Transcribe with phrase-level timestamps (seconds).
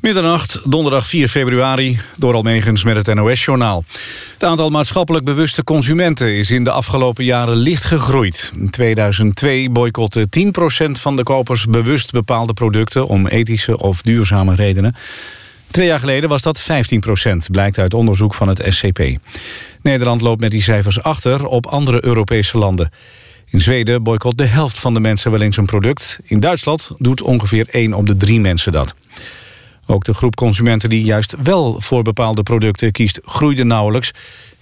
[0.00, 3.84] Middernacht, donderdag 4 februari, door Almegens met het NOS-journaal.
[4.32, 8.52] Het aantal maatschappelijk bewuste consumenten is in de afgelopen jaren licht gegroeid.
[8.54, 10.26] In 2002 boycotte
[10.86, 13.06] 10% van de kopers bewust bepaalde producten...
[13.06, 14.94] om ethische of duurzame redenen.
[15.70, 16.64] Twee jaar geleden was dat 15%
[17.50, 19.02] blijkt uit onderzoek van het SCP.
[19.82, 22.90] Nederland loopt met die cijfers achter op andere Europese landen.
[23.46, 26.18] In Zweden boycott de helft van de mensen wel eens een product.
[26.24, 28.94] In Duitsland doet ongeveer 1 op de 3 mensen dat.
[29.90, 33.20] Ook de groep consumenten die juist wel voor bepaalde producten kiest...
[33.24, 34.10] groeide nauwelijks.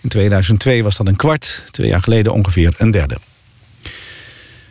[0.00, 3.16] In 2002 was dat een kwart, twee jaar geleden ongeveer een derde.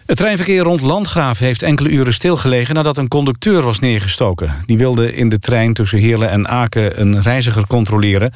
[0.05, 2.75] Het treinverkeer rond Landgraaf heeft enkele uren stilgelegen...
[2.75, 4.51] nadat een conducteur was neergestoken.
[4.65, 8.31] Die wilde in de trein tussen Heerlen en Aken een reiziger controleren.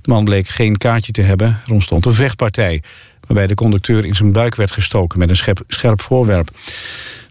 [0.00, 1.60] De man bleek geen kaartje te hebben.
[1.66, 2.82] Er ontstond een vechtpartij...
[3.26, 6.50] waarbij de conducteur in zijn buik werd gestoken met een scherp voorwerp.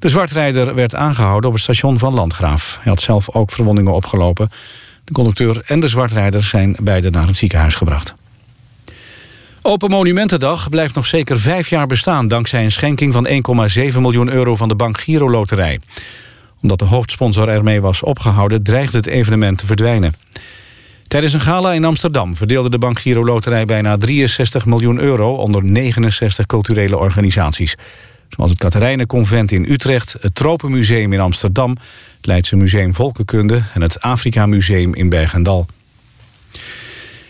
[0.05, 2.77] De zwartrijder werd aangehouden op het station van Landgraaf.
[2.81, 4.49] Hij had zelf ook verwondingen opgelopen.
[5.03, 8.13] De conducteur en de zwartrijder zijn beide naar het ziekenhuis gebracht.
[9.61, 12.27] Open Monumentendag blijft nog zeker vijf jaar bestaan...
[12.27, 15.79] dankzij een schenking van 1,7 miljoen euro van de Bank Giro Loterij.
[16.61, 18.63] Omdat de hoofdsponsor ermee was opgehouden...
[18.63, 20.13] dreigde het evenement te verdwijnen.
[21.07, 23.65] Tijdens een gala in Amsterdam verdeelde de Bank Giro Loterij...
[23.65, 27.75] bijna 63 miljoen euro onder 69 culturele organisaties.
[28.35, 31.69] Zoals het Katerijnenconvent in Utrecht, het Tropenmuseum in Amsterdam...
[32.17, 35.65] het Leidse Museum Volkenkunde en het Afrika Museum in Bergendal.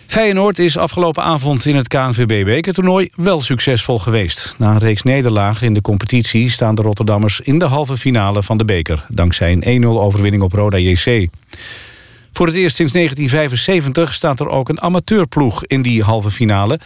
[0.08, 4.56] Feyenoord is afgelopen avond in het KNVB-bekertoernooi wel succesvol geweest.
[4.58, 8.58] Na een reeks nederlagen in de competitie staan de Rotterdammers in de halve finale van
[8.58, 9.06] de beker...
[9.10, 11.28] dankzij een 1-0 overwinning op Roda JC.
[12.32, 16.80] Voor het eerst sinds 1975 staat er ook een amateurploeg in die halve finale.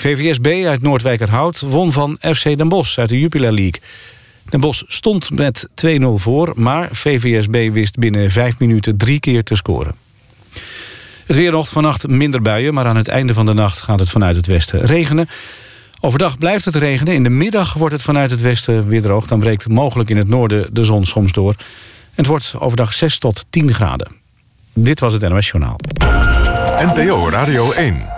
[0.00, 3.80] VVSB uit Noordwijkerhout won van FC Den Bosch uit de Jupiler League.
[4.48, 9.56] Den Bosch stond met 2-0 voor, maar VVSB wist binnen vijf minuten drie keer te
[9.56, 9.94] scoren.
[11.26, 14.10] Het weer nog vannacht minder buien, maar aan het einde van de nacht gaat het
[14.10, 15.28] vanuit het westen regenen.
[16.00, 17.14] Overdag blijft het regenen.
[17.14, 19.26] In de middag wordt het vanuit het westen weer droog.
[19.26, 21.54] Dan breekt mogelijk in het noorden de zon soms door.
[22.14, 24.12] Het wordt overdag 6 tot 10 graden.
[24.72, 25.76] Dit was het NOS Journaal.
[26.94, 28.17] NPO Radio 1.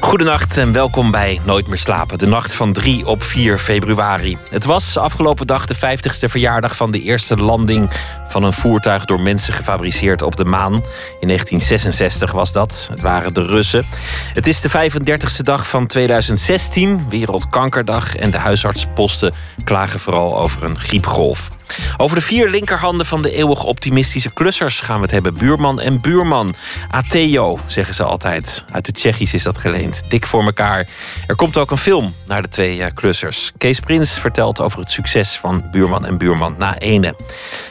[0.00, 2.18] Goedenacht en welkom bij Nooit meer slapen.
[2.18, 4.36] De nacht van 3 op 4 februari.
[4.50, 7.90] Het was afgelopen dag de 50ste verjaardag van de eerste landing
[8.28, 10.72] van een voertuig door mensen gefabriceerd op de maan.
[11.20, 12.88] In 1966 was dat.
[12.90, 13.86] Het waren de Russen.
[14.34, 18.16] Het is de 35ste dag van 2016, Wereldkankerdag.
[18.16, 21.50] En de huisartsposten klagen vooral over een griepgolf.
[21.96, 25.34] Over de vier linkerhanden van de eeuwig optimistische klussers gaan we het hebben.
[25.34, 26.54] Buurman en buurman.
[26.90, 28.64] Ateo, zeggen ze altijd.
[28.72, 30.02] Uit het Tsjechisch is dat geleend.
[30.08, 30.86] Dik voor elkaar.
[31.26, 33.52] Er komt ook een film naar de twee eh, klussers.
[33.58, 37.14] Kees Prins vertelt over het succes van Buurman en Buurman na ene.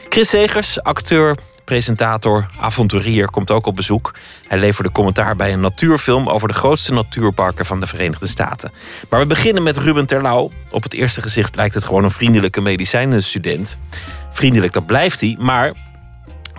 [0.09, 4.13] Chris Segers, acteur, presentator, avonturier, komt ook op bezoek.
[4.47, 8.71] Hij leverde commentaar bij een natuurfilm over de grootste natuurparken van de Verenigde Staten.
[9.09, 10.51] Maar we beginnen met Ruben Terlouw.
[10.71, 13.79] Op het eerste gezicht lijkt het gewoon een vriendelijke medicijnenstudent.
[14.31, 15.73] Vriendelijk, dat blijft hij, maar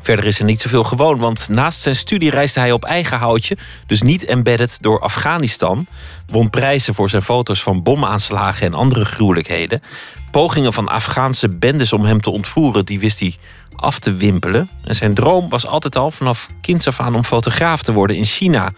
[0.03, 3.57] Verder is er niet zoveel gewoon, want naast zijn studie reisde hij op eigen houtje,
[3.87, 5.87] dus niet embedded door Afghanistan.
[6.27, 9.83] Won prijzen voor zijn foto's van bomaanslagen en andere gruwelijkheden.
[10.31, 13.37] Pogingen van Afghaanse bendes om hem te ontvoeren, die wist hij
[13.81, 14.69] af te wimpelen.
[14.85, 18.25] En zijn droom was altijd al vanaf kinds af aan om fotograaf te worden in
[18.25, 18.73] China.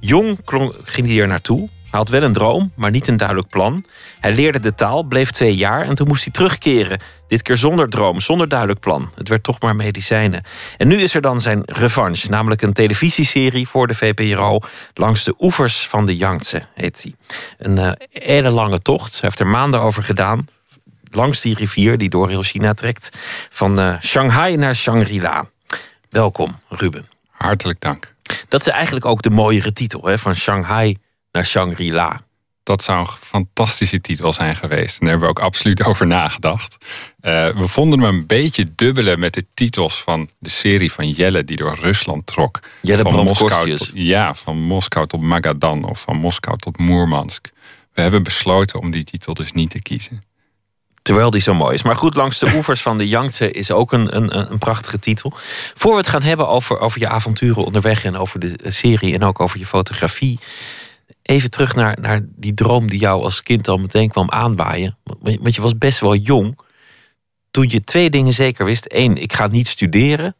[0.00, 0.38] Jong
[0.82, 1.68] ging hij er naartoe.
[1.90, 3.84] Hij had wel een droom, maar niet een duidelijk plan.
[4.20, 7.00] Hij leerde de taal, bleef twee jaar en toen moest hij terugkeren.
[7.28, 9.10] Dit keer zonder droom, zonder duidelijk plan.
[9.14, 10.42] Het werd toch maar medicijnen.
[10.76, 14.58] En nu is er dan zijn revanche, namelijk een televisieserie voor de VPRO.
[14.94, 17.14] Langs de oevers van de Yangtze, heet hij.
[17.58, 19.12] Een hele lange tocht.
[19.12, 20.46] Hij heeft er maanden over gedaan
[21.16, 23.10] langs die rivier die door heel China trekt.
[23.50, 25.48] Van uh, Shanghai naar Shangri-La.
[26.10, 27.08] Welkom, Ruben.
[27.30, 28.14] Hartelijk dank.
[28.48, 30.18] Dat is eigenlijk ook de mooiere titel, hè?
[30.18, 30.96] van Shanghai
[31.32, 32.20] naar Shangri-La.
[32.62, 34.98] Dat zou een fantastische titel zijn geweest.
[34.98, 36.76] En daar hebben we ook absoluut over nagedacht.
[37.20, 41.44] Uh, we vonden hem een beetje dubbelen met de titels van de serie van Jelle
[41.44, 42.60] die door Rusland trok.
[42.82, 47.50] Jelle van Moskou tot, Ja, van Moskou tot Magadan of van Moskou tot Moermansk.
[47.92, 50.20] We hebben besloten om die titel dus niet te kiezen.
[51.06, 51.82] Terwijl die zo mooi is.
[51.82, 55.32] Maar goed, langs de oevers van de Yangtze is ook een, een, een prachtige titel.
[55.74, 59.22] Voor we het gaan hebben over, over je avonturen onderweg en over de serie en
[59.22, 60.38] ook over je fotografie.
[61.22, 64.98] Even terug naar, naar die droom die jou als kind al meteen kwam aanwaaien.
[65.20, 66.58] Want je was best wel jong.
[67.50, 68.84] Toen je twee dingen zeker wist.
[68.88, 70.36] Eén, ik ga niet studeren.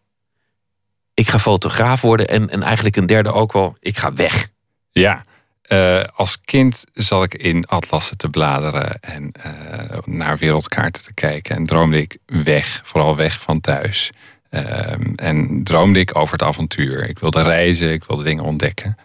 [1.14, 2.28] ik ga fotograaf worden.
[2.28, 4.48] En, en eigenlijk een derde ook wel, ik ga weg.
[4.90, 5.22] Ja,
[5.68, 11.56] uh, als kind zat ik in atlassen te bladeren en uh, naar wereldkaarten te kijken.
[11.56, 14.10] En droomde ik weg, vooral weg van thuis.
[14.50, 17.08] Uh, en droomde ik over het avontuur.
[17.08, 18.96] Ik wilde reizen, ik wilde dingen ontdekken.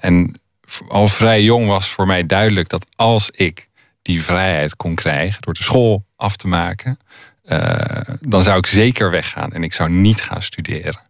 [0.00, 0.40] en
[0.88, 3.68] al vrij jong was voor mij duidelijk dat als ik
[4.02, 6.98] die vrijheid kon krijgen door de school af te maken,
[8.20, 11.00] dan zou ik zeker weggaan en ik zou niet gaan studeren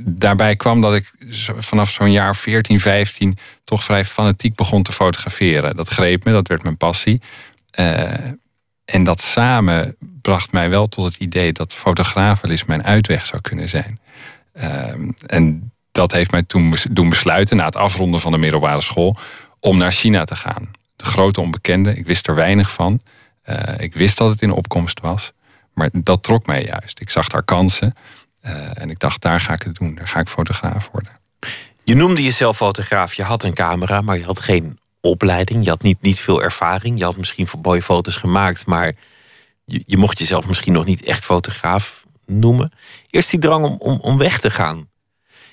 [0.00, 1.12] daarbij kwam dat ik
[1.58, 5.76] vanaf zo'n jaar 14, 15 toch vrij fanatiek begon te fotograferen.
[5.76, 7.20] Dat greep me, dat werd mijn passie.
[7.80, 8.02] Uh,
[8.84, 11.84] en dat samen bracht mij wel tot het idee dat
[12.42, 14.00] eens mijn uitweg zou kunnen zijn.
[14.54, 14.64] Uh,
[15.26, 19.16] en dat heeft mij toen doen besluiten, na het afronden van de middelbare school,
[19.60, 20.70] om naar China te gaan.
[20.96, 23.00] De grote onbekende, ik wist er weinig van.
[23.44, 25.32] Uh, ik wist dat het in opkomst was.
[25.74, 27.00] Maar dat trok mij juist.
[27.00, 27.94] Ik zag daar kansen.
[28.46, 29.94] Uh, en ik dacht, daar ga ik het doen.
[29.94, 31.12] Daar ga ik fotograaf worden.
[31.84, 33.14] Je noemde jezelf fotograaf.
[33.14, 35.64] Je had een camera, maar je had geen opleiding.
[35.64, 36.98] Je had niet, niet veel ervaring.
[36.98, 38.92] Je had misschien mooie foto's gemaakt, maar
[39.64, 42.72] je, mocht jezelf misschien nog niet echt fotograaf noemen.
[43.10, 44.88] Eerst die drang om, om weg te gaan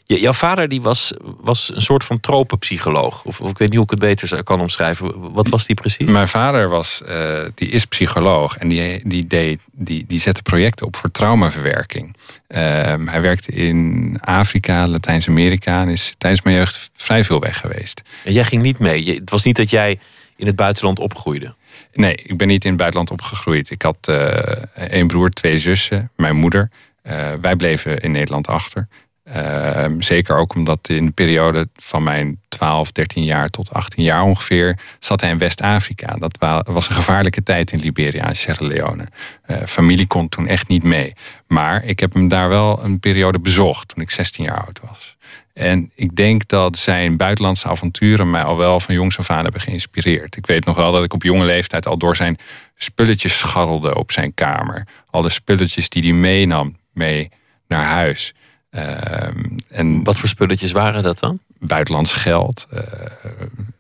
[0.06, 3.24] jouw vader die was, was een soort van tropenpsycholoog.
[3.24, 5.34] Of, of, ik weet niet hoe ik het beter kan omschrijven.
[5.34, 6.10] Wat was die precies?
[6.10, 8.58] Mijn vader was, uh, die is psycholoog.
[8.58, 12.16] En die, die, deed, die, die zette projecten op voor traumaverwerking.
[12.48, 12.60] Uh,
[13.06, 15.82] hij werkte in Afrika, Latijns-Amerika.
[15.82, 18.02] En is tijdens mijn jeugd vrij veel weg geweest.
[18.24, 19.14] En jij ging niet mee?
[19.14, 20.00] Het was niet dat jij
[20.36, 21.54] in het buitenland opgroeide?
[21.94, 23.70] Nee, ik ben niet in het buitenland opgegroeid.
[23.70, 24.28] Ik had uh,
[24.74, 26.70] één broer, twee zussen, mijn moeder.
[27.08, 28.88] Uh, wij bleven in Nederland achter.
[29.24, 34.24] Ehm, zeker ook omdat in de periode van mijn 12, 13 jaar tot 18 jaar
[34.24, 36.16] ongeveer zat hij in West-Afrika.
[36.16, 39.08] Dat was een gevaarlijke tijd in Liberia en Sierra Leone.
[39.48, 41.14] Uh, familie kon toen echt niet mee.
[41.48, 45.16] Maar ik heb hem daar wel een periode bezocht toen ik 16 jaar oud was.
[45.54, 49.62] En ik denk dat zijn buitenlandse avonturen mij al wel van jongs af aan hebben
[49.62, 50.36] geïnspireerd.
[50.36, 52.38] Ik weet nog wel dat ik op jonge leeftijd al door zijn
[52.76, 54.88] spulletjes scharrelde op zijn kamer.
[55.10, 57.30] Alle spulletjes die hij meenam mee
[57.68, 58.34] naar huis.
[58.74, 61.40] Ehm, en Wat voor spulletjes waren dat dan?
[61.60, 62.80] Buitenlands geld, uh,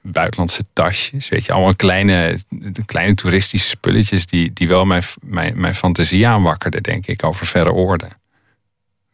[0.02, 1.30] buitenlandse tasjes.
[1.30, 2.40] Weet je, allemaal kleine,
[2.86, 7.72] kleine toeristische spulletjes die, die wel mijn, mijn, mijn fantasie aanwakkerden, denk ik, over verre
[7.72, 8.10] oorden.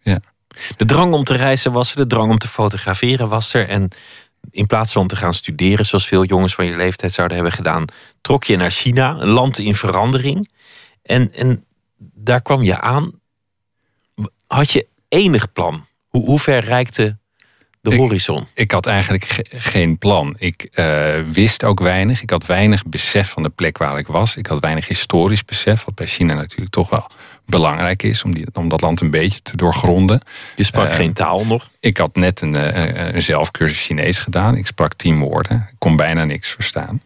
[0.01, 0.19] Ja.
[0.77, 3.67] De drang om te reizen was er, de drang om te fotograferen was er.
[3.67, 3.89] En
[4.51, 7.85] in plaats van te gaan studeren, zoals veel jongens van je leeftijd zouden hebben gedaan,
[8.21, 10.49] trok je naar China, een land in verandering.
[11.01, 11.65] En, en
[11.97, 13.11] daar kwam je aan.
[14.47, 15.85] Had je enig plan?
[16.07, 17.17] Hoe, hoe ver reikte
[17.81, 18.47] de horizon?
[18.53, 20.35] Ik had eigenlijk geen plan.
[20.37, 22.21] Ik uh, wist ook weinig.
[22.21, 24.35] Ik had weinig besef van de plek waar ik was.
[24.35, 27.09] Ik had weinig historisch besef, wat bij China natuurlijk toch wel
[27.45, 30.21] belangrijk is om, die, om dat land een beetje te doorgronden.
[30.55, 31.69] Je sprak uh, geen taal nog?
[31.79, 34.55] Ik had net een, uh, een zelfcursus Chinees gedaan.
[34.55, 35.67] Ik sprak tien woorden.
[35.71, 37.01] Ik kon bijna niks verstaan.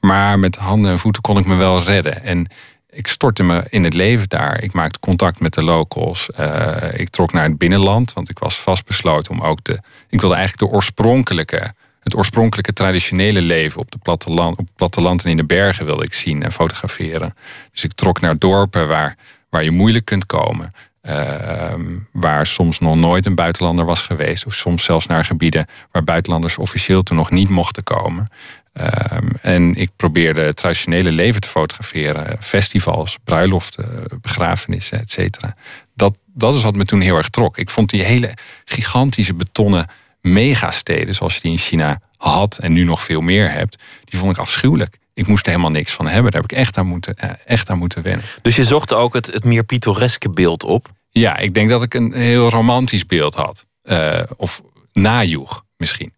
[0.00, 2.24] maar met handen en voeten kon ik me wel redden.
[2.24, 2.48] En
[2.90, 4.62] ik stortte me in het leven daar.
[4.62, 6.28] Ik maakte contact met de locals.
[6.40, 9.80] Uh, ik trok naar het binnenland, want ik was vastbesloten om ook de.
[10.08, 15.24] Ik wilde eigenlijk de oorspronkelijke, het oorspronkelijke traditionele leven op, de platteland, op het platteland
[15.24, 17.34] en in de bergen wilde ik zien en fotograferen.
[17.72, 19.16] Dus ik trok naar dorpen waar,
[19.50, 20.70] waar je moeilijk kunt komen.
[21.02, 21.74] Uh,
[22.12, 24.46] waar soms nog nooit een buitenlander was geweest.
[24.46, 28.26] Of soms zelfs naar gebieden waar buitenlanders officieel toen nog niet mochten komen.
[28.72, 32.36] Ehm, en ik probeerde het traditionele leven te fotograferen.
[32.42, 35.54] Festivals, bruiloften, begrafenissen, et cetera.
[35.94, 37.58] Dat, dat is wat me toen heel erg trok.
[37.58, 38.34] Ik vond die hele
[38.64, 39.86] gigantische betonnen
[40.20, 41.14] megasteden...
[41.14, 43.82] zoals je die in China had en nu nog veel meer hebt...
[44.04, 44.98] die vond ik afschuwelijk.
[45.14, 46.32] Ik moest er helemaal niks van hebben.
[46.32, 48.24] Daar heb ik echt aan moeten, eh, echt aan moeten wennen.
[48.42, 50.88] Dus je zocht ook het, het meer pittoreske beeld op?
[51.10, 53.66] Ja, ik denk dat ik een heel romantisch beeld had.
[53.84, 54.62] Uh, of
[54.92, 56.12] najoeg misschien.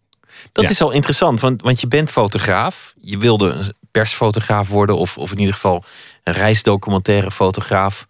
[0.52, 2.94] Dat is al interessant, want, want je bent fotograaf.
[3.00, 5.84] Je wilde een persfotograaf worden, of, of in ieder geval
[6.24, 8.06] een reisdocumentaire fotograaf.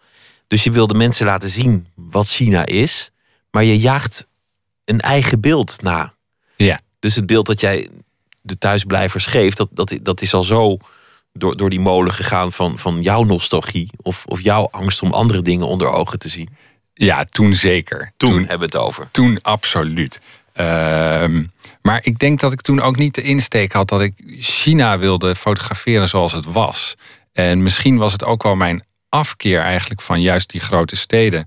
[0.46, 3.10] Dus je wilde mensen laten zien wat China is.
[3.50, 4.28] Maar je jaagt
[4.84, 6.14] een eigen beeld na.
[6.56, 6.80] Ja.
[6.98, 7.88] Dus het beeld dat jij
[8.42, 10.76] de thuisblijvers geeft, dat, dat, dat is al zo
[11.32, 13.90] door, door die molen gegaan van, van jouw nostalgie.
[14.02, 16.48] Of, of jouw angst om andere dingen onder ogen te zien.
[16.94, 18.12] Ja, toen zeker.
[18.16, 19.08] Toen, hebben we het over.
[19.10, 20.20] Toen absoluut.
[20.52, 21.44] Ehm,
[21.82, 25.36] maar ik denk dat ik toen ook niet de insteek had dat ik China wilde
[25.36, 26.94] fotograferen zoals het was.
[27.32, 31.46] En misschien was het ook wel mijn afkeer eigenlijk van juist die grote steden.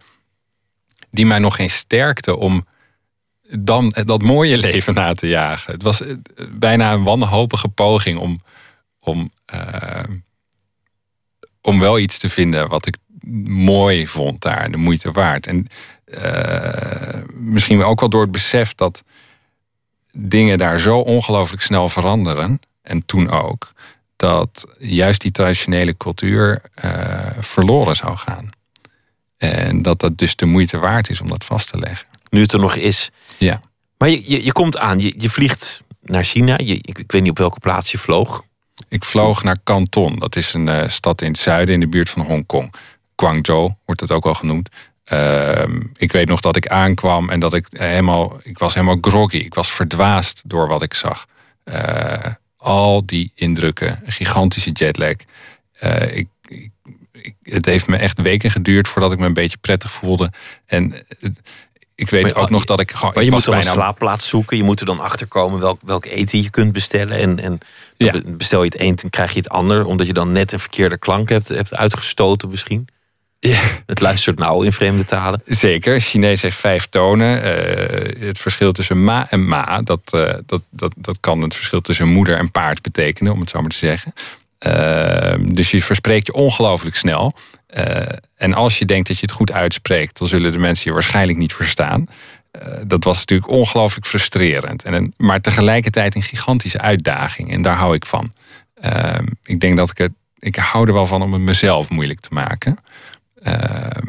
[1.12, 2.66] Die mij nog geen sterkte om
[3.50, 5.74] dan dat mooie leven na te jagen.
[5.74, 6.16] Het was eh,
[6.52, 8.42] bijna een wanhopige poging om,
[9.00, 10.14] om, ehm,
[11.62, 12.96] om wel iets te vinden wat ik
[13.48, 15.48] mooi vond daar, de moeite waard.
[15.48, 15.68] En
[16.06, 19.04] eh, misschien ook wel door het besef dat
[20.18, 22.60] dingen daar zo ongelooflijk snel veranderen.
[22.82, 23.74] En toen ook.
[24.16, 28.50] Dat juist die traditionele cultuur eh, verloren zou gaan.
[29.38, 32.08] En dat dat dus de moeite waard is om dat vast te leggen.
[32.30, 33.12] Nu het er nog is.
[33.38, 33.60] Ja.
[33.98, 36.58] Maar je, je, je komt aan, je, je vliegt naar China.
[36.58, 38.44] Je, ik, ik weet niet op welke plaats je vloog.
[38.88, 40.20] Ik vloog naar Canton.
[40.20, 42.74] Dat is een eh, stad in het zuiden in de buurt van Hongkong.
[43.16, 44.70] Guangzhou wordt het ook wel genoemd.
[45.06, 49.38] Ehm, ik weet nog dat ik aankwam en dat ik helemaal, ik was helemaal groggy.
[49.38, 51.26] Ik was verdwaasd door wat ik zag.
[51.64, 52.26] Eh,
[52.58, 55.16] al die indrukken, gigantische jetlag.
[55.84, 56.72] Uh, ik, ik,
[57.44, 60.32] het heeft me echt weken geduurd voordat ik me een beetje prettig voelde.
[60.66, 60.96] En
[61.96, 63.14] ik weet ook nog dat ik gewoon.
[63.14, 63.70] Maar je moet dan bijna...
[63.70, 64.58] een slaapplaats zoeken.
[64.58, 67.18] Je moet er dan achter komen welk, welk eten je kunt bestellen.
[67.18, 67.58] En, en
[67.98, 68.22] ja.
[68.26, 69.86] bestel je het een, dan krijg je het ander.
[69.86, 72.88] Omdat je dan net een verkeerde klank hebt, hebt uitgestoten misschien.
[73.50, 73.60] Ja.
[73.86, 75.42] Het luistert nou in vreemde talen.
[75.44, 76.00] Zeker.
[76.00, 77.38] Chinees heeft vijf tonen.
[77.38, 81.82] Uh, het verschil tussen ma en ma, dat, uh, dat, dat, dat kan het verschil
[81.82, 84.14] tussen moeder en paard betekenen, om het zo maar te zeggen.
[84.68, 87.34] Uh, dus je verspreekt je ongelooflijk snel.
[88.36, 91.38] en als je denkt dat je het goed uitspreekt, dan zullen de mensen je waarschijnlijk
[91.38, 92.08] niet verstaan.
[92.88, 94.84] dat was natuurlijk ongelooflijk frustrerend.
[94.84, 97.52] En maar tegelijkertijd een gigantische uitdaging.
[97.52, 98.34] En daar hou ik van.
[98.76, 100.12] Ehm, ik denk dat ik het.
[100.40, 102.78] Ik hou er wel van om het mezelf moeilijk te maken.
[103.46, 104.08] Ehm,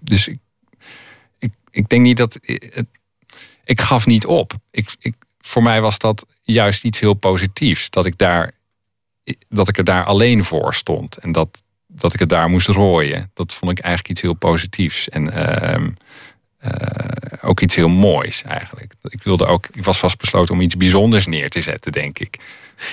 [0.00, 0.38] dus ik,
[1.38, 2.38] ik, ik denk niet dat.
[2.42, 2.86] Het,
[3.64, 4.52] ik gaf niet op.
[4.70, 7.90] Ik, ik, voor mij was dat juist iets heel positiefs.
[7.90, 8.52] Dat ik, daar,
[9.48, 11.16] dat ik er daar alleen voor stond.
[11.16, 13.30] En dat, dat ik het daar moest rooien.
[13.34, 15.08] Dat vond ik eigenlijk iets heel positiefs.
[15.08, 15.86] En uh,
[16.64, 16.70] uh,
[17.42, 18.94] ook iets heel moois eigenlijk.
[19.02, 22.38] Ik, wilde ook, ik was vastbesloten om iets bijzonders neer te zetten, denk ik.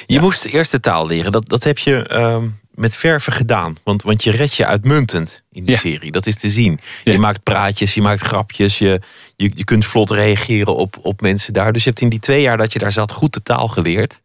[0.05, 1.31] Je moest eerst de taal leren.
[1.31, 2.43] Dat, dat heb je uh,
[2.75, 3.77] met verven gedaan.
[3.83, 6.11] Want, want je red je uitmuntend in die serie.
[6.11, 6.79] Dat is te zien.
[7.03, 8.77] Je maakt praatjes, je maakt grapjes.
[8.77, 9.01] Je,
[9.35, 11.73] je, je kunt vlot reageren op, op mensen daar.
[11.73, 14.21] Dus je hebt in die twee jaar dat je daar zat goed de taal geleerd.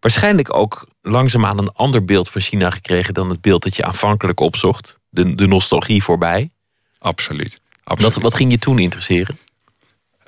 [0.00, 3.14] Waarschijnlijk ook langzaamaan een ander beeld van China gekregen...
[3.14, 4.98] dan het beeld dat je aanvankelijk opzocht.
[5.10, 6.50] De, de nostalgie voorbij.
[6.98, 7.60] Absoluut.
[7.84, 8.14] Absoluut.
[8.14, 9.38] Wat, wat ging je toen interesseren?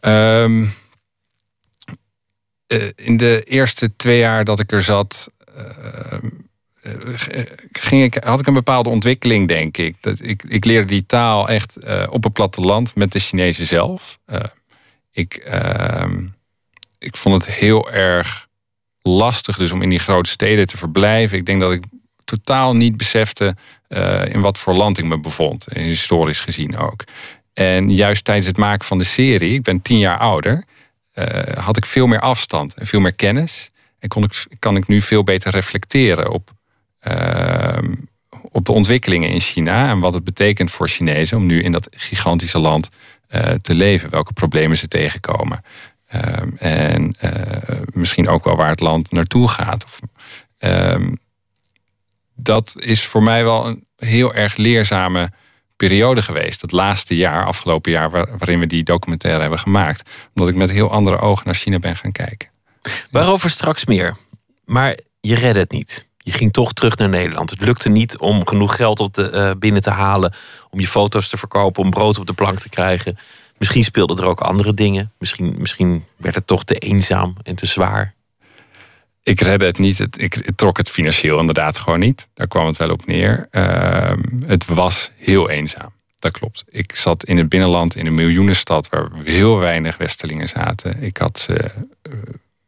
[0.00, 0.72] Um,
[2.94, 5.30] in de eerste twee jaar dat ik er zat...
[5.58, 6.30] Uh,
[7.72, 9.96] ging ik, had ik een bepaalde ontwikkeling, denk ik.
[10.00, 14.18] Dat ik, ik leerde die taal echt uh, op het platteland met de Chinezen zelf.
[15.12, 16.26] Ik, ehm,
[16.98, 18.48] ik vond het heel erg
[19.02, 21.38] lastig dus om in die grote steden te verblijven.
[21.38, 21.84] Ik denk dat ik
[22.24, 23.56] totaal niet besefte
[24.24, 25.66] in wat voor land ik me bevond.
[25.72, 27.04] Historisch gezien ook.
[27.52, 30.64] En juist tijdens het maken van de serie, ik ben tien jaar ouder,
[31.54, 33.70] had ik veel meer afstand en veel meer kennis.
[33.98, 36.50] En kon ik, kan ik nu veel beter reflecteren op
[38.50, 41.88] op de ontwikkelingen in China en wat het betekent voor Chinezen om nu in dat
[41.90, 42.88] gigantische land
[43.34, 45.64] uh, te leven, welke problemen ze tegenkomen.
[46.06, 49.84] Ehm, en uh, misschien ook wel waar het land naartoe gaat.
[49.84, 50.00] Of,
[50.58, 51.18] um,
[52.34, 55.32] dat is voor mij wel een heel erg leerzame
[55.76, 56.60] periode geweest.
[56.60, 60.10] Het laatste jaar, afgelopen jaar, waar, waarin we die documentaire hebben gemaakt.
[60.34, 62.48] Omdat ik met heel andere ogen naar China ben gaan kijken.
[63.10, 64.16] Waarover straks meer.
[64.64, 67.50] Maar je redde het niet je ging toch terug naar Nederland.
[67.50, 70.34] Het lukte niet om genoeg geld op de, uh, binnen te halen.
[70.70, 73.18] Om je foto's te verkopen, om brood op de plank te krijgen.
[73.58, 75.12] Misschien speelden er ook andere dingen.
[75.18, 78.14] Misschien, misschien werd het toch te eenzaam en te zwaar.
[79.22, 79.98] Ik redde het niet.
[79.98, 82.28] Het, ik, trok het financieel inderdaad gewoon niet.
[82.34, 83.48] Daar kwam het wel op neer.
[83.50, 84.12] Uh,
[84.46, 85.92] het was heel eenzaam.
[86.18, 86.64] Dat klopt.
[86.68, 91.02] Ik zat in het binnenland in een miljoenenstad waar heel weinig Westelingen zaten.
[91.02, 91.72] Ik had ze
[92.10, 92.14] uh,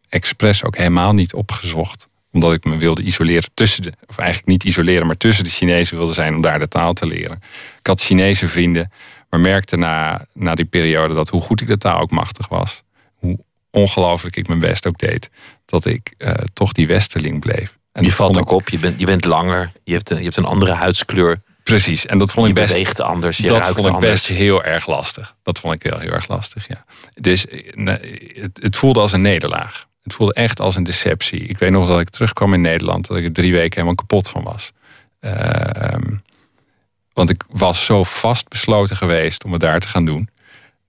[0.08, 4.64] expres ook helemaal niet opgezocht omdat ik me wilde isoleren tussen de, of eigenlijk niet
[4.64, 7.42] isoleren, maar tussen de Chinezen wilde zijn om daar de taal te leren.
[7.78, 8.92] Ik had Chinese vrienden,
[9.30, 12.82] maar merkte na, na die periode dat hoe goed ik de taal ook machtig was,
[13.14, 13.38] hoe
[13.70, 15.30] ongelooflijk ik mijn best ook deed,
[15.64, 17.78] dat ik uh, toch die westerling bleef.
[17.92, 20.36] En je valt ook op, je bent, je bent langer, je hebt, een, je hebt
[20.36, 21.42] een andere huidskleur.
[21.62, 22.72] Precies, en dat vond ik best.
[22.72, 23.36] beweegt anders.
[23.36, 24.12] Je dat vond ik anders.
[24.12, 25.34] best heel erg lastig.
[25.42, 26.84] Dat vond ik wel heel erg lastig, ja.
[27.14, 27.46] Dus
[28.34, 29.86] het, het voelde als een nederlaag.
[30.02, 31.40] Het voelde echt als een deceptie.
[31.40, 34.28] Ik weet nog dat ik terugkwam in Nederland, dat ik er drie weken helemaal kapot
[34.28, 34.72] van was.
[35.20, 35.96] Uh,
[37.12, 40.28] want ik was zo vastbesloten geweest om het daar te gaan doen.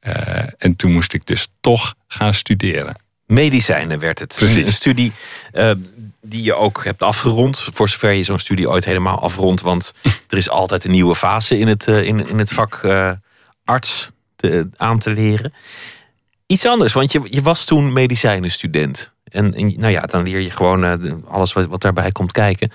[0.02, 0.14] Uh,
[0.58, 2.96] en toen moest ik dus toch gaan studeren.
[3.26, 4.36] Medicijnen werd het.
[4.38, 4.68] Precies.
[4.68, 5.12] Een studie
[5.54, 5.72] uh,
[6.22, 7.60] die je ook hebt afgerond.
[7.74, 9.62] Voor zover je zo'n studie ooit helemaal afrondt.
[9.62, 9.94] Want
[10.30, 12.82] er is altijd een nieuwe fase in het, uh, in, in het vak
[13.64, 15.54] arts te, aan te leren
[16.46, 19.14] iets anders, want je, je was toen medicijnenstudent.
[19.24, 22.72] En, en nou ja, dan leer je gewoon uh, alles wat, wat daarbij komt kijken.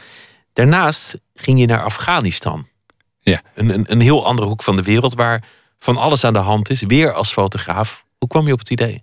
[0.52, 2.68] Daarnaast ging je naar Afghanistan.
[3.20, 3.42] Ja.
[3.54, 5.44] Een, een, een heel andere hoek van de wereld waar
[5.78, 8.04] van alles aan de hand is, weer als fotograaf.
[8.18, 9.02] Hoe kwam je op het idee?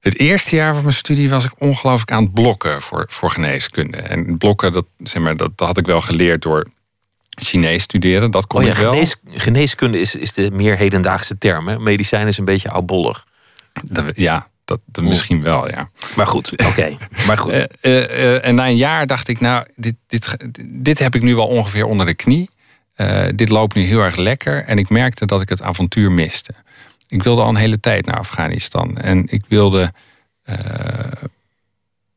[0.00, 3.96] Het eerste jaar van mijn studie was ik ongelooflijk aan het blokken voor, voor geneeskunde.
[3.96, 6.66] En blokken, dat, zeg maar, dat had ik wel geleerd door
[7.38, 8.30] Chinees studeren.
[8.30, 8.92] Dat kon oh ja, ik wel.
[8.92, 11.68] genees- geneeskunde is, is de meer hedendaagse term.
[11.68, 11.78] Hè?
[11.78, 13.26] Medicijn is een beetje oudbollig.
[14.14, 15.90] Ja, dat, dat misschien wel, ja.
[16.16, 16.96] Maar goed, oké.
[17.26, 17.52] Maar goed.
[17.80, 21.22] Eh, eh, eh, en na een jaar dacht ik, nou, dit, dit, dit heb ik
[21.22, 22.50] nu wel ongeveer onder de knie.
[23.34, 24.64] Dit loopt nu heel erg lekker.
[24.64, 26.54] En ik merkte dat ik het avontuur miste.
[27.06, 28.96] Ik wilde al een hele tijd naar Afghanistan.
[28.96, 29.92] En ik wilde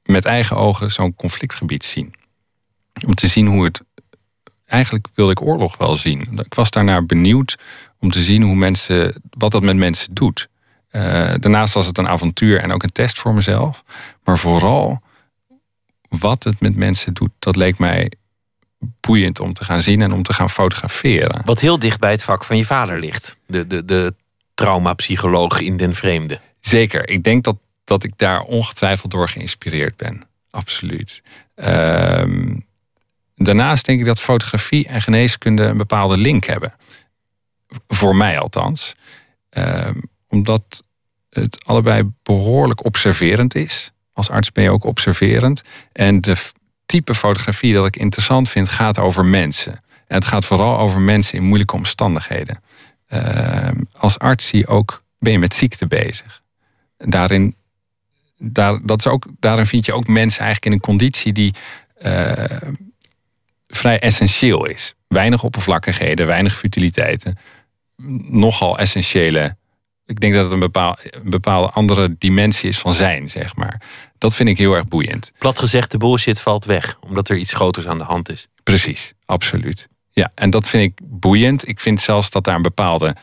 [0.04, 2.14] met eigen ogen zo'n conflictgebied zien.
[3.06, 3.82] Om te zien hoe het.
[4.72, 6.22] Eigenlijk wilde ik oorlog wel zien.
[6.38, 7.58] Ik was daarnaar benieuwd
[8.00, 10.50] om te zien hoe mensen, wat dat met mensen doet.
[10.90, 11.02] Eh,
[11.40, 13.84] daarnaast was het een avontuur en ook een test voor mezelf.
[14.24, 15.02] Maar vooral
[16.10, 18.12] wat het met mensen doet, dat leek mij
[19.00, 21.42] boeiend om te gaan zien en om te gaan fotograferen.
[21.46, 23.38] Wat heel dicht bij het vak van je vader ligt.
[23.48, 24.14] De, de, de
[24.54, 26.40] traumapsycholoog in den vreemde.
[26.60, 30.24] Zeker, ik denk dat, dat ik daar ongetwijfeld door geïnspireerd ben.
[30.50, 31.22] Absoluut.
[31.56, 32.56] Ehm,
[33.44, 36.74] daarnaast denk ik dat fotografie en geneeskunde een bepaalde link hebben.
[37.88, 38.96] Voor mij althans.
[39.50, 39.96] Ehm,
[40.28, 40.84] omdat
[41.30, 43.92] het allebei behoorlijk observerend is.
[44.14, 45.64] Als arts ben je ook observerend.
[45.92, 46.36] En de
[46.86, 49.74] type fotografie dat ik interessant vind gaat over mensen.
[50.08, 52.62] En het gaat vooral over mensen in moeilijke omstandigheden.
[53.08, 56.42] Ehm, als arts zie je ook, ben je met ziekte bezig.
[56.98, 57.56] Daarin,
[58.38, 61.54] daar, dat is ook, daarin vind je ook mensen eigenlijk in een conditie die
[61.98, 62.56] eh,
[63.76, 64.94] vrij essentieel is.
[65.08, 67.38] Weinig oppervlakkigheden, weinig futiliteiten.
[68.30, 69.56] Nogal essentiële.
[70.06, 73.82] Ik denk dat het een, bepaal, een bepaalde andere dimensie is van zijn, zeg maar.
[74.18, 75.32] Dat vind ik heel erg boeiend.
[75.38, 76.98] Plat gezegd, de bullshit valt weg.
[77.00, 78.48] Omdat er iets groters aan de hand is.
[78.64, 79.90] Precies, absoluut.
[80.12, 81.68] Ja, en dat vind ik boeiend.
[81.68, 83.16] Ik vind zelfs dat daar een bepaalde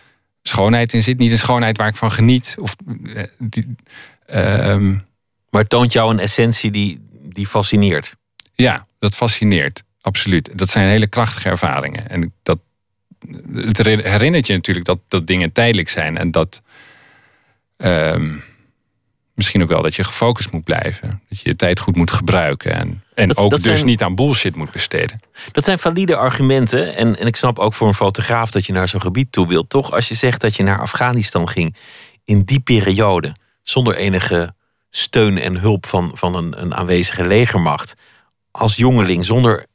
[0.43, 1.19] schoonheid in zit.
[1.19, 2.57] Niet een schoonheid waar ik van geniet.
[2.61, 2.76] Of,
[3.14, 3.77] eh, die,
[4.27, 4.90] ehm,
[5.51, 8.16] Maar het toont jou een essentie die, die fascineert.
[8.55, 9.83] ja, dat fascineert.
[10.09, 10.51] Absoluut.
[10.59, 12.09] Dat zijn hele krachtige ervaringen.
[12.11, 12.59] En dat,
[13.55, 16.18] het herinnert je natuurlijk dat, dat dingen tijdelijk zijn.
[16.18, 16.62] En dat
[17.77, 18.35] ehm,
[19.35, 21.23] misschien ook wel dat je gefocust moet blijven.
[21.29, 22.73] Dat je je tijd goed moet gebruiken.
[22.73, 25.18] En, en Dat- ook dat dus zijn- niet aan bullshit moet besteden.
[25.53, 26.97] Dat zijn valide argumenten.
[26.97, 29.71] En, en ik snap ook voor een fotograaf dat je naar zo'n gebied toe wilt.
[29.71, 31.77] Toch, als je zegt dat je naar Afghanistan ging
[32.25, 34.55] in die periode, zonder enige
[34.90, 37.94] steun en hulp van, van een, een aanwezige legermacht,
[38.51, 39.66] als jongeling, zonder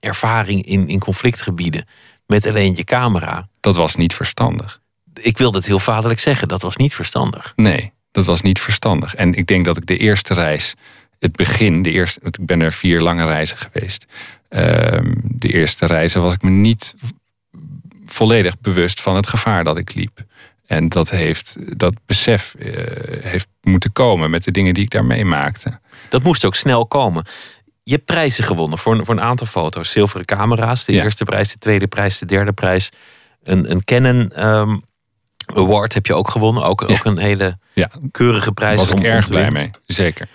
[0.00, 1.86] ervaring in, in conflictgebieden,
[2.26, 3.48] met alleen je camera.
[3.60, 4.80] Dat was niet verstandig.
[5.14, 7.52] Ik wil dat heel vaderlijk zeggen, dat was niet verstandig.
[7.56, 9.14] Nee, dat was niet verstandig.
[9.14, 10.74] En ik denk dat ik de eerste reis,
[11.18, 14.06] het begin, de eerste, ik ben er vier lange reizen geweest.
[14.48, 16.94] Ehm, de eerste reizen was ik me niet
[18.06, 20.24] volledig bewust van het gevaar dat ik liep.
[20.66, 22.72] En dat heeft, dat besef eh,
[23.22, 25.80] heeft moeten komen met de dingen die ik daar meemaakte.
[26.08, 27.24] Dat moest ook snel komen.
[27.88, 29.90] Je hebt prijzen gewonnen voor een, voor een aantal foto's.
[29.90, 31.02] Zilveren camera's, de Ja.
[31.04, 32.90] eerste prijs, de tweede prijs, de derde prijs.
[33.42, 34.76] Een, een Canon ehm,
[35.54, 36.62] Award heb je ook gewonnen.
[36.64, 38.76] Ook, ook een hele Ja, keurige prijs.
[38.76, 39.70] daar was ik om- erg blij mee.
[39.86, 40.28] Zeker.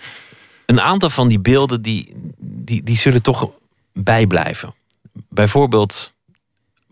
[0.66, 3.50] Een aantal van die beelden die, die, die zullen toch
[3.92, 4.74] bijblijven.
[5.28, 6.14] Bijvoorbeeld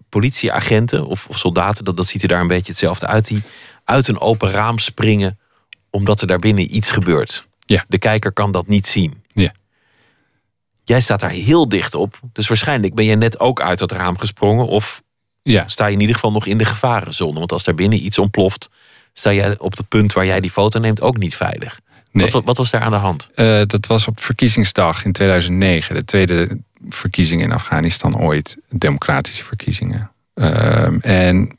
[0.09, 3.43] politieagenten of, of soldaten, dat, dat ziet er daar een beetje hetzelfde uit, die
[3.85, 5.39] uit een open raam springen
[5.91, 7.47] omdat er daar binnen iets gebeurt.
[7.61, 7.85] Ja.
[7.89, 9.20] De kijker kan dat niet zien.
[10.85, 14.19] Jij staat daar heel dicht op, dus waarschijnlijk ben je net ook uit dat raam
[14.19, 15.03] gesprongen of
[15.43, 17.39] Ja, sta je in ieder geval nog in de gevarenzone.
[17.39, 18.71] Want als daar binnen iets ontploft,
[19.13, 21.81] sta jij op het punt waar jij die foto neemt ook niet veilig.
[22.13, 22.31] nee.
[22.31, 23.31] Wat, wat was daar aan de hand?
[23.35, 30.11] Eh, dat was op verkiezingsdag in 2009, de tweede verkiezing in Afghanistan ooit, democratische verkiezingen.
[30.35, 31.59] Ehm, en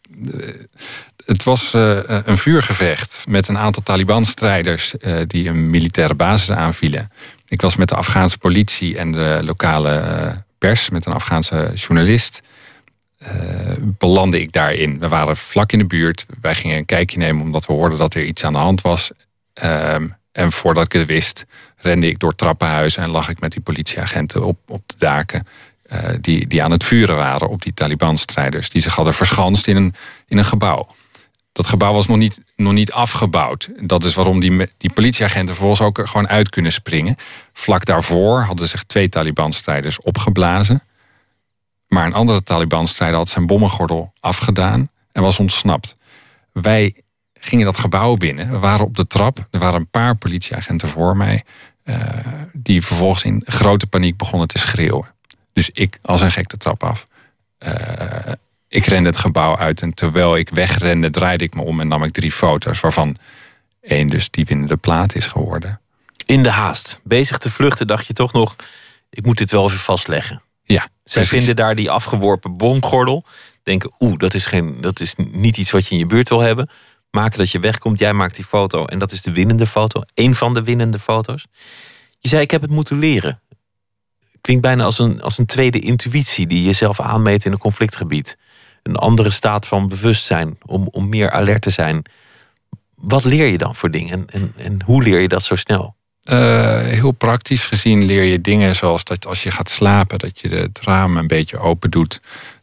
[1.26, 7.12] het was eh, een vuurgevecht met een aantal Taliban-strijders eh, die een militaire basis aanvielen.
[7.48, 12.42] Ik was met de Afghaanse politie en de lokale eh, pers, met een Afghaanse journalist.
[13.18, 13.30] eh,
[13.80, 15.00] belandde ik daarin.
[15.00, 16.26] We waren vlak in de buurt.
[16.42, 19.12] Wij gingen een kijkje nemen omdat we hoorden dat er iets aan de hand was.
[19.54, 21.46] Ehm, en voordat ik het wist,
[21.78, 25.48] rende ik door trappenhuizen en lag ik met die politieagenten op, op de daken.
[25.92, 28.70] Eh, die, die aan het vuren waren op die Taliban-strijders.
[28.70, 29.96] Die zich hadden verschanst in een,
[30.28, 30.88] in een gebouw.
[31.52, 33.70] Dat gebouw was nog niet, nog niet afgebouwd.
[33.80, 37.16] Dat is waarom die, die politieagenten vervolgens ook gewoon uit kunnen springen.
[37.54, 40.84] Vlak daarvoor hadden zich twee Taliban-strijders opgeblazen.
[41.88, 45.96] Maar een andere Taliban-strijder had zijn bommengordel afgedaan en was ontsnapt.
[46.52, 46.96] Wij
[47.34, 48.52] gingen dat gebouw binnen.
[48.52, 49.48] We waren op de trap.
[49.50, 51.44] Er waren een paar politieagenten voor mij.
[51.84, 51.98] eh,
[52.54, 55.11] die vervolgens in grote paniek begonnen te schreeuwen.
[55.54, 57.08] Dus ik als een gek de trap af.
[57.58, 58.32] Eh,
[58.68, 62.04] ik rende het gebouw uit en terwijl ik wegrende, draaide ik me om en nam
[62.04, 63.18] ik drie foto's, waarvan
[63.82, 65.80] één dus die winnende plaat is geworden.
[66.26, 68.56] In de haast, bezig te vluchten, dacht je toch nog:
[69.10, 70.42] ik moet dit wel even vastleggen.
[70.64, 73.26] Ja, Zij vinden daar die afgeworpen bomgordel.
[73.64, 76.40] Denken, oeh, dat is, geen, dat is niet iets wat je in je buurt wil
[76.40, 76.70] hebben.
[77.10, 78.86] Maken dat je wegkomt, jij maakt die foto.
[78.86, 80.02] En dat is de winnende foto.
[80.14, 81.46] Eén van de winnende foto's.
[82.20, 83.42] Je zei, ik heb het moeten leren.
[84.42, 88.38] Klinkt bijna als een, als een tweede intuïtie die je jezelf aanmeet in een conflictgebied.
[88.84, 92.04] Een andere staat van bewustzijn, om, om meer alert te zijn.
[92.96, 95.96] Wat leer je dan voor dingen en, en, en hoe leer je dat zo snel?
[96.22, 100.50] Eh, heel praktisch gezien leer je dingen zoals dat als je gaat slapen, dat je
[100.50, 102.22] het raam een beetje open doet.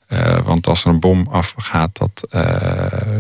[0.09, 2.43] Eh, want als er een bom afgaat, dat, eh,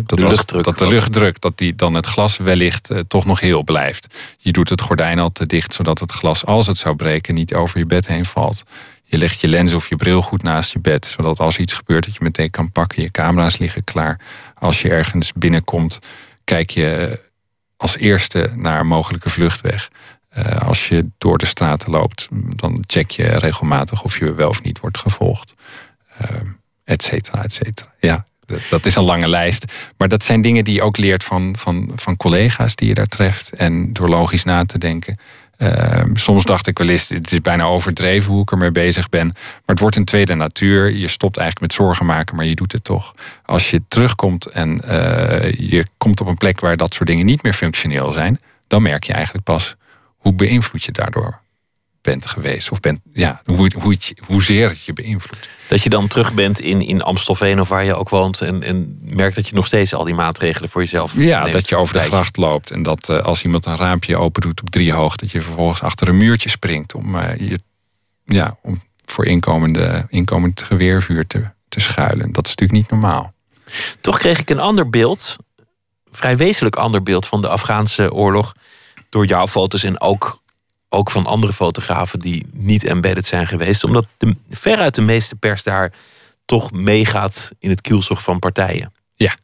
[0.04, 3.40] dat, De luchtdruk dat de luchtdruk, dat die dan het glas wellicht eh, toch nog
[3.40, 4.06] heel blijft.
[4.38, 7.54] Je doet het gordijn al te dicht, zodat het glas, als het zou breken, niet
[7.54, 8.62] over je bed heen valt.
[9.04, 12.04] Je legt je lens of je bril goed naast je bed, zodat als iets gebeurt,
[12.04, 13.02] dat je meteen kan pakken.
[13.02, 14.20] Je camera's liggen klaar.
[14.54, 15.98] Als je ergens binnenkomt,
[16.44, 17.20] kijk je
[17.76, 19.88] als eerste naar een mogelijke vluchtweg.
[20.58, 24.80] Als je door de straten loopt, dan check je regelmatig of je wel of niet
[24.80, 25.54] wordt gevolgd.
[26.88, 27.92] Et cetera, et cetera.
[27.98, 28.24] Ja,
[28.70, 29.72] dat, is een lange lijst.
[29.96, 33.06] Maar dat zijn dingen die je ook leert van, van, van collega's die je daar
[33.06, 33.52] treft.
[33.52, 35.18] En door logisch na te denken.
[35.58, 39.26] Uh, soms dacht ik wel eens, het is bijna overdreven hoe ik ermee bezig ben.
[39.26, 40.92] Maar het wordt een tweede natuur.
[40.92, 43.14] Je stopt eigenlijk met zorgen maken, maar je doet het toch.
[43.44, 47.42] Als je terugkomt en uh, je komt op een plek waar dat soort dingen niet
[47.42, 49.76] meer functioneel zijn, dan merk je eigenlijk pas
[50.16, 51.40] hoe beïnvloed je daardoor
[52.08, 52.70] bent geweest.
[52.70, 55.48] Of bent, ja, hoe, hoe het, hoezeer het je beïnvloedt.
[55.68, 58.40] Dat je dan terug bent in, in Amstelveen of waar je ook woont.
[58.40, 61.52] En, en merkt dat je nog steeds al die maatregelen voor jezelf Ja, neemt.
[61.52, 62.70] dat je over de gracht loopt.
[62.70, 65.82] En dat uh, als iemand een raampje open doet op drie hoog, dat je vervolgens
[65.82, 67.58] achter een muurtje springt om, uh, je,
[68.24, 72.32] ja, om voor inkomende, inkomend geweervuur te, te schuilen.
[72.32, 73.32] Dat is natuurlijk niet normaal.
[74.00, 75.36] Toch kreeg ik een ander beeld,
[76.10, 78.54] vrij wezenlijk ander beeld van de Afghaanse oorlog.
[79.08, 80.42] Door jouw foto's en ook
[80.88, 83.84] ook van andere fotografen die niet embedded zijn geweest.
[83.84, 85.92] Omdat de, veruit de meeste pers daar
[86.44, 88.92] toch meegaat in het kielzog van partijen.
[89.14, 89.36] Ja.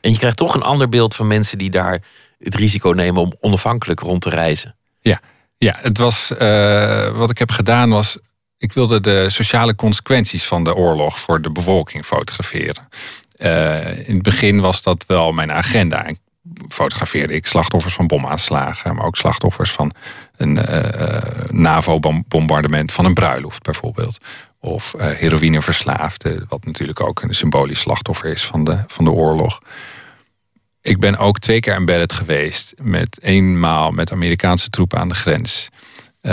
[0.00, 2.02] En je krijgt toch een ander beeld van mensen die daar
[2.38, 4.76] het risico nemen om onafhankelijk rond te reizen.
[5.00, 5.20] Ja,
[5.56, 8.18] ja het was uh, wat ik heb gedaan was.
[8.58, 12.88] Ik wilde de sociale consequenties van de oorlog voor de bevolking fotograferen.
[13.36, 16.06] Uh, in het begin was dat wel mijn agenda
[16.82, 19.92] fotografeerde ik slachtoffers van bomaanslagen, maar ook slachtoffers van
[20.36, 21.18] een uh,
[21.50, 24.18] NAVO-bombardement van een bruiloft bijvoorbeeld.
[24.60, 29.60] Of uh, heroïneverslaafden, wat natuurlijk ook een symbolisch slachtoffer is van de, van de oorlog.
[30.80, 35.68] Ik ben ook twee keer embedded geweest, met eenmaal met Amerikaanse troepen aan de grens.
[36.22, 36.32] Uh,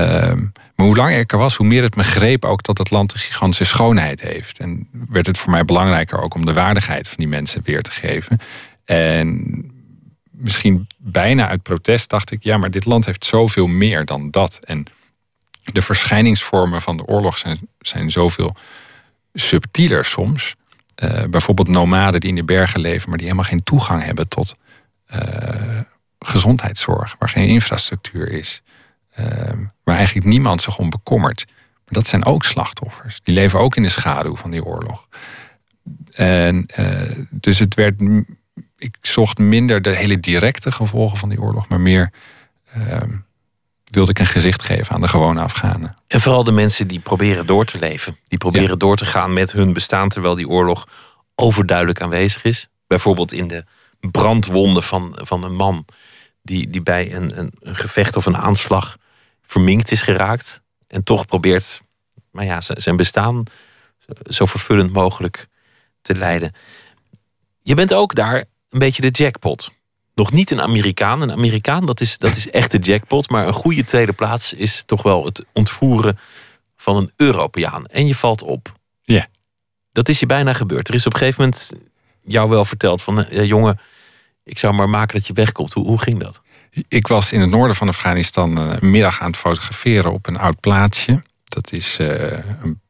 [0.75, 3.13] maar hoe langer ik er was, hoe meer het me greep ook dat het land
[3.13, 4.59] een gigantische schoonheid heeft.
[4.59, 7.91] En werd het voor mij belangrijker ook om de waardigheid van die mensen weer te
[7.91, 8.39] geven.
[8.85, 9.77] En
[10.39, 14.59] misschien bijna uit protest dacht ik, ja, maar dit land heeft zoveel meer dan dat.
[14.65, 14.85] En
[15.63, 18.55] de verschijningsvormen van de oorlog zijn, zijn zoveel
[19.33, 20.55] subtieler soms.
[21.03, 24.55] Uh, bijvoorbeeld nomaden die in de bergen leven, maar die helemaal geen toegang hebben tot
[25.13, 25.79] uh,
[26.19, 28.61] gezondheidszorg, waar geen infrastructuur is.
[29.19, 29.25] Uh,
[29.83, 31.45] waar eigenlijk niemand zich om bekommert.
[31.47, 33.19] Maar dat zijn ook slachtoffers.
[33.23, 35.07] Die leven ook in de schaduw van die oorlog.
[36.11, 36.65] En
[37.29, 38.01] dus het werd
[38.79, 42.11] ik zocht minder de hele directe gevolgen van die oorlog, maar meer
[42.77, 42.97] uh,
[43.83, 45.95] wilde ik een gezicht geven aan de gewone Afghanen.
[46.07, 48.75] En vooral de mensen die proberen door te leven, die proberen ja.
[48.75, 50.87] door te gaan met hun bestaan terwijl die oorlog
[51.35, 52.67] overduidelijk aanwezig is.
[52.87, 53.65] Bijvoorbeeld in de
[54.11, 55.85] brandwonden van, van een man
[56.41, 58.97] die, die bij een, een, een gevecht of een aanslag
[59.41, 61.81] verminkt is geraakt en toch probeert
[62.31, 63.43] maar ja, zijn bestaan
[64.29, 65.47] zo vervullend mogelijk
[66.01, 66.51] te leiden.
[67.61, 69.71] Je bent ook daar een beetje de jackpot.
[70.15, 71.21] Nog niet een Amerikaan.
[71.21, 73.29] Een Amerikaan, dat is, dat is echt de jackpot.
[73.29, 76.19] Maar een goede tweede plaats is toch wel het ontvoeren
[76.75, 77.85] van een Europeaan.
[77.85, 78.73] En je valt op.
[79.01, 79.13] Ja.
[79.13, 79.25] Yeah.
[79.91, 80.87] Dat is je bijna gebeurd.
[80.87, 81.71] Er is op een gegeven moment
[82.23, 83.25] jou wel verteld van...
[83.29, 83.79] Ja, jongen,
[84.43, 85.73] ik zou maar maken dat je wegkomt.
[85.73, 86.41] Hoe, hoe ging dat?
[86.87, 90.59] Ik was in het noorden van Afghanistan een middag aan het fotograferen op een oud
[90.59, 91.23] plaatsje.
[91.43, 92.81] Dat is uh, een,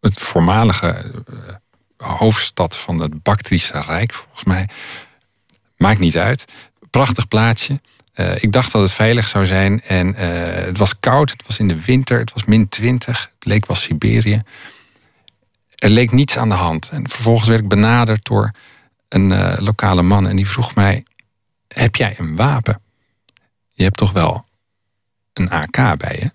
[0.00, 1.54] het voormalige uh,
[1.96, 4.68] hoofdstad van het Bactrische Rijk, volgens mij.
[5.78, 6.44] Maakt niet uit.
[6.90, 7.80] Prachtig plaatsje.
[8.14, 9.82] Uh, ik dacht dat het veilig zou zijn.
[9.82, 10.16] En uh,
[10.66, 13.30] het was koud, het was in de winter, het was min 20.
[13.34, 14.42] Het leek wel Siberië.
[15.74, 16.88] Er leek niets aan de hand.
[16.88, 18.50] En vervolgens werd ik benaderd door
[19.08, 20.28] een uh, lokale man.
[20.28, 21.04] En die vroeg mij,
[21.68, 22.80] heb jij een wapen?
[23.72, 24.46] Je hebt toch wel
[25.32, 26.30] een AK bij je?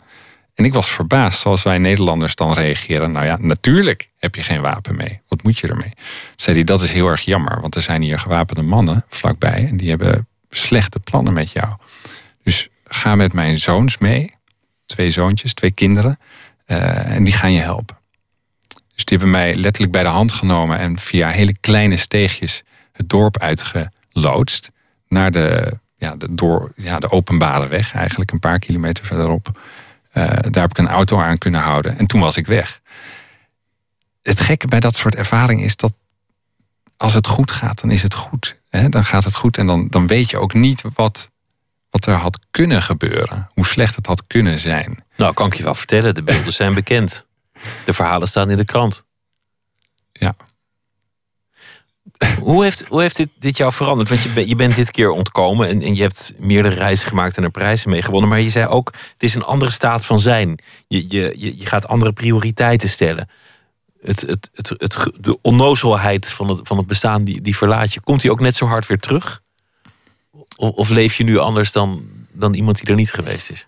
[0.53, 3.11] En ik was verbaasd zoals wij Nederlanders dan reageren.
[3.11, 5.21] Nou ja, natuurlijk heb je geen wapen mee.
[5.27, 5.93] Wat moet je ermee?
[6.35, 7.61] Zei hij, dat is heel erg jammer.
[7.61, 9.67] Want er zijn hier gewapende mannen vlakbij.
[9.69, 11.75] En die hebben slechte plannen met jou.
[12.43, 14.35] Dus ga met mijn zoons mee.
[14.85, 16.19] Twee zoontjes, twee kinderen.
[16.67, 17.97] Uh, en die gaan je helpen.
[18.95, 20.77] Dus die hebben mij letterlijk bij de hand genomen.
[20.77, 24.71] En via hele kleine steegjes het dorp uitgeloodst.
[25.07, 27.93] Naar de, ja, de, door, ja, de openbare weg.
[27.93, 29.59] Eigenlijk een paar kilometer verderop.
[30.13, 31.97] Uh, daar heb ik een auto aan kunnen houden.
[31.97, 32.81] En toen was ik weg.
[34.21, 35.93] Het gekke bij dat soort ervaring is dat
[36.97, 38.57] als het goed gaat, dan is het goed.
[38.69, 38.89] Hè?
[38.89, 41.31] Dan gaat het goed en dan, dan weet je ook niet wat,
[41.89, 43.49] wat er had kunnen gebeuren.
[43.53, 45.03] Hoe slecht het had kunnen zijn.
[45.17, 46.15] Nou, kan ik je wel vertellen.
[46.15, 47.27] De beelden zijn bekend.
[47.85, 49.05] De verhalen staan in de krant.
[50.11, 50.35] Ja.
[52.39, 54.09] Hoe heeft, hoe heeft dit, dit jou veranderd?
[54.09, 57.43] Want je, je bent dit keer ontkomen en, en je hebt meerdere reizen gemaakt en
[57.43, 58.29] er prijzen mee gewonnen.
[58.29, 60.59] Maar je zei ook, het is een andere staat van zijn.
[60.87, 63.29] Je, je, je gaat andere prioriteiten stellen.
[64.01, 67.99] Het, het, het, het, de onnozelheid van het, van het bestaan, die, die verlaat je.
[67.99, 69.41] Komt die ook net zo hard weer terug?
[70.55, 73.67] Of, of leef je nu anders dan, dan iemand die er niet geweest is?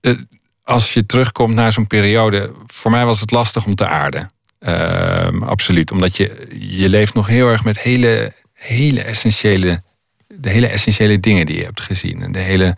[0.00, 0.18] Uh,
[0.64, 4.30] als je terugkomt naar zo'n periode, voor mij was het lastig om te aarden.
[4.66, 9.82] Uh, absoluut, omdat je, je leeft nog heel erg met hele, hele essentiële,
[10.26, 12.22] de hele essentiële dingen die je hebt gezien.
[12.22, 12.76] En de hele,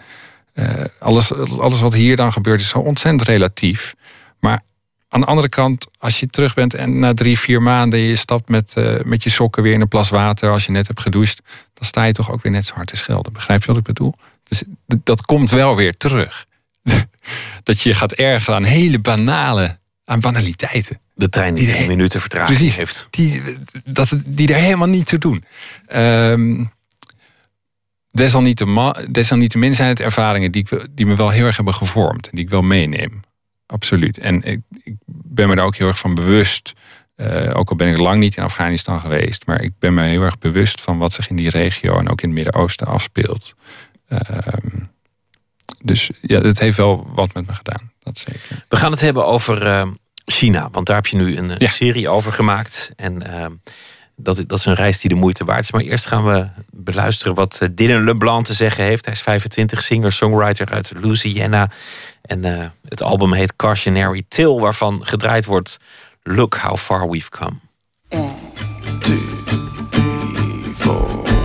[0.55, 0.69] uh,
[0.99, 3.95] alles, alles wat hier dan gebeurt is zo ontzettend relatief.
[4.41, 4.61] Maar
[5.09, 8.49] aan de andere kant, als je terug bent en na drie, vier maanden je stapt
[8.49, 11.41] met, uh, met je sokken weer in een plas water als je net hebt gedoucht,
[11.75, 13.33] dan sta je toch ook weer net zo hard te schelden.
[13.33, 14.15] Begrijp je wat ik bedoel?
[14.49, 16.47] Dus dat komt wel weer terug.
[17.63, 21.01] dat je gaat ergeren aan hele banale, aan banaliteiten.
[21.15, 23.07] De trein die drie minuten vertraging precies, heeft.
[23.11, 23.43] Die,
[23.85, 25.45] dat, die er helemaal niet te doen.
[25.95, 26.71] Um,
[29.09, 32.29] desalniettemin zijn het ervaringen die, ik, die me wel heel erg hebben gevormd.
[32.29, 33.21] En die ik wel meeneem.
[33.67, 34.19] Absoluut.
[34.19, 36.73] En ik, ik ben me daar ook heel erg van bewust.
[37.17, 39.47] Uh, ook al ben ik lang niet in Afghanistan geweest.
[39.47, 42.21] Maar ik ben me heel erg bewust van wat zich in die regio en ook
[42.21, 43.55] in het Midden-Oosten afspeelt.
[44.09, 44.19] Uh,
[45.87, 47.91] dus ja, het heeft wel wat met me gedaan.
[48.03, 48.65] Dat zeker.
[48.69, 49.87] We gaan het hebben over uh,
[50.25, 50.69] China.
[50.73, 51.69] Want daar heb je nu een ja.
[51.69, 52.93] serie over gemaakt.
[52.97, 53.47] En uh,
[54.17, 55.73] dat, dat is een reis die de moeite waard is.
[55.73, 59.05] Maar eerst gaan we beluisteren wat Dylan LeBlanc te zeggen heeft.
[59.05, 61.71] Hij is 25, singer-songwriter uit Louisiana.
[62.23, 65.79] En uh, het album heet Cautionary Tale, waarvan gedraaid wordt
[66.23, 67.57] Look How Far We've Come.
[68.09, 68.35] One,
[69.01, 69.19] two,
[69.91, 71.36] three, four.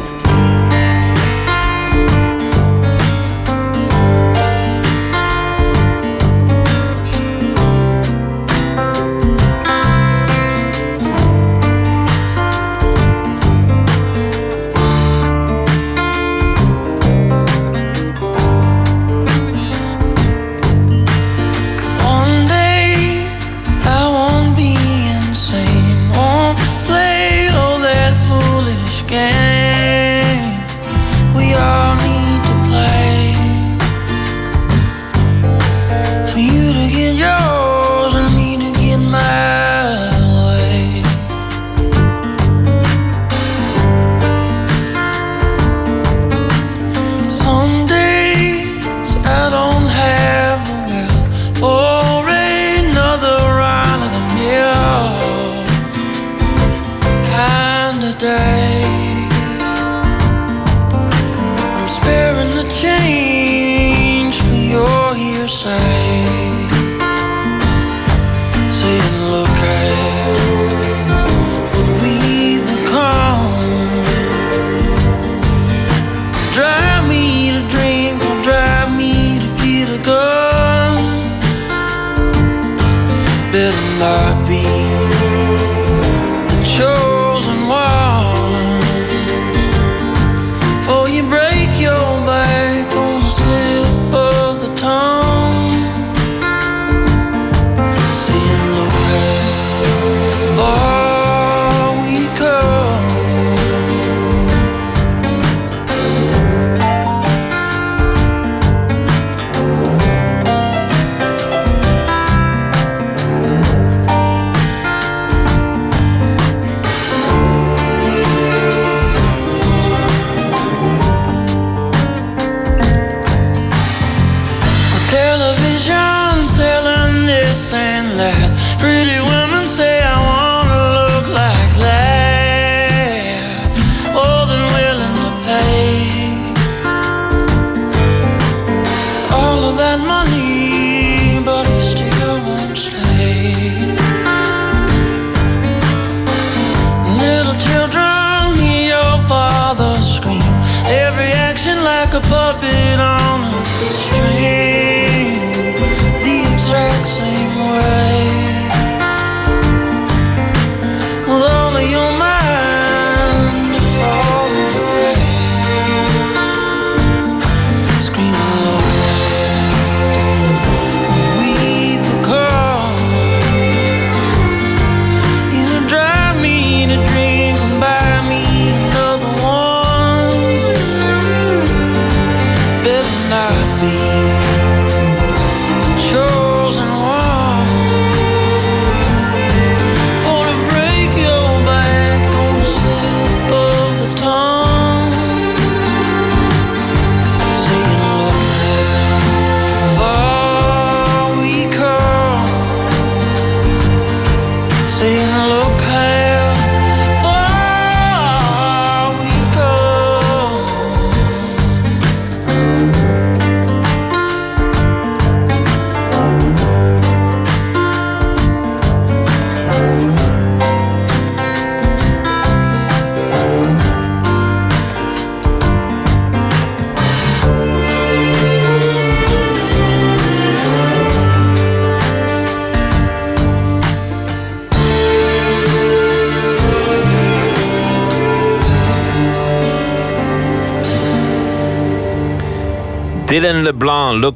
[152.14, 153.11] Like a puppet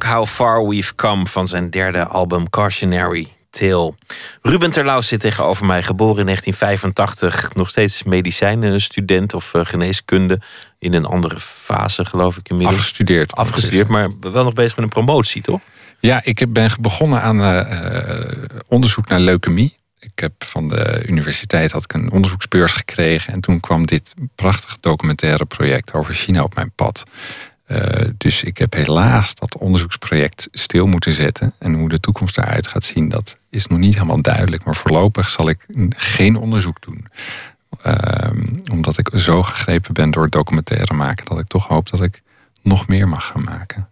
[0.04, 3.94] How Far We've Come van zijn derde album Cautionary Tale.
[4.42, 7.54] Ruben Terlouw zit tegenover mij, geboren in 1985.
[7.54, 10.40] Nog steeds medicijnenstudent of eh, geneeskunde.
[10.78, 12.78] In een andere fase, geloof ik inmiddels.
[12.78, 13.34] Afgestudeerd.
[13.34, 15.60] Afgestudeerd, maar wel nog bezig met een promotie, toch?
[16.00, 19.76] Ja, ik ben begonnen aan eh, eh, onderzoek naar leukemie.
[19.98, 23.32] Ik heb van de universiteit had ik een onderzoeksbeurs gekregen.
[23.32, 27.04] En toen kwam dit prachtige documentaire project over China op mijn pad.
[27.66, 31.54] Eh, dus ik heb helaas dat onderzoeksproject stil moeten zetten.
[31.58, 34.64] En hoe de toekomst eruit gaat zien, dat is nog niet helemaal duidelijk.
[34.64, 37.06] Maar voorlopig zal ik geen onderzoek doen.
[37.82, 42.22] Ehm, omdat ik zo gegrepen ben door documentaire maken, dat ik toch hoop dat ik
[42.62, 43.88] nog meer mag gaan maken.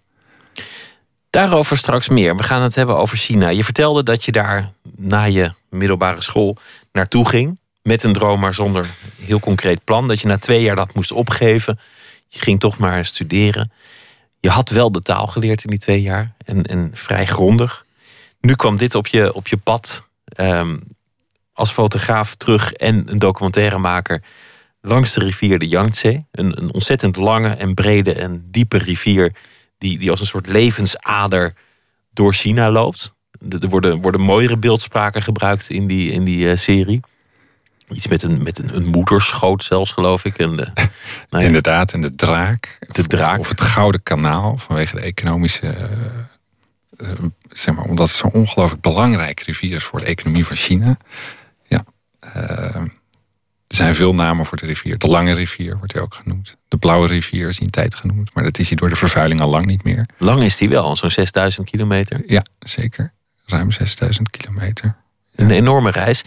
[1.31, 2.37] Daarover straks meer.
[2.37, 3.49] We gaan het hebben over China.
[3.49, 6.57] Je vertelde dat je daar na je middelbare school
[6.93, 7.61] naartoe ging.
[7.83, 8.87] Met een droom, maar zonder
[9.21, 10.09] heel concreet plan.
[10.09, 11.79] Dat je na twee jaar dat moest opgeven.
[12.35, 13.73] Je ging toch maar studeren.
[14.41, 16.35] Je had wel de taal geleerd in die twee jaar.
[16.45, 17.85] En, en vrij grondig.
[18.41, 20.07] Nu kwam dit op je, op je pad.
[20.25, 20.77] ehm,
[21.53, 24.23] als fotograaf terug en een documentairemaker.
[24.81, 26.25] Langs de rivier de Yangtze.
[26.31, 29.33] Een, een ontzettend lange en brede en diepe rivier
[29.79, 31.55] die, die als een soort levensader
[32.11, 33.15] door China loopt.
[33.61, 37.01] Er worden, worden mooiere beeldspraken gebruikt in die, in die eh, serie.
[37.89, 40.39] Iets met een, met een, een moederschoot zelfs, geloof ik.
[40.39, 40.71] En de,
[41.31, 42.77] nou ja, Inderdaad, en de draak.
[42.93, 43.39] De Of- draak.
[43.39, 45.67] Of, het Gouden Kanaal vanwege de economische.
[45.69, 45.83] eh,
[46.97, 47.09] eh,
[47.51, 50.97] zeg maar, omdat het zo'n ongelooflijk belangrijk rivier is voor de economie van China.
[51.67, 51.85] Ja.
[52.21, 52.75] eh,
[53.67, 54.99] er zijn veel namen voor de rivier.
[54.99, 56.57] De Lange Rivier wordt hij ook genoemd.
[56.69, 58.35] De Blauwe Rivier is een tijd genoemd.
[58.35, 60.07] Maar dat is hij door de vervuiling al lang niet meer.
[60.19, 62.23] lang is die wel, zo'n 6000 kilometer.
[62.27, 63.13] Ja, zeker.
[63.47, 64.97] Ruim 6000 kilometer.
[65.35, 66.25] Een enorme reis.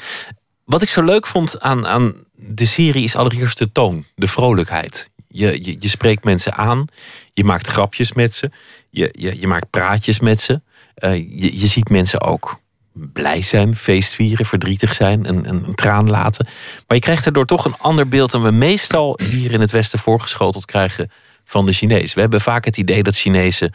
[0.68, 5.10] Wat ik zo leuk vond aan, aan de serie is allereerst de toon, de vrolijkheid.
[5.28, 6.86] Je, je, je spreekt mensen aan,
[7.34, 8.52] je maakt grapjes met ze,
[8.90, 10.62] je, je, je maakt praatjes met ze.
[10.96, 12.60] Eh, je, je ziet mensen ook
[12.94, 16.46] blij zijn, feestvieren, verdrietig zijn, en een, traan laten.
[16.88, 20.00] Maar je krijgt daardoor toch een ander beeld dan we meestal hier in het Westen
[20.00, 21.12] voorgeschoteld krijgen
[21.46, 22.14] van de Chinees.
[22.14, 23.74] We hebben vaak het idee dat Chinezen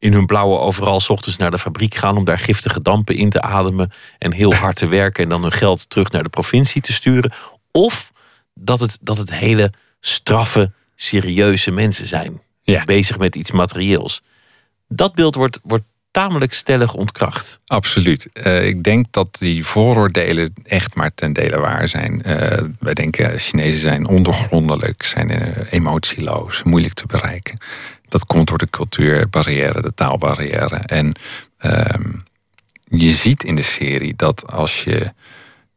[0.00, 3.30] in hun blauwe overal 's ochtends naar de fabriek gaan om daar giftige dampen in
[3.30, 6.80] te ademen en heel hard te werken en dan hun geld terug naar de provincie
[6.80, 7.32] te sturen.
[7.70, 8.12] Of
[8.54, 12.40] dat het, dat het hele straffe, serieuze mensen zijn.
[12.62, 12.84] Ja.
[12.84, 14.22] Bezig met iets materieels.
[14.88, 17.60] Dat beeld wordt, wordt tamelijk stellig ontkracht.
[17.66, 18.28] Absoluut.
[18.32, 22.22] Eh, ik denk dat die vooroordelen echt maar ten dele waar zijn.
[22.22, 27.58] Eh, wij denken Chinezen zijn ondergrondelijk, zijn eh, emotieloos, moeilijk te bereiken.
[28.10, 30.76] Dat komt door de cultuurbarrière, de taalbarrière.
[30.76, 31.12] En
[31.58, 32.12] ehm,
[32.84, 35.12] je ziet in de serie dat als je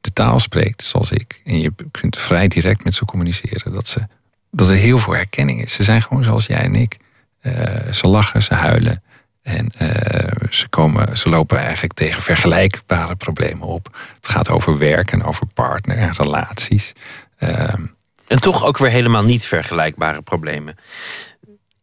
[0.02, 4.08] de taal spreekt, zoals ik, en je kunt vrij direct met ze communiceren, dat, ze,
[4.52, 5.74] dat er heel veel herkenning is.
[5.74, 6.98] Ze zijn gewoon zoals jij en ik.
[7.40, 9.04] Eh, ze lachen, ze huilen.
[9.42, 13.98] En eh, ze, komen, ze lopen eigenlijk tegen vergelijkbare problemen op.
[14.16, 16.94] Het gaat over werk en over partner en relaties.
[17.38, 17.82] Ehm,
[18.28, 20.76] En toch ook weer helemaal niet vergelijkbare problemen.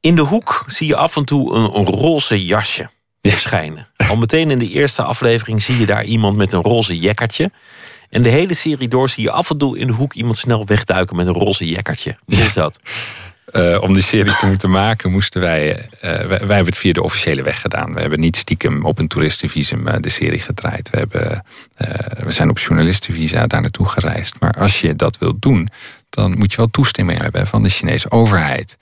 [0.00, 2.90] In de hoek zie je af en toe een, een roze jasje
[3.22, 3.88] verschijnen.
[3.96, 7.50] Al meteen in de eerste aflevering zie je daar iemand met een roze jekkertje.
[8.10, 10.66] En de hele serie door zie je af en toe in de hoek iemand snel
[10.66, 12.18] wegduiken met een roze jekkertje.
[12.26, 12.80] Wie is dat?
[13.46, 16.26] Eh, om die serie te moeten maken, moesten wij, eh, wij.
[16.26, 17.94] Wij hebben het via de officiële weg gedaan.
[17.94, 20.90] We hebben niet stiekem op een toeristenvisum eh, de serie gedraaid.
[20.90, 21.44] We, hebben,
[22.24, 24.36] we zijn op journalistenvisa daar naartoe gereisd.
[24.40, 25.68] Maar als je dat wilt doen,
[26.10, 28.78] dan moet je wel toestemming hebben van de Chinese overheid.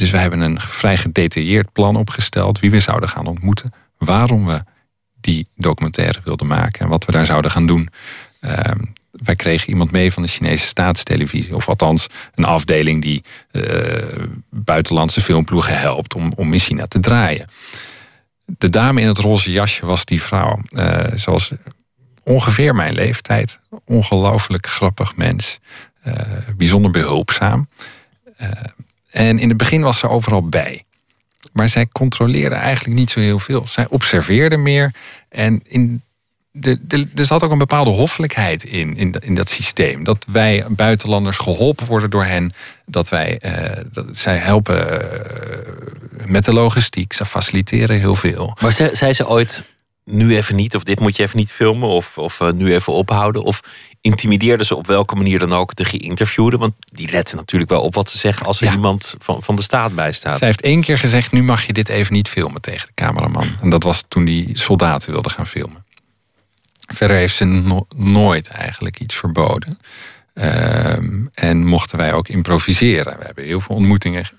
[0.00, 4.62] Dus we hebben een vrij gedetailleerd plan opgesteld wie we zouden gaan ontmoeten, waarom we
[5.20, 7.88] die documentaire wilden maken en wat we daar zouden gaan doen.
[8.40, 8.78] Ehm,
[9.10, 13.62] wij kregen iemand mee van de Chinese staatstelevisie, of althans een afdeling die eh,
[14.50, 17.46] buitenlandse filmploegen helpt om, om in China te draaien.
[18.46, 20.60] De dame in het roze jasje was die vrouw.
[20.70, 21.50] Eh zoals
[22.22, 23.60] ongeveer mijn leeftijd.
[23.84, 25.58] Ongelooflijk grappig mens.
[26.00, 26.14] eh,
[26.56, 27.68] bijzonder behulpzaam.
[29.10, 30.84] En in het begin was ze overal bij.
[31.52, 33.68] Maar zij controleerde eigenlijk niet zo heel veel.
[33.68, 34.94] Zij observeerde meer.
[35.28, 36.02] En in
[36.52, 40.04] de, de, er zat ook een bepaalde hoffelijkheid in, in, in dat systeem.
[40.04, 42.52] Dat wij buitenlanders geholpen worden door hen.
[42.86, 47.12] Dat wij, eh, dat, zij helpen eh, met de logistiek.
[47.12, 48.56] Ze faciliteren heel veel.
[48.60, 49.64] Maar ze, zei ze ooit,
[50.12, 52.92] nu even niet, of dit moet je even niet filmen, of, of eh, nu even
[52.92, 53.42] ophouden?
[53.42, 53.60] Of
[54.00, 56.56] intimideerden ze op welke manier dan ook de geïnterviewde?
[56.56, 58.72] Want die letten natuurlijk wel op wat ze zeggen als er Ja.
[58.72, 60.38] iemand van, van de staat bij staat.
[60.38, 63.46] Zij heeft één keer gezegd: nu mag je dit even niet filmen tegen de cameraman.
[63.62, 65.84] En dat was toen die soldaten wilden gaan filmen.
[66.86, 69.78] Verder heeft ze no- nooit eigenlijk iets verboden.
[70.34, 73.18] Ehm, en mochten wij ook improviseren.
[73.18, 74.30] We hebben heel veel ontmoetingen,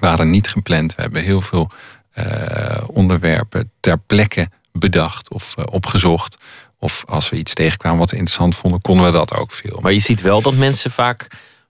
[0.00, 0.94] waren niet gepland.
[0.94, 1.70] We hebben heel veel
[2.12, 6.36] eh, onderwerpen ter plekke bedacht of eh, opgezocht.
[6.78, 9.82] Of als we iets tegenkwamen wat we interessant vonden, konden we dat ook filmen.
[9.82, 11.26] Maar je ziet wel dat mensen vaak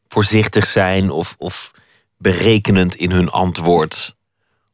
[0.08, 1.70] voorzichtig zijn of, of
[2.18, 4.14] berekenend in hun antwoord.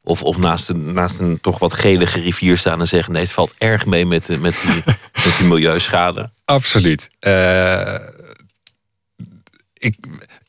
[0.03, 3.33] Of, of naast, een, naast een toch wat gelige rivier staan en zeggen: nee, het
[3.33, 4.83] valt erg mee met, de- met, die,
[5.25, 6.31] met die milieuschade.
[6.45, 7.09] Absoluut.
[7.19, 7.95] Eh,
[9.75, 9.97] ik,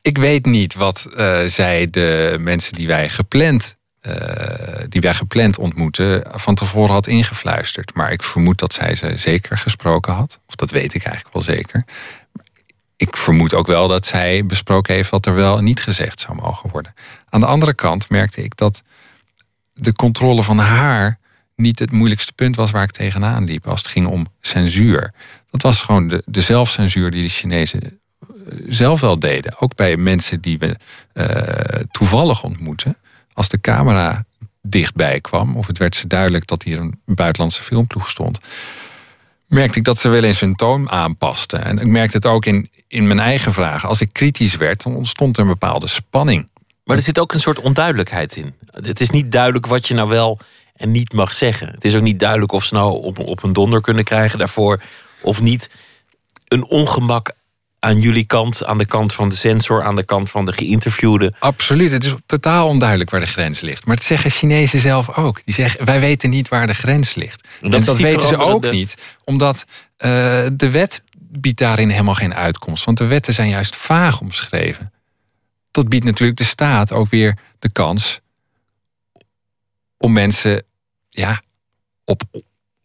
[0.01, 3.77] ik weet niet wat eh, zij de mensen die wij gepland.
[3.99, 7.93] Eh, die wij gepland ontmoeten, van tevoren had ingefluisterd.
[7.93, 10.39] Maar ik vermoed dat zij ze zeker gesproken had.
[10.47, 11.85] Of dat weet ik eigenlijk wel zeker.
[12.97, 16.69] Ik vermoed ook wel dat zij besproken heeft wat er wel niet gezegd zou mogen
[16.69, 16.93] worden.
[17.29, 18.83] Aan de andere kant merkte ik dat
[19.73, 21.19] de controle van haar
[21.55, 25.13] niet het moeilijkste punt was waar ik tegenaan liep als het ging om censuur.
[25.49, 28.27] Dat was gewoon de, de zelfcensuur die de Chinezen eh,
[28.67, 29.59] zelf wel deden.
[29.59, 30.75] Ook bij mensen die we
[31.13, 32.97] eh, toevallig ontmoeten.
[33.39, 34.25] Als de camera
[34.61, 38.39] dichtbij kwam, of het werd ze duidelijk dat hier een buitenlandse filmploeg stond,
[39.47, 41.65] merkte ik dat ze wel eens hun toon aanpasten.
[41.65, 43.89] En ik merkte het ook in, in mijn eigen vragen.
[43.89, 46.49] Als ik kritisch werd, dan ontstond er een bepaalde spanning.
[46.83, 48.53] Maar er zit ook een soort onduidelijkheid in.
[48.71, 50.39] Het is niet duidelijk wat je nou wel
[50.75, 51.67] en niet mag zeggen.
[51.67, 54.81] Het is ook niet duidelijk of ze nou op, op een donder kunnen krijgen daarvoor
[55.21, 55.69] of niet.
[56.47, 57.31] Een ongemak
[57.79, 61.33] aan jullie kant, aan de kant van de censor, aan de kant van de geïnterviewde.
[61.39, 63.85] Absoluut, het is totaal onduidelijk waar de grens ligt.
[63.85, 65.41] Maar dat zeggen Chinezen zelf ook.
[65.45, 67.43] Die zeggen, wij weten niet waar de grens ligt.
[67.43, 69.65] En En dat dat, weten ze ook niet, omdat
[69.97, 70.09] eh,
[70.53, 72.85] de wet biedt daarin helemaal geen uitkomst.
[72.85, 74.93] Want de wetten zijn juist vaag omschreven.
[75.71, 78.19] Dat biedt natuurlijk de staat ook weer de kans
[79.97, 80.63] om mensen
[81.09, 81.41] ja,
[82.03, 82.21] op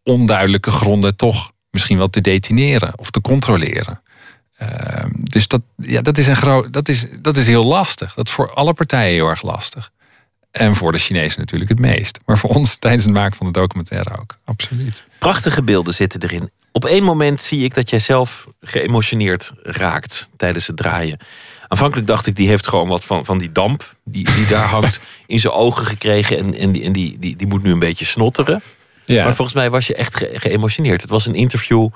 [0.03, 4.03] onduidelijke gronden toch misschien wel te detineren of te controleren.
[4.71, 8.15] Ehm, dus dat, ja, dat, is een groot, dat, is, dat is heel lastig.
[8.15, 9.91] Dat is voor alle partijen heel erg lastig.
[10.51, 12.19] En voor de Chinezen natuurlijk het meest.
[12.25, 14.39] Maar voor ons tijdens het maken van de documentaire ook.
[14.45, 15.05] Absoluut.
[15.19, 16.51] Prachtige beelden zitten erin.
[16.73, 21.19] Op één moment zie ik dat jij zelf geëmotioneerd raakt tijdens het draaien.
[21.69, 25.01] Aanvankelijk dacht ik, die heeft gewoon wat van, van die damp die, die daar hangt
[25.27, 26.39] in zijn ogen gekregen.
[26.39, 28.63] En, en, die, en die, die, die moet nu een beetje snotteren.
[29.05, 29.25] Ja.
[29.25, 31.01] Maar volgens mij was je echt ge- geëmotioneerd.
[31.01, 31.89] Het was een interview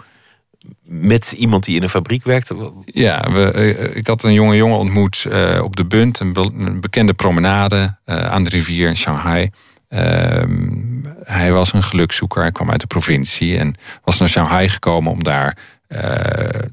[0.89, 2.73] met iemand die in een fabriek werkte.
[2.85, 6.81] Ja, eh, ik had een jonge jongen ontmoet eh, op de Bunt, een, be- een
[6.81, 9.51] bekende promenade eh, aan de rivier in Shanghai.
[9.89, 15.13] Ehm, hij was een gelukzoeker, hij kwam uit de provincie en was naar Shanghai gekomen
[15.13, 15.57] om daar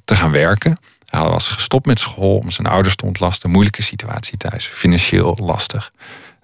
[0.05, 0.77] te gaan werken.
[1.09, 3.49] Hij was gestopt met school om zijn ouders te ontlasten.
[3.49, 5.91] Moeilijke situatie thuis, financieel lastig.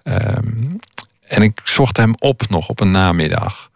[0.02, 0.46] Ehm,
[1.26, 3.70] en ik zocht hem op nog op een namiddag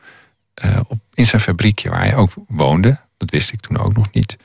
[0.88, 2.98] op, in zijn fabriekje waar hij ook woonde.
[3.16, 4.36] Dat wist ik toen ook nog niet.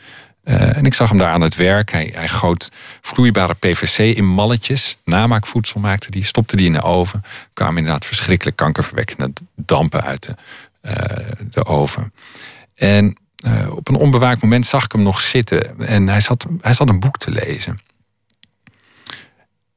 [0.43, 1.91] Eh, en ik zag hem daar aan het werk.
[1.91, 4.97] Hij, hij goot vloeibare PVC in malletjes.
[5.03, 7.23] Namaakvoedsel maakte die, stopte die in de oven.
[7.53, 10.35] Kwamen inderdaad verschrikkelijk kankerverwekkende dampen uit de,
[10.81, 12.13] eh, de oven.
[12.75, 15.79] En eh, op een onbewaakt moment zag ik hem nog zitten.
[15.79, 17.77] En hij zat, hij zat een boek te lezen.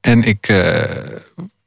[0.01, 0.47] En ik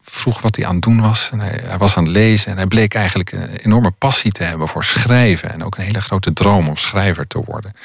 [0.10, 1.32] vroeg wat hij aan het doen was.
[1.38, 2.52] Hij was aan het lezen.
[2.52, 5.52] En hij bleek eigenlijk een enorme passie te hebben voor schrijven.
[5.52, 7.76] En ook een hele grote droom om schrijver te worden.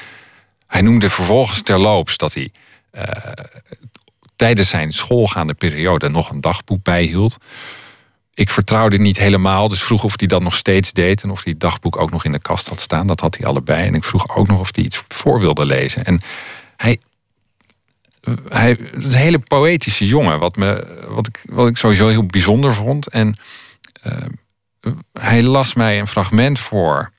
[0.67, 2.51] Hij noemde vervolgens terloops dat hij
[2.91, 3.31] eh,
[4.35, 7.37] tijdens zijn schoolgaande periode nog een dagboek bijhield.
[8.33, 11.51] Ik vertrouwde niet helemaal, dus vroeg of hij dat nog steeds deed en of hij
[11.51, 13.07] het dagboek ook nog in de kast had staan.
[13.07, 13.87] Dat had hij allebei.
[13.87, 16.05] En ik vroeg ook nog of hij iets voor wilde lezen.
[16.05, 16.21] En
[16.77, 16.99] hij,
[18.49, 22.25] hij het is een hele poëtische jongen, wat, me, wat, ik, wat ik sowieso heel
[22.25, 23.07] bijzonder vond.
[23.07, 23.35] En
[24.07, 24.17] uh,
[25.13, 27.11] hij las mij een fragment voor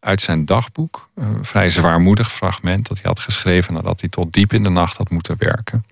[0.00, 1.08] uit zijn dagboek.
[1.14, 4.96] Een vrij zwaarmoedig fragment dat hij had geschreven nadat hij tot diep in de nacht
[4.96, 5.84] had moeten werken.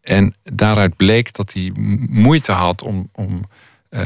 [0.00, 1.72] En daaruit bleek dat hij
[2.08, 3.44] moeite had om, om
[3.90, 4.00] uh,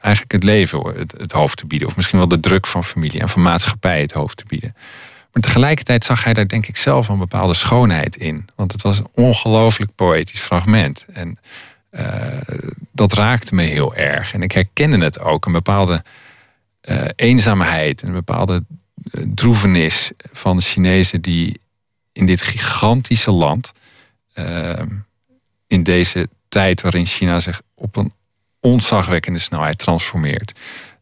[0.00, 1.88] eigenlijk het leven het, het, hoofd te bieden.
[1.88, 4.74] Of misschien wel de druk van familie en van maatschappij het hoofd te bieden.
[5.32, 8.48] Maar tegelijkertijd zag hij daar denk ik zelf een bepaalde schoonheid in.
[8.56, 11.06] Want het was een ongelooflijk poëtisch fragment.
[11.12, 11.38] En
[11.90, 12.04] uh,
[12.92, 14.34] dat raakte me heel erg.
[14.34, 16.04] En ik herkende het ook, een bepaalde
[16.82, 18.64] uh, eenzaamheid, een bepaalde
[19.34, 21.60] droevenis van de Chinezen die
[22.12, 23.72] in dit gigantische land
[25.66, 28.12] in deze tijd waarin China zich op een
[28.60, 30.52] ontzagwekkende snelheid transformeert.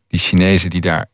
[0.09, 1.09] Die Chinezen die daar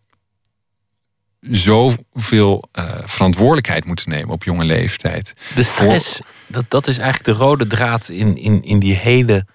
[1.50, 5.34] zoveel uh, verantwoordelijkheid moeten nemen op jonge leeftijd.
[5.54, 9.46] De stress, dat, dat is eigenlijk de rode draad in, in, in die hele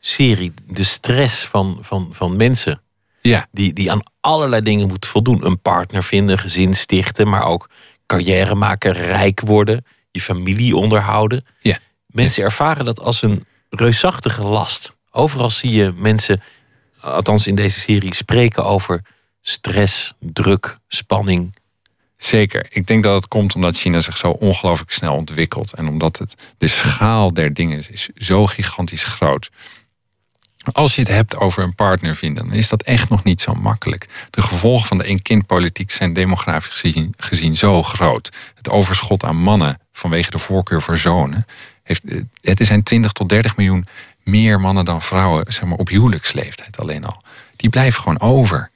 [0.00, 0.52] serie.
[0.66, 2.80] De stress van, van, van mensen.
[3.20, 3.46] Ja.
[3.52, 5.46] Die, die aan allerlei dingen moeten voldoen.
[5.46, 7.70] Een partner vinden, gezin stichten, maar ook
[8.06, 11.44] carrière maken, rijk worden, je familie onderhouden.
[11.60, 11.78] Ja.
[12.06, 14.96] Mensen ervaren dat als een reusachtige last.
[15.10, 16.42] Overal zie je mensen,
[17.00, 19.04] althans in deze serie, spreken over
[19.48, 21.54] stress, druk, spanning.
[22.16, 22.66] Zeker.
[22.68, 25.72] Ik denk dat het komt omdat China zich zo ongelooflijk snel ontwikkelt.
[25.72, 29.50] En omdat het, de schaal der dingen is zo gigantisch groot.
[30.72, 33.54] Als je het hebt over een partner vinden, dan is dat echt nog niet zo
[33.54, 34.06] makkelijk.
[34.30, 38.32] De gevolgen van de één-kind-politiek zijn demografisch gezien, gezien zo groot.
[38.54, 41.46] Het overschot aan mannen vanwege de voorkeur voor zonen
[41.82, 42.02] heeft,
[42.40, 43.86] het zijn 20 tot 30 miljoen
[44.22, 47.22] meer mannen dan vrouwen zeg maar, op huwelijksleeftijd alleen al.
[47.56, 48.70] Die blijven gewoon over.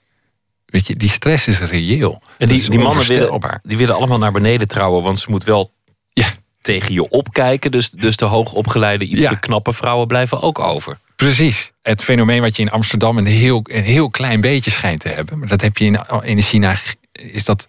[0.71, 2.23] Weet je, die stress is reëel.
[2.39, 5.73] En die, die mannen willen, die willen allemaal naar beneden trouwen, want ze moet wel
[6.13, 6.27] ja.
[6.61, 7.71] tegen je opkijken.
[7.71, 10.99] Dus, dus de hoogopgeleide, iets te knappe vrouwen blijven ook over.
[11.17, 11.73] Precies.
[11.83, 15.39] Het fenomeen wat je in Amsterdam een heel, een heel klein beetje schijnt te hebben.
[15.39, 16.77] Maar dat heb je in, in China,
[17.13, 17.69] is dat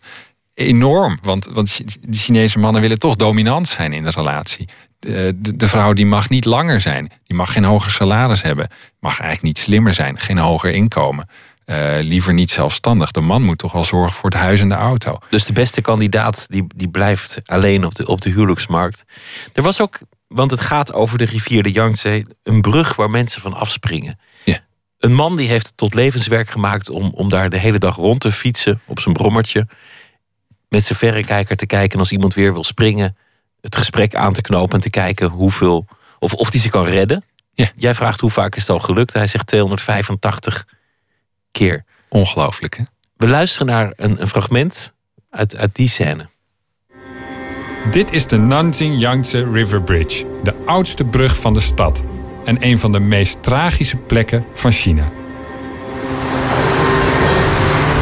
[0.53, 1.19] enorm.
[1.21, 4.67] Want, want de Chinese mannen willen toch dominant zijn in de relatie.
[4.99, 7.11] De, de, de, vrouw die mag niet langer zijn.
[7.23, 8.67] Die mag geen hoger salaris hebben.
[8.99, 10.19] Mag eigenlijk niet slimmer zijn.
[10.19, 11.29] Geen hoger inkomen.
[11.65, 13.11] Uh, liever niet zelfstandig.
[13.11, 15.17] De man moet toch wel zorgen voor het huis en de auto.
[15.29, 19.03] Dus de beste kandidaat die, die blijft alleen op de, op de huwelijksmarkt.
[19.53, 23.41] Er was ook, want het gaat over de rivier de Yangtze, een brug waar mensen
[23.41, 24.19] van afspringen.
[24.43, 24.59] Ja.
[24.99, 28.31] Een man die heeft tot levenswerk gemaakt om, om daar de hele dag rond te
[28.31, 29.67] fietsen op zijn brommertje.
[30.69, 33.15] Met zijn verrekijker te kijken als iemand weer wil springen
[33.61, 35.87] het gesprek aan te knopen en te kijken hoeveel.
[36.19, 37.23] Of, of die ze kan redden.
[37.53, 37.71] Ja.
[37.75, 39.13] Jij vraagt hoe vaak is het al gelukt.
[39.13, 40.67] Hij zegt 285
[41.51, 41.85] keer.
[42.09, 42.83] Ongelooflijk, hè?
[43.17, 44.93] We luisteren naar een, een fragment
[45.29, 46.29] uit, uit die scène.
[47.91, 52.03] Dit is de Nanjing Yangtze River Bridge, de oudste brug van de stad
[52.45, 55.03] en een van de meest tragische plekken van China.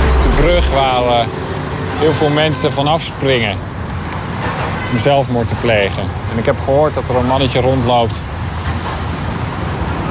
[0.01, 1.27] Het is de brug waar uh,
[1.99, 3.57] heel veel mensen vanaf springen
[4.91, 6.03] om zelfmoord te plegen.
[6.31, 8.21] En ik heb gehoord dat er een mannetje rondloopt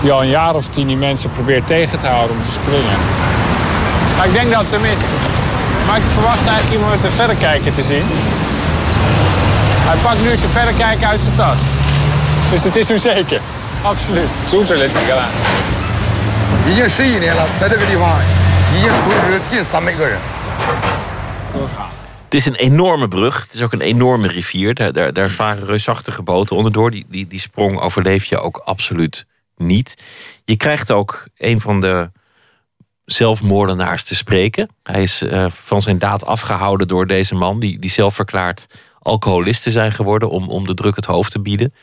[0.00, 3.27] die al een jaar of tien die mensen probeert tegen te houden om te springen.
[4.18, 5.04] Maar ik denk dat tenminste...
[5.86, 8.04] Maar ik verwacht eigenlijk iemand te een kijken te zien.
[9.88, 11.60] Hij pakt nu zijn kijken uit zijn tas.
[12.50, 13.40] Dus het is hem zeker.
[13.82, 14.28] Absoluut.
[14.48, 15.02] Zo te
[16.64, 17.20] Hier zie je
[22.24, 23.42] het is een enorme brug.
[23.42, 24.74] Het is ook een enorme rivier.
[24.74, 26.90] Daar, daar, varen reusachtige boten onderdoor.
[26.90, 29.94] Die, die, die sprong overleef je ook absoluut niet.
[30.44, 32.10] Je krijgt ook een van de
[33.10, 34.68] zelfmoordenaars te spreken.
[34.82, 37.60] Hij is uh, van zijn daad afgehouden door deze man...
[37.60, 38.66] die, die zelf verklaart
[38.98, 40.30] alcoholist te zijn geworden...
[40.30, 41.74] om, om de druk het hoofd te bieden.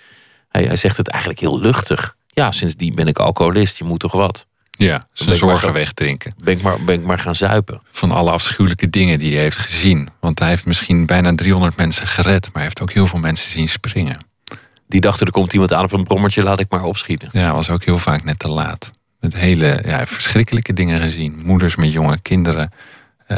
[0.49, 2.15] Hij, hij zegt het eigenlijk heel luchtig.
[2.28, 3.78] Ja, sindsdien ben ik alcoholist.
[3.78, 4.47] Je moet toch wat?
[4.78, 6.34] Ja, zijn zorgen wegdrinken.
[6.43, 7.82] Ben ik, maar, ben ik maar gaan zuipen.
[7.91, 10.09] Van alle afschuwelijke dingen die hij heeft gezien.
[10.19, 13.51] Want hij heeft misschien bijna 300 mensen gered, maar hij heeft ook heel veel mensen
[13.51, 14.19] zien springen.
[14.88, 17.30] Die dachten, er komt iemand aan op een brommertje, laat ik maar opschieten.
[17.32, 18.91] Ja, was ook heel vaak net te laat.
[19.26, 21.41] Met hele ja, verschrikkelijke dingen gezien.
[21.45, 22.71] Moeders met jonge kinderen.
[23.28, 23.38] Uh,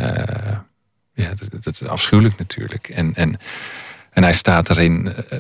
[1.14, 2.90] ja, dat, dat, is afschuwelijk natuurlijk.
[2.90, 3.40] En, en,
[4.12, 5.40] en hij staat erin uh,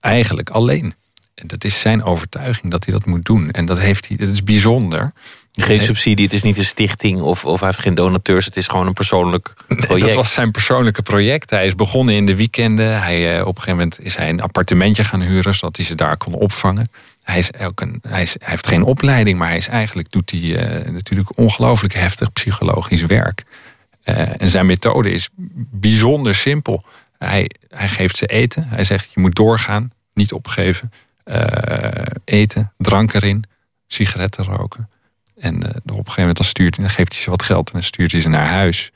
[0.00, 0.94] eigenlijk alleen.
[1.34, 3.50] En dat is zijn overtuiging dat hij dat moet doen.
[3.50, 5.12] En dat, heeft hij, dat is bijzonder.
[5.52, 8.44] Geen subsidie, het is niet een stichting of, of hij heeft geen donateurs.
[8.44, 10.06] Het is gewoon een persoonlijk project.
[10.06, 11.50] Dat was zijn persoonlijke project.
[11.50, 13.02] Hij is begonnen in de weekenden.
[13.02, 15.94] Hij, eh, op een gegeven moment is hij een appartementje gaan huren, zodat hij ze
[15.94, 16.88] daar kon opvangen.
[17.24, 20.56] Hij, is ook een, hij, hij heeft geen opleiding, maar hij is eigenlijk doet hij
[20.56, 23.44] eh, natuurlijk ongelooflijk heftig psychologisch werk.
[24.02, 25.28] Eh, en zijn methode is
[25.70, 26.84] bijzonder simpel.
[27.18, 28.68] Hij, hij geeft ze eten.
[28.68, 30.92] Hij zegt: je moet doorgaan, niet opgeven.
[31.24, 33.44] Eh, eten, drank erin,
[33.86, 34.88] sigaretten roken.
[35.36, 37.82] En op een gegeven moment dan, stuurt, dan geeft hij ze wat geld en dan
[37.82, 38.92] stuurt hij ze naar huis.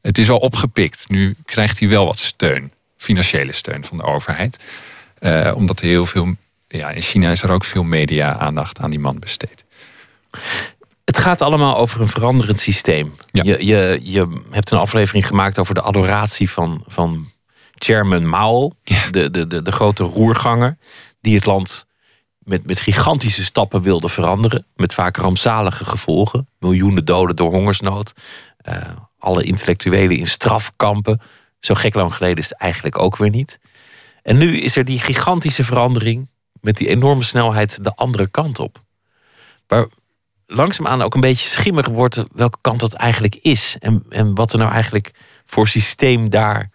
[0.00, 1.08] Het is al opgepikt.
[1.08, 4.58] Nu krijgt hij wel wat steun, financiële steun van de overheid.
[5.54, 6.36] Omdat er heel veel,
[6.68, 9.64] ja, in China is er ook veel media-aandacht aan die man besteed.
[11.04, 13.14] Het gaat allemaal over een veranderend systeem.
[13.32, 13.42] Ja.
[13.42, 17.26] Je, je, je hebt een aflevering gemaakt over de adoratie van, van
[17.74, 18.70] Chairman Mao,
[19.10, 20.78] de, de, de, de grote roerganger,
[21.20, 21.86] die het land
[22.38, 24.66] met, met gigantische stappen wilde veranderen.
[24.74, 26.48] Met vaak rampzalige gevolgen.
[26.58, 28.12] Miljoenen doden door hongersnood.
[28.56, 28.82] Eh,
[29.18, 31.20] alle intellectuelen in strafkampen.
[31.60, 33.58] Zo gek lang geleden is het eigenlijk ook weer niet.
[34.22, 36.30] En nu is er die gigantische verandering
[36.68, 38.82] met die enorme snelheid de andere kant op.
[39.66, 39.86] Waar
[40.46, 43.76] langzaamaan ook een beetje schimmig wordt welke kant dat eigenlijk is.
[43.80, 45.10] En, en wat er nou eigenlijk
[45.46, 46.70] voor systeem daar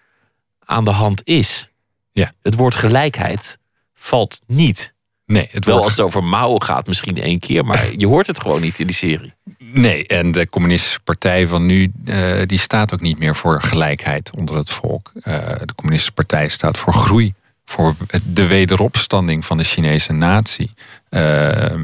[0.65, 1.69] aan de hand is.
[2.11, 2.33] Ja.
[2.41, 3.57] Het woord gelijkheid
[3.93, 4.93] valt niet.
[5.25, 8.27] Nee, het Wel wordt- als het over Mao gaat misschien één keer, maar je hoort
[8.27, 9.33] het gewoon niet in die serie.
[9.57, 14.31] Nee, en de communistische partij van nu, eh, die staat ook niet meer voor gelijkheid
[14.37, 15.11] onder het volk.
[15.21, 15.33] Eh,
[15.63, 17.33] de communistische partij staat voor groei,
[17.73, 20.73] voor de wederopstanding van de Chinese natie.
[21.09, 21.83] Ehm,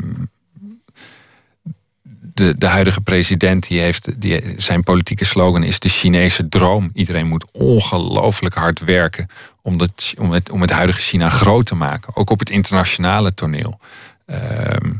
[2.33, 6.89] de, de huidige president, die heeft, die, zijn politieke slogan is de Chinese droom.
[6.93, 9.27] Iedereen moet ongelooflijk hard werken
[9.61, 12.15] om, dat, om, het, om het huidige China groot te maken.
[12.15, 13.79] Ook op het internationale toneel.
[14.25, 14.93] Ehm,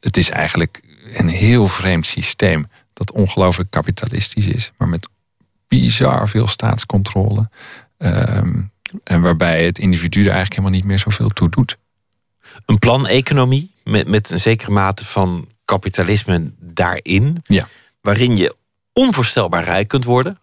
[0.00, 0.80] het is eigenlijk
[1.14, 5.08] een heel vreemd systeem dat ongelooflijk kapitalistisch is, maar met
[5.68, 7.50] bizar veel staatscontrole.
[7.98, 8.60] Ehm,
[9.04, 11.78] en waarbij het individu er eigenlijk helemaal niet meer zoveel toe doet.
[12.66, 17.42] Een planeconomie met, met een zekere mate van kapitalisme daarin.
[17.46, 17.68] Ja.
[18.00, 18.56] Waarin je
[18.92, 20.38] onvoorstelbaar rijk kunt worden.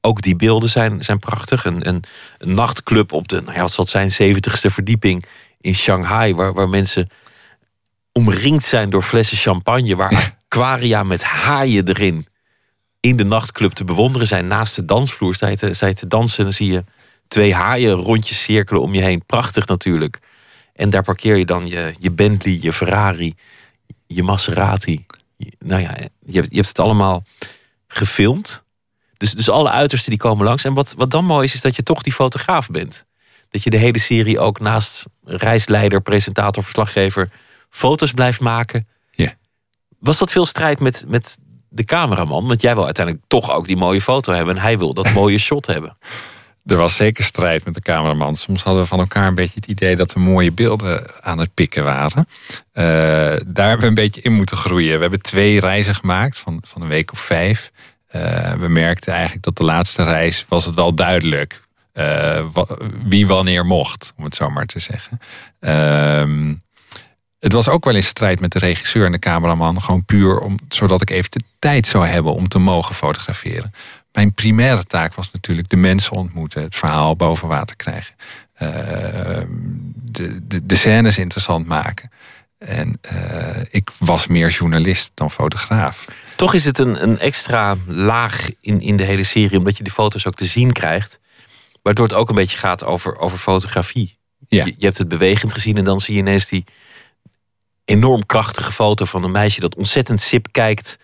[0.00, 1.64] Ook die beelden zijn, zijn prachtig.
[1.64, 2.02] Een, een,
[2.38, 5.24] een nachtclub op de, nou ja, wat zal het zijn, zeventigste verdieping
[5.60, 6.34] in Shanghai.
[6.34, 7.08] Waar, waar mensen
[8.12, 9.96] omringd zijn door flessen champagne.
[9.96, 12.26] Waar aquaria met haaien erin
[13.00, 14.46] in de nachtclub te bewonderen zijn.
[14.46, 16.38] Naast de dansvloer sta je te, sta je te dansen.
[16.38, 16.84] En dan zie je
[17.28, 19.22] twee haaien rondjes cirkelen om je heen.
[19.26, 20.18] Prachtig natuurlijk.
[20.74, 23.34] En daar parkeer je dan je, je Bentley, je Ferrari,
[24.06, 25.06] je Maserati.
[25.36, 27.24] Je- nou ja, je hebt, je hebt het allemaal
[27.88, 28.64] gefilmd.
[29.16, 30.64] Dus, dus alle uitersten die komen langs.
[30.64, 33.06] En wat, wat dan mooi is, is dat je toch die fotograaf bent.
[33.50, 37.30] Dat je de hele serie ook naast reisleider, presentator, verslaggever...
[37.70, 38.88] foto's blijft maken.
[39.10, 39.34] Ja.
[39.98, 42.46] Was dat veel strijd met, met de cameraman?
[42.46, 44.56] Want jij wil uiteindelijk toch ook die mooie foto hebben.
[44.56, 45.96] En hij wil dat mooie shot hebben.
[46.66, 48.36] Er was zeker strijd met de cameraman.
[48.36, 51.54] Soms hadden we van elkaar een beetje het idee dat we mooie beelden aan het
[51.54, 52.28] pikken waren.
[52.72, 52.84] Eh,
[53.46, 54.94] daar hebben we een beetje in moeten groeien.
[54.94, 57.70] We hebben twee reizen gemaakt van, van een week of vijf.
[58.06, 61.60] Eh, we merkten eigenlijk dat de laatste reis was het wel duidelijk
[62.52, 62.66] wa-
[63.04, 65.18] wie wanneer mocht, om het zo maar te zeggen.
[65.60, 66.54] Ehm,
[67.38, 69.82] het was ook wel in strijd met de regisseur en de cameraman.
[69.82, 73.72] Gewoon puur om, zodat ik even de tijd zou hebben om te mogen fotograferen.
[74.16, 78.14] Mijn primaire taak was natuurlijk de mensen ontmoeten, het verhaal boven water krijgen.
[78.54, 79.46] Ehm,
[79.94, 82.10] de, de, de scènes interessant maken.
[82.58, 86.04] En eh, ik was meer journalist dan fotograaf.
[86.36, 89.92] Toch is het een, een extra laag in, in de hele serie, omdat je die
[89.92, 91.20] foto's ook te zien krijgt.
[91.82, 94.18] Waardoor het ook een beetje gaat over, over fotografie.
[94.48, 94.64] Ja.
[94.64, 96.64] Je, je hebt het bewegend gezien en dan zie je ineens die
[97.84, 100.98] enorm krachtige foto van een meisje dat ontzettend sip kijkt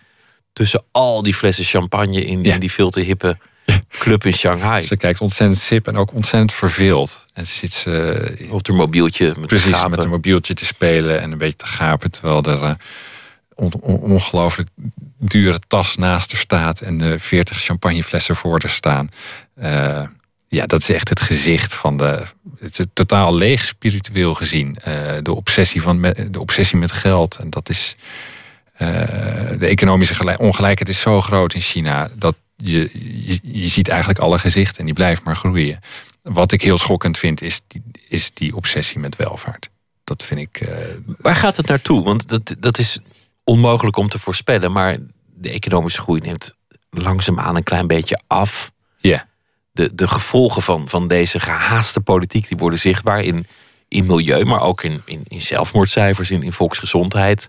[0.53, 2.53] tussen al die flessen champagne in, Ja.
[2.53, 3.37] in die veel te hippe
[3.89, 4.81] club in Shanghai.
[4.81, 7.25] Ze kijkt ontzettend sip en ook ontzettend verveeld.
[7.33, 11.31] En ze zit ze Op haar mobieltje met precies met een mobieltje te spelen en
[11.31, 12.11] een beetje te gapen.
[12.11, 12.77] Terwijl er
[13.53, 14.69] on- on- ongelooflijk
[15.19, 19.09] dure tas naast haar staat en de 40 champagneflessen voor haar staan.
[19.55, 20.01] Eh,
[20.47, 22.21] ja, dat is echt het gezicht van de.
[22.59, 24.77] Het is totaal leeg spiritueel gezien.
[24.83, 27.35] Eh, de, obsessie van, de obsessie met geld.
[27.35, 27.95] En dat is.
[28.73, 28.87] Eh,
[29.59, 32.89] de economische gelijk- ongelijkheid is zo groot in China dat je,
[33.25, 35.79] je, je ziet eigenlijk alle gezichten en die blijft maar groeien.
[36.21, 39.69] Wat ik heel schokkend vind, is die, is die obsessie met welvaart.
[40.03, 40.57] Dat vind ik.
[40.61, 40.77] eh,
[41.17, 42.03] Waar gaat het naartoe?
[42.03, 42.99] Want dat, dat is
[43.43, 44.71] onmogelijk om te voorspellen.
[44.71, 44.97] Maar
[45.35, 46.53] de economische groei neemt
[46.89, 48.71] langzaamaan een klein beetje af.
[48.97, 49.27] Ja.
[49.71, 53.47] De, de gevolgen van, van deze gehaaste politiek die worden zichtbaar in,
[53.87, 57.47] in milieu, maar ook in, in, in zelfmoordcijfers, in, in volksgezondheid.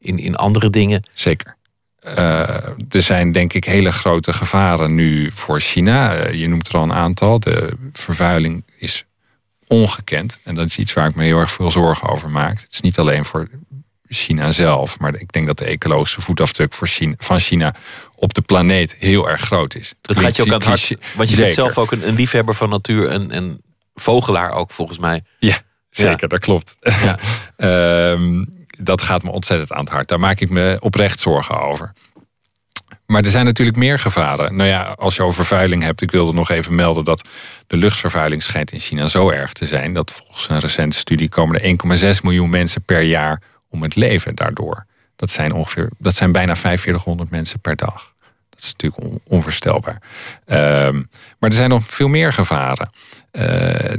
[0.00, 1.02] In, in andere dingen.
[1.14, 1.56] Zeker.
[2.00, 6.14] Eh, er zijn denk ik hele grote gevaren nu voor China.
[6.14, 7.40] Eh, je noemt er al een aantal.
[7.40, 9.04] De vervuiling is
[9.66, 10.40] ongekend.
[10.44, 12.60] En dat is iets waar ik me heel erg veel zorgen over maak.
[12.60, 13.48] Het is niet alleen voor
[14.08, 14.98] China zelf.
[14.98, 17.74] Maar ik denk dat de ecologische voetafdruk voor China, van China
[18.14, 19.94] op de planeet heel erg groot is.
[20.00, 20.96] Dat gaat je ook aan het hart.
[21.16, 23.62] Want je bent zelf ook een, een liefhebber van natuur en, en
[23.94, 25.22] vogelaar ook volgens mij.
[25.38, 25.58] Ja,
[25.90, 26.76] zeker, dat klopt.
[26.80, 27.18] Ja.
[27.56, 28.44] Ehm,
[28.82, 30.08] dat gaat me ontzettend aan het hart.
[30.08, 31.92] Daar maak ik me oprecht zorgen over.
[33.06, 34.56] Maar er zijn natuurlijk meer gevaren.
[34.56, 37.28] Nou ja, als je over vervuiling hebt, ik wilde nog even melden dat
[37.66, 41.60] de luchtvervuiling schijnt in China zo erg te zijn dat volgens een recente studie komen
[41.60, 44.86] er 1,6 miljoen mensen per jaar om het leven daardoor.
[45.16, 48.09] Dat zijn ongeveer, dat zijn bijna 4500 mensen per dag.
[48.60, 50.02] Dat is natuurlijk on- onvoorstelbaar.
[50.46, 50.94] Ehm,
[51.38, 52.90] maar er zijn nog veel meer gevaren.
[53.30, 53.44] Eh,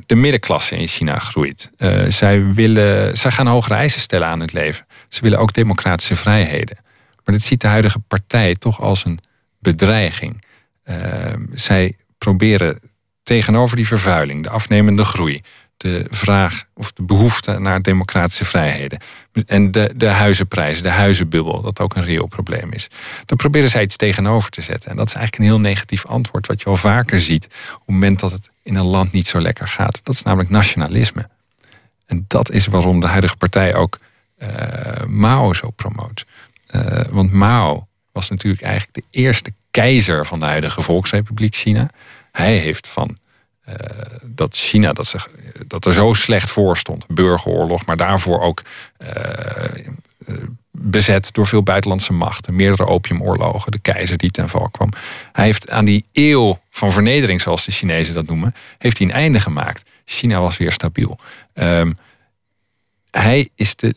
[0.05, 1.71] de middenklasse in China groeit.
[1.77, 4.85] Eh, zij, willen, zij gaan hogere eisen stellen aan het leven.
[5.09, 6.77] Ze willen ook democratische vrijheden.
[7.25, 9.19] Maar dit ziet de huidige partij toch als een
[9.59, 10.43] bedreiging.
[10.83, 12.79] Ehm, zij proberen
[13.23, 15.41] tegenover die vervuiling, de afnemende groei,
[15.81, 18.99] de vraag of de behoefte naar democratische vrijheden
[19.45, 22.87] en de, de huizenprijzen, de huizenbubbel, dat ook een reëel probleem is.
[23.25, 24.91] Dan proberen zij iets tegenover te zetten.
[24.91, 27.87] En dat is eigenlijk een heel negatief antwoord, wat je al vaker ziet op het
[27.87, 29.99] moment dat het in een land niet zo lekker gaat.
[30.03, 31.29] Dat is namelijk nationalisme.
[32.05, 33.99] En dat is waarom de huidige partij ook
[34.37, 36.25] eh, Mao zo promoot.
[36.67, 41.89] Eh, want Mao was natuurlijk eigenlijk de eerste keizer van de huidige Volksrepubliek China.
[42.31, 43.17] Hij heeft van
[44.21, 45.29] dat China dat, zich,
[45.67, 48.61] dat er zo slecht voor stond, burgeroorlog, maar daarvoor ook
[48.97, 49.07] eh,
[50.25, 50.35] eh,
[50.71, 54.89] bezet door veel buitenlandse machten, meerdere opiumoorlogen, de keizer die ten val kwam.
[55.31, 59.13] Hij heeft aan die eeuw van vernedering, zoals de Chinezen dat noemen, heeft hij een
[59.13, 59.89] einde gemaakt.
[60.05, 61.19] China was weer stabiel.
[61.53, 61.91] Ehm,
[63.11, 63.95] hij is de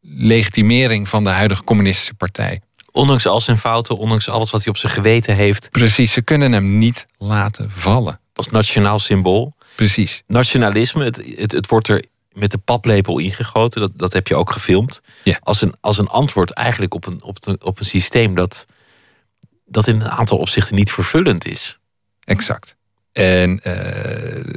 [0.00, 2.60] legitimering van de huidige communistische partij.
[2.90, 5.70] Ondanks al zijn fouten, ondanks alles wat hij op zijn geweten heeft.
[5.70, 8.20] Precies, ze kunnen hem niet laten vallen.
[8.34, 9.52] Als nationaal symbool.
[9.74, 10.22] Precies.
[10.26, 13.80] Nationalisme, het, het, het wordt er met de paplepel ingegoten.
[13.80, 15.00] Dat, dat heb je ook gefilmd.
[15.22, 15.38] Ja.
[15.42, 18.66] Als, een, als een antwoord eigenlijk op een, op, een, op een systeem dat,
[19.64, 21.78] dat in een aantal opzichten niet vervullend is.
[22.24, 22.76] Exact.
[23.12, 24.54] En eh,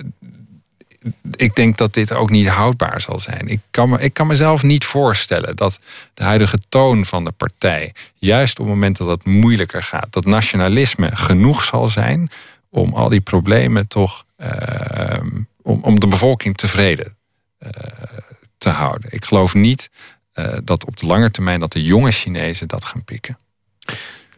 [1.35, 3.47] ik denk dat dit ook niet houdbaar zal zijn.
[3.47, 5.79] Ik kan, me, ik kan mezelf niet voorstellen dat
[6.13, 10.25] de huidige toon van de partij, juist op het moment dat het moeilijker gaat, dat
[10.25, 12.29] nationalisme genoeg zal zijn
[12.75, 15.19] om al die problemen toch, eh,
[15.61, 17.17] om, om de bevolking tevreden
[17.57, 17.69] eh,
[18.57, 19.13] te houden.
[19.13, 19.89] Ik geloof niet
[20.33, 23.37] eh, dat op de lange termijn dat de jonge Chinezen dat gaan pikken.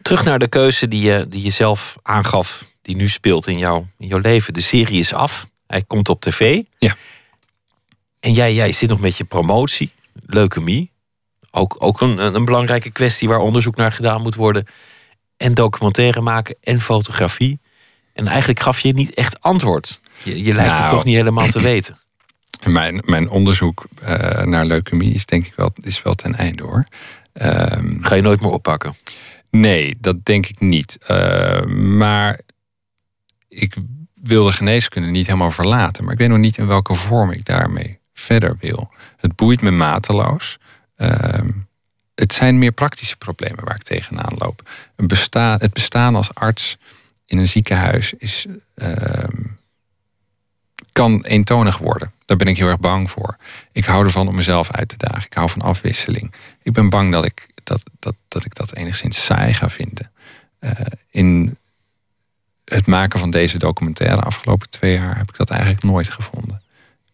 [0.02, 3.84] Terug naar de keuze die je, die je zelf aangaf, die nu speelt in, jou,
[3.98, 4.52] in jouw leven.
[4.52, 5.48] De serie is af.
[5.66, 6.62] Hij komt op tv.
[6.78, 6.96] Ja.
[8.20, 9.92] En jij, jij zit nog met je promotie,
[10.26, 10.90] leukemie.
[11.50, 14.66] Ook, ook een, een belangrijke kwestie waar onderzoek naar gedaan moet worden.
[15.36, 17.60] En documentaire maken en fotografie.
[18.18, 20.00] En eigenlijk gaf je niet echt antwoord.
[20.22, 20.90] Je, je lijkt het Nou.
[20.90, 21.98] toch niet helemaal te weten.
[22.64, 26.84] Mijn, mijn onderzoek eh, naar leukemie is denk ik wel, is wel ten einde hoor.
[27.32, 28.94] Ehm, Ga je nooit meer oppakken?
[29.50, 30.98] nee, dat denk ik niet.
[31.06, 32.40] Eh, maar
[33.48, 33.74] ik
[34.14, 36.04] wil de geneeskunde niet helemaal verlaten.
[36.04, 38.92] Maar ik weet nog niet in welke vorm ik daarmee verder wil.
[39.16, 40.58] Het boeit me mateloos.
[40.96, 41.50] Ehm,
[42.14, 44.70] het zijn meer praktische problemen waar ik tegenaan loop.
[44.96, 46.76] Een besta het bestaan als arts
[47.28, 49.42] in een ziekenhuis is, ehm,
[50.92, 52.12] kan eentonig worden.
[52.24, 53.36] Daar ben ik heel erg bang voor.
[53.72, 55.24] Ik hou ervan om mezelf uit te dagen.
[55.24, 56.34] Ik hou van afwisseling.
[56.62, 60.10] Ik ben bang dat ik dat, dat, dat, ik dat enigszins saai ga vinden.
[60.58, 60.70] Eh,
[61.10, 61.56] in
[62.64, 66.62] het maken van deze documentaire afgelopen twee jaar heb ik dat eigenlijk nooit gevonden.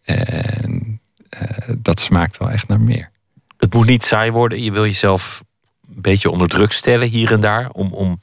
[0.03, 3.11] En eh, dat smaakt wel echt naar meer.
[3.57, 4.63] Het moet niet saai worden.
[4.63, 5.43] Je wil jezelf
[5.95, 7.69] een beetje onder druk stellen hier en daar.
[7.69, 8.19] Om, om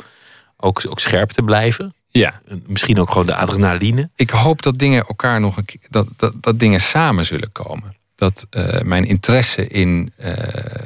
[0.62, 1.94] ook, ook scherp te blijven.
[2.08, 4.10] Ja, En Misschien ook gewoon de adrenaline.
[4.16, 7.96] ik hoop dat dingen elkaar nog een keer, dat, dat, dat dingen samen zullen komen.
[8.14, 10.32] Dat eh, mijn interesse in eh,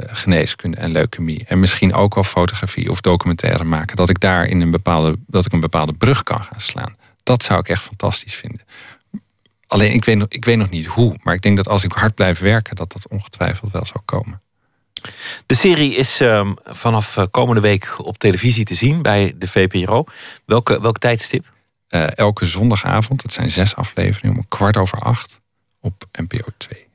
[0.06, 4.60] geneeskunde en leukemie en misschien ook wel fotografie of documentaire maken, dat ik daar in
[4.60, 6.96] een bepaalde, dat ik een bepaalde brug kan gaan slaan.
[7.22, 8.60] Dat zou ik echt fantastisch vinden.
[9.66, 11.92] Alleen ik weet, nog, ik weet nog niet hoe, maar ik denk dat als ik
[11.92, 14.40] hard blijf werken, dat dat ongetwijfeld wel zal komen.
[15.46, 20.04] De serie is ehm, vanaf eh, komende week op televisie te zien bij de VPRO.
[20.44, 21.52] Welke, welk tijdstip?
[21.88, 25.40] Eh, elke zondagavond, het zijn zes afleveringen, om kwart over acht
[25.80, 26.86] op NPO 2.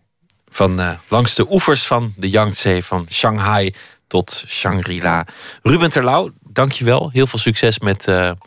[0.49, 3.73] Van eh, langs de oevers van de Yangtze, van Shanghai
[4.07, 5.25] tot Shangri-La.
[5.63, 7.09] Ruben Terlouw, dankjewel.
[7.09, 8.37] Heel veel succes met de,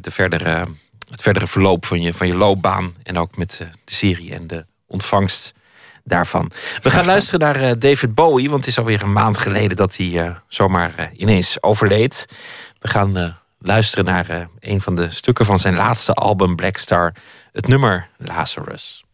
[0.00, 0.66] de verdere,
[1.10, 2.94] het verdere verloop van je, van je loopbaan.
[3.02, 5.52] En ook met de serie en de ontvangst
[6.10, 6.50] daarvan.
[6.82, 9.96] We gaan luisteren naar eh, David Bowie, want het is alweer een maand geleden dat
[9.96, 12.26] hij eh, zomaar eh, ineens overleed.
[12.78, 17.14] We gaan luisteren naar een van de stukken van zijn laatste album Black Star,
[17.52, 19.04] het nummer Lazarus.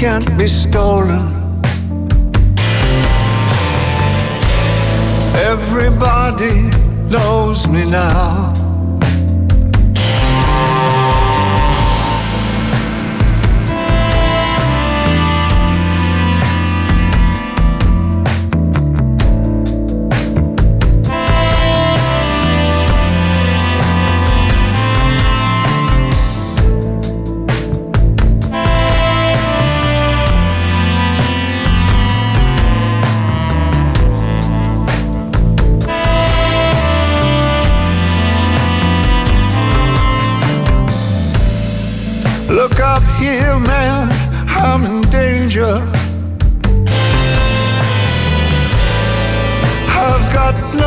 [0.00, 1.26] Can't be stolen.
[5.44, 6.70] Everybody
[7.10, 8.59] knows me now.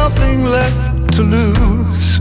[0.03, 2.19] Nothing left to lose.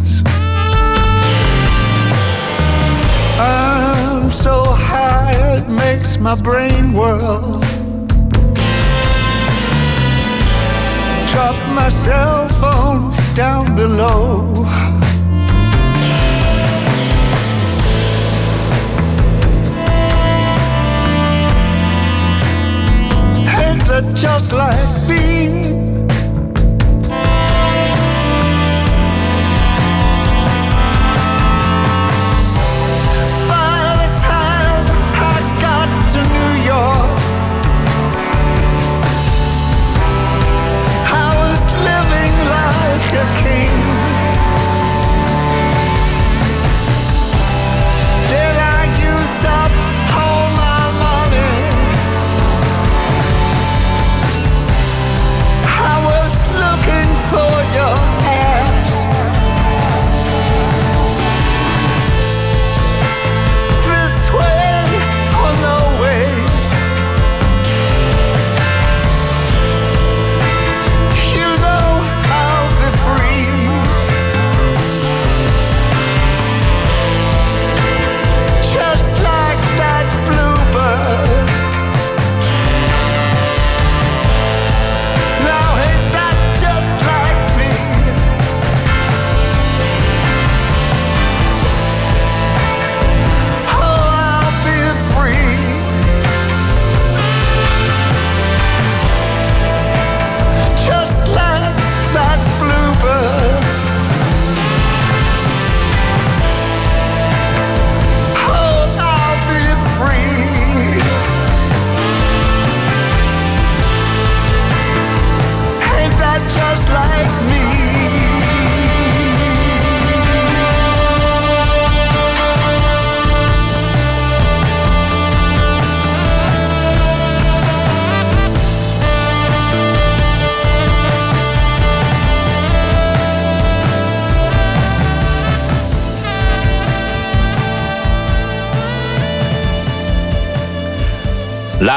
[3.40, 4.56] I'm so
[4.90, 7.60] high, it makes my brain whirl.
[11.32, 13.00] Drop my cell phone
[13.34, 14.50] down below.
[23.92, 25.71] That just like me?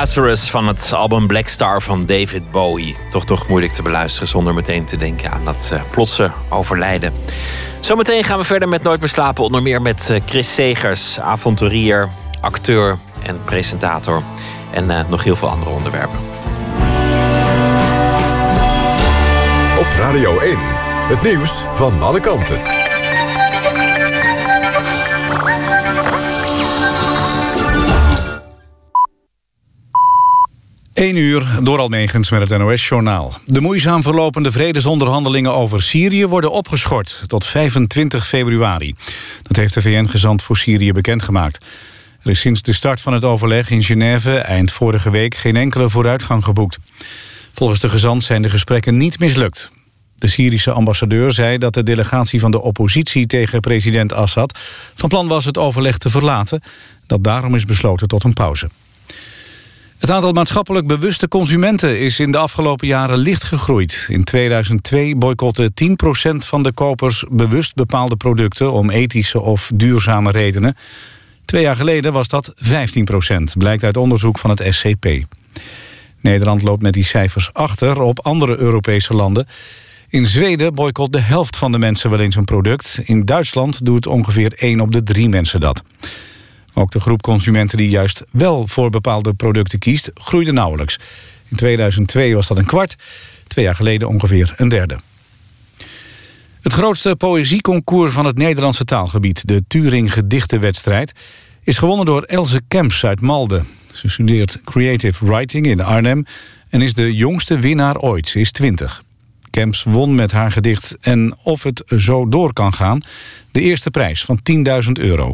[0.05, 2.95] Lazarus van het album Black Star van David Bowie.
[3.09, 7.13] Toch toch moeilijk te beluisteren zonder meteen te denken aan dat eh, plotse overlijden.
[7.79, 9.43] Zometeen gaan we verder met Nooit meer slapen.
[9.43, 12.09] Onder meer met eh, Chris Segers, avonturier,
[12.41, 14.23] acteur en presentator.
[14.71, 16.17] En uh, nog heel veel andere onderwerpen.
[19.79, 20.57] Op Radio 1,
[21.07, 22.74] het nieuws van alle kanten.
[30.95, 33.33] 1 uur door Almegens met het NOS-journaal.
[33.45, 38.95] De moeizaam verlopende vredesonderhandelingen over Syrië worden opgeschort tot 25 februari.
[39.41, 41.65] Dat heeft de VN-gezant voor Syrië bekendgemaakt.
[42.21, 45.89] Er is sinds de start van het overleg in Genève eind vorige week geen enkele
[45.89, 46.77] vooruitgang geboekt.
[47.53, 49.71] Volgens de gezant zijn de gesprekken niet mislukt.
[50.15, 54.59] De Syrische ambassadeur zei dat de delegatie van de oppositie tegen president Assad
[54.95, 56.61] van plan was het overleg te verlaten.
[57.07, 58.69] Dat daarom is besloten tot een pauze.
[60.05, 64.05] Het aantal maatschappelijk bewuste consumenten is in de afgelopen jaren licht gegroeid.
[64.09, 68.71] In 2002 boycotte 10% van de kopers bewust bepaalde producten...
[68.71, 70.77] om ethische of duurzame redenen.
[71.45, 72.59] Twee jaar geleden was dat 15%,
[73.57, 75.07] blijkt uit onderzoek van het SCP.
[76.21, 79.47] Nederland loopt met die cijfers achter op andere Europese landen.
[80.09, 82.99] In Zweden boycott de helft van de mensen wel eens een product.
[83.03, 85.81] In Duitsland doet ongeveer 1 op de 3 mensen dat.
[86.77, 90.11] Ook de groep consumenten die juist wel voor bepaalde producten kiest...
[90.13, 90.99] groeide nauwelijks.
[91.49, 92.95] In 2002 was dat een kwart,
[93.47, 94.97] twee jaar geleden ongeveer een derde.
[96.61, 99.47] Het grootste poëzieconcours van het Nederlandse taalgebied...
[99.47, 101.13] de Turing Gedichtenwedstrijd...
[101.63, 103.67] is gewonnen door Else Kemps uit Malden.
[103.93, 106.25] Ze studeert Creative Writing in Arnhem...
[106.69, 108.27] en is de jongste winnaar ooit.
[108.27, 109.03] Ze is 20.
[109.49, 113.01] Kemps won met haar gedicht En of het zo door kan gaan...
[113.51, 114.39] de eerste prijs van
[114.85, 115.33] 10.000 euro.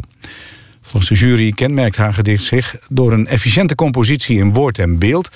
[0.92, 5.30] Volgens de jury kenmerkt haar gedicht zich door een efficiënte compositie in woord en beeld,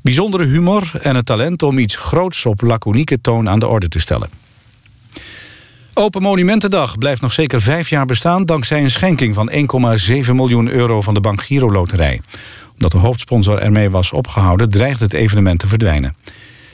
[0.00, 3.98] bijzondere humor en het talent om iets groots op laconieke toon aan de orde te
[3.98, 4.28] stellen.
[5.94, 8.44] Open Monumentendag blijft nog zeker vijf jaar bestaan...
[8.44, 12.20] dankzij een schenking van 1,7 miljoen euro van de Bank Giro Loterij.
[12.72, 14.70] Omdat de hoofdsponsor ermee was opgehouden...
[14.70, 16.16] dreigt het evenement te verdwijnen.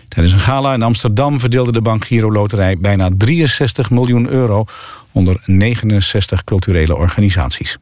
[0.09, 2.79] Tijdens een gala in Amsterdam verdeelde de Bank Giro Loterij...
[2.79, 4.65] bijna 63 miljoen euro
[5.13, 7.79] onder 69 culturele organisaties.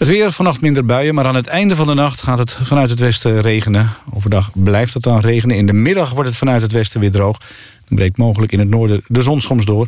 [0.00, 2.90] Het weer, vannacht minder buien, maar aan het einde van de nacht gaat het vanuit
[2.90, 3.90] het westen regenen.
[4.14, 5.56] Overdag blijft het dan regenen.
[5.56, 7.38] In de middag wordt het vanuit het westen weer droog.
[7.88, 9.86] Dan breekt mogelijk in het noorden de zon soms door.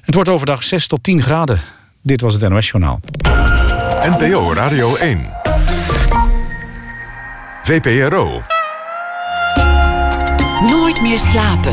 [0.00, 1.60] Het wordt overdag 6 tot 10 graden.
[2.02, 3.00] Dit was het NOS Journaal.
[4.00, 5.30] NPO Radio 1.
[7.62, 8.42] VPRO.
[10.70, 11.72] Nooit meer slapen.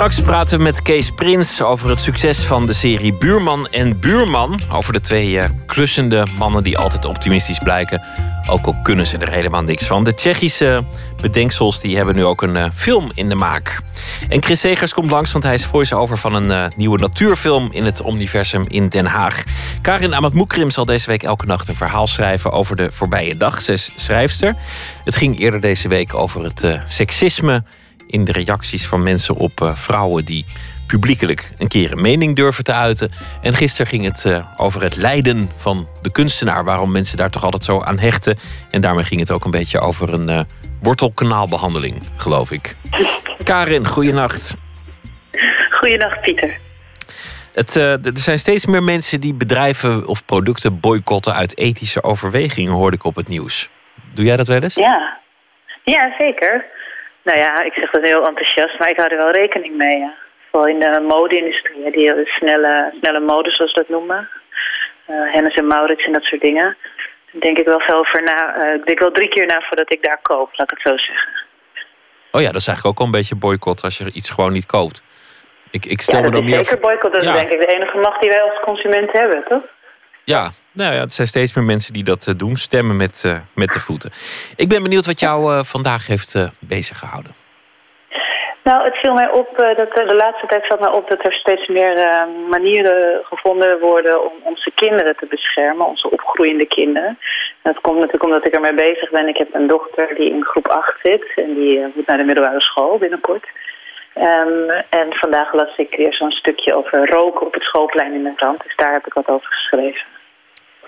[0.00, 4.60] Straks praten we met Kees Prins over het succes van de serie Buurman en Buurman.
[4.72, 8.02] Over de twee uh, klussende mannen die altijd optimistisch blijken.
[8.48, 10.04] Ook al kunnen ze er helemaal niks van.
[10.04, 10.84] De Tsjechische
[11.20, 13.80] bedenksels die hebben nu ook een uh, film in de maak.
[14.28, 18.00] En Chris Segers komt langs, want hij is voice-over van een nieuwe natuurfilm in het
[18.00, 19.42] Omniversum in Den Haag.
[19.82, 20.32] Karin Amat
[20.66, 23.60] zal deze week elke nacht een verhaal schrijven over de voorbije dag.
[23.60, 24.54] Ze is schrijfster.
[25.04, 27.62] Het ging eerder deze week over het seksisme
[28.10, 30.44] in de reacties van mensen op uh, vrouwen die
[30.86, 33.10] publiekelijk een keer een mening durven te uiten.
[33.42, 37.44] En gisteren ging het uh, over het lijden van de kunstenaar, waarom mensen daar toch
[37.44, 38.38] altijd zo aan hechten.
[38.70, 40.40] En daarmee ging het ook een beetje over een uh,
[40.82, 42.76] wortelkanaalbehandeling, geloof ik.
[43.44, 44.56] Karin, goeienacht.
[45.70, 46.58] Goeienacht, Pieter.
[47.52, 52.72] Het, uh, er zijn steeds meer mensen die bedrijven of producten boycotten uit ethische overwegingen,
[52.72, 53.70] hoorde ik op het nieuws.
[54.14, 54.74] Doe jij dat wel eens?
[54.74, 55.20] Ja,
[55.84, 56.64] ja zeker.
[57.22, 59.98] Nou ja, ik zeg dat heel enthousiast, maar ik hou er wel rekening mee.
[59.98, 60.14] Ja.
[60.50, 64.28] Vooral in de mode-industrie, die snelle, snelle mode, zoals ze dat noemen.
[65.08, 66.76] Uh, Hennis en Maurits en dat soort dingen.
[67.32, 68.56] Daar denk ik wel veel over na.
[68.56, 70.96] Uh, ik denk wel drie keer na voordat ik daar koop, laat ik het zo
[70.96, 71.32] zeggen.
[72.32, 74.66] Oh ja, dat is eigenlijk ook al een beetje boycott als je iets gewoon niet
[74.66, 75.02] koopt.
[75.70, 76.64] Ik, ik stel ja, me dan meer...
[76.64, 77.14] zeker boycott.
[77.14, 77.30] Dat ja.
[77.30, 79.62] is denk ik de enige macht die wij als consument hebben, toch?
[80.24, 82.56] Ja, nou ja, het zijn steeds meer mensen die dat doen.
[82.56, 84.10] Stemmen met, uh, met de voeten.
[84.56, 87.32] Ik ben benieuwd wat jou uh, vandaag heeft uh, bezig gehouden.
[88.62, 91.66] Nou, het viel mij op, dat de laatste tijd valt mij op dat er steeds
[91.68, 97.18] meer manieren gevonden worden om onze kinderen te beschermen, onze opgroeiende kinderen.
[97.62, 99.28] Dat komt natuurlijk omdat ik ermee bezig ben.
[99.28, 102.60] Ik heb een dochter die in groep 8 zit en die moet naar de middelbare
[102.60, 103.46] school binnenkort.
[104.16, 108.34] Um, en vandaag las ik weer zo'n stukje over roken op het schoolplein in de
[108.34, 108.62] krant.
[108.62, 110.06] Dus daar heb ik wat over geschreven.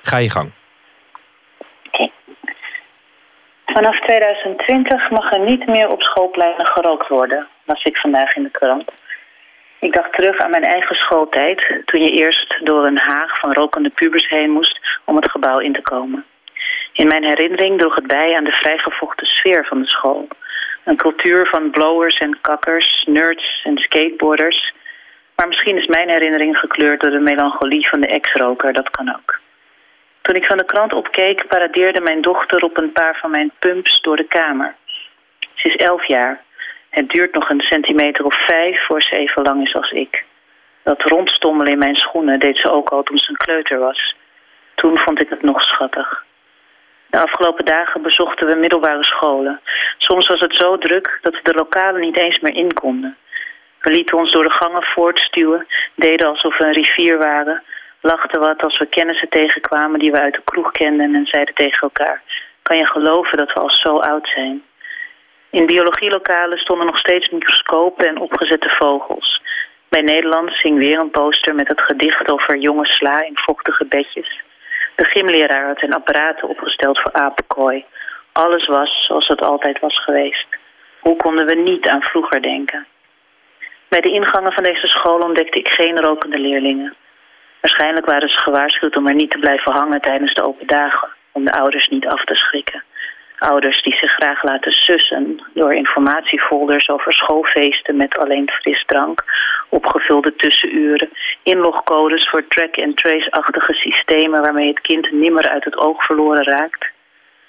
[0.02, 0.52] Ga je gang.
[3.66, 8.50] Vanaf 2020 mag er niet meer op schoolpleinen gerookt worden, las ik vandaag in de
[8.50, 8.90] krant.
[9.80, 13.90] Ik dacht terug aan mijn eigen schooltijd, toen je eerst door een haag van rokende
[13.90, 16.24] pubers heen moest om het gebouw in te komen.
[16.92, 20.28] In mijn herinnering droeg het bij aan de vrijgevochten sfeer van de school.
[20.84, 24.74] Een cultuur van blowers en kakkers, nerds en skateboarders.
[25.36, 29.40] Maar misschien is mijn herinnering gekleurd door de melancholie van de ex-roker, dat kan ook.
[30.22, 34.00] Toen ik van de krant opkeek, paradeerde mijn dochter op een paar van mijn pumps
[34.00, 34.74] door de kamer.
[35.54, 36.42] Ze is elf jaar.
[36.90, 40.24] Het duurt nog een centimeter of vijf voor ze even lang is als ik.
[40.82, 44.16] Dat rondstommelen in mijn schoenen deed ze ook al toen ze een kleuter was.
[44.74, 46.24] Toen vond ik het nog schattig.
[47.06, 49.60] De afgelopen dagen bezochten we middelbare scholen.
[49.98, 53.16] Soms was het zo druk dat we de lokalen niet eens meer in konden.
[53.80, 57.62] We lieten ons door de gangen voortstuwen, deden alsof we een rivier waren,
[58.02, 61.80] lachten wat als we kennissen tegenkwamen die we uit de kroeg kenden en zeiden tegen
[61.80, 62.22] elkaar:
[62.62, 64.62] Kan je geloven dat we al zo oud zijn?
[65.50, 69.42] In biologielokalen stonden nog steeds microscopen en opgezette vogels.
[69.88, 74.42] Bij Nederland hing weer een poster met het gedicht over jonge sla in vochtige bedjes.
[74.94, 77.84] De gymleraar had zijn apparaten opgesteld voor apenkooi.
[78.32, 80.46] Alles was zoals het altijd was geweest.
[81.00, 82.86] Hoe konden we niet aan vroeger denken?
[83.88, 86.96] Bij de ingangen van deze school ontdekte ik geen rokende leerlingen.
[87.62, 91.44] Waarschijnlijk waren ze gewaarschuwd om er niet te blijven hangen tijdens de open dagen, om
[91.44, 92.82] de ouders niet af te schrikken.
[93.38, 99.24] Ouders die zich graag laten sussen door informatiefolders over schoolfeesten met alleen frisdrank,
[99.68, 101.10] opgevulde tussenuren,
[101.42, 106.91] inlogcodes voor track-and-trace-achtige systemen waarmee het kind nimmer uit het oog verloren raakt.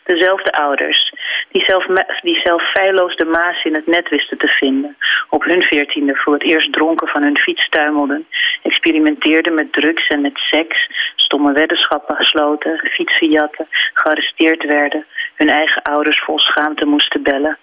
[0.04, 1.14] Dezelfde ouders,
[1.52, 1.86] die zelf,
[2.22, 4.98] die zelf feilloos de maas in het net wisten te vinden.
[5.30, 8.28] Op hun veertiende voor het eerst dronken van hun fiets tuimelden.
[8.62, 10.90] Experimenteerden met drugs en met seks.
[11.16, 15.06] Stomme weddenschappen gesloten, fietsen jatten, gearresteerd werden.
[15.36, 17.58] Hun eigen ouders vol schaamte moesten bellen.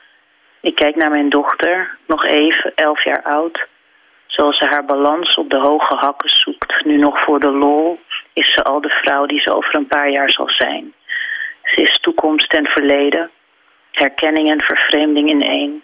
[0.60, 3.66] Ik kijk naar mijn dochter, nog even, elf jaar oud.
[4.26, 6.84] Zoals ze haar balans op de hoge hakken zoekt.
[6.84, 8.00] Nu nog voor de lol
[8.32, 10.94] is ze al de vrouw die ze over een paar jaar zal zijn.
[11.74, 13.30] Is toekomst en verleden,
[13.90, 15.82] herkenning en vervreemding in één.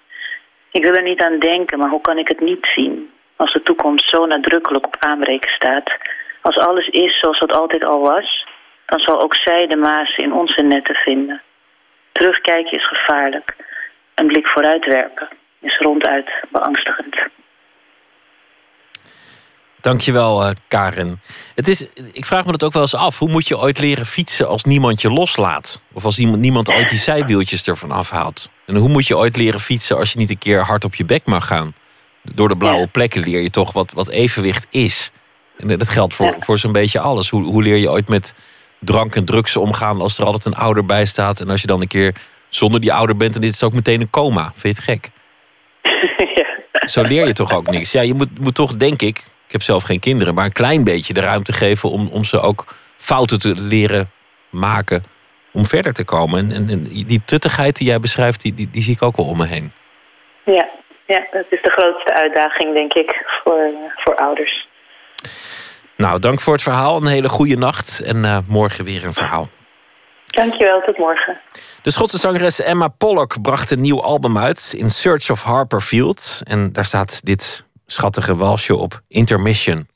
[0.71, 3.11] Ik wil er niet aan denken, maar hoe kan ik het niet zien?
[3.37, 5.97] Als de toekomst zo nadrukkelijk op aanbreken staat.
[6.43, 8.47] Als alles is zoals het altijd al was,
[8.87, 11.43] dan zal ook zij de maas in onze netten vinden.
[12.13, 13.57] Terugkijken is gevaarlijk.
[14.15, 15.29] Een blik vooruit werpen
[15.61, 17.17] is ronduit beangstigend.
[19.87, 21.21] Dankjewel, uh, Karen.
[21.55, 23.19] Het is, ik vraag me dat ook wel eens af.
[23.19, 25.83] Hoe moet je ooit leren fietsen als niemand je loslaat?
[25.93, 28.51] Of als iemand, niemand ooit die zijwieltjes ervan afhaalt?
[28.67, 31.05] En hoe moet je ooit leren fietsen als je niet een keer hard op je
[31.05, 31.75] bek mag gaan?
[32.23, 35.11] Door de blauwe plekken leer je toch wat, wat evenwicht is.
[35.59, 37.31] En dat geldt voor, voor zo'n beetje alles.
[37.31, 38.35] Hoe, hoe leer je ooit met
[38.81, 41.41] drank en drugs omgaan als er altijd een ouder bij staat?
[41.41, 42.15] En als je dan een keer
[42.49, 44.53] zonder die ouder bent, en dit is ook meteen een coma.
[44.55, 45.11] Vind je het gek?
[46.39, 46.89] ja.
[46.89, 47.93] Zo leer je toch ook niks.
[47.93, 50.85] Ja, je moet, moet toch, denk ik, ik heb zelf geen kinderen, maar een klein
[50.85, 52.65] beetje de ruimte geven om, om ze ook
[52.97, 54.11] fouten te leren
[54.51, 55.03] maken
[55.53, 56.39] om verder te komen.
[56.39, 59.27] En, en, en die tuttigheid die jij beschrijft, die, die, die, zie ik ook wel
[59.27, 59.73] om me heen.
[60.45, 60.69] Ja,
[61.07, 64.69] ja, dat is de grootste uitdaging, denk ik, voor, voor ouders.
[65.97, 66.97] Nou, dank voor het verhaal.
[66.97, 68.01] Een hele goede nacht.
[68.01, 69.49] En uh, morgen weer een verhaal.
[70.27, 71.41] Dankjewel, tot morgen.
[71.83, 76.43] De Schotse zangeres Emma Pollock bracht een nieuw album uit, In Search of Harperfield.
[76.45, 79.89] En daar staat dit schattige walsje op Intermission.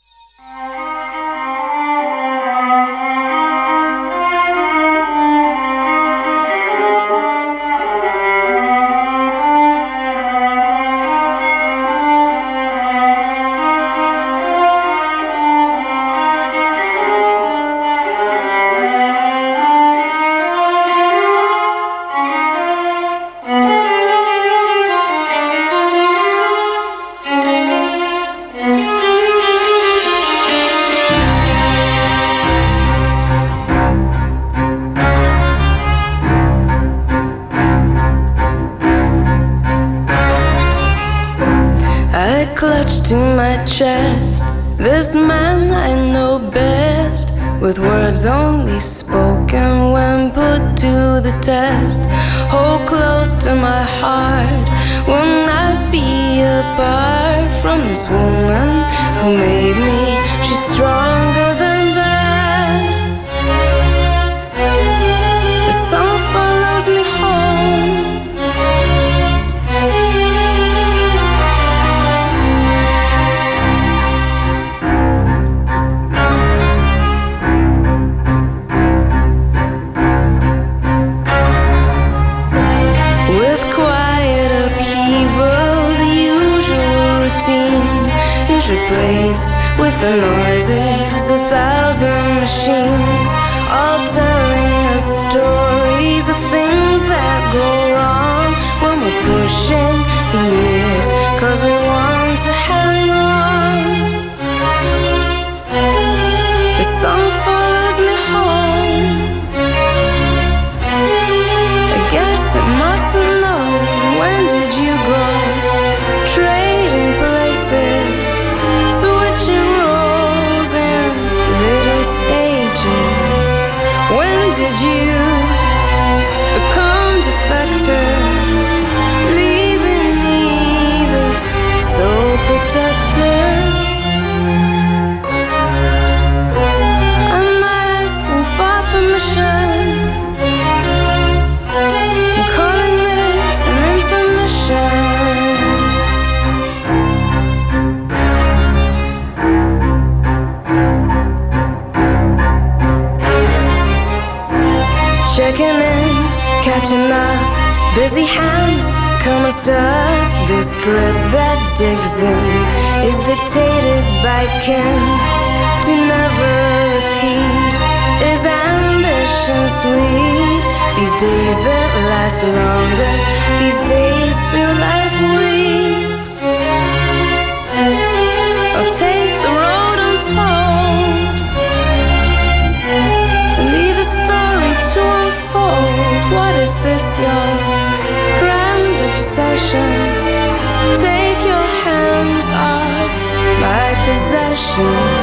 [194.72, 195.19] 是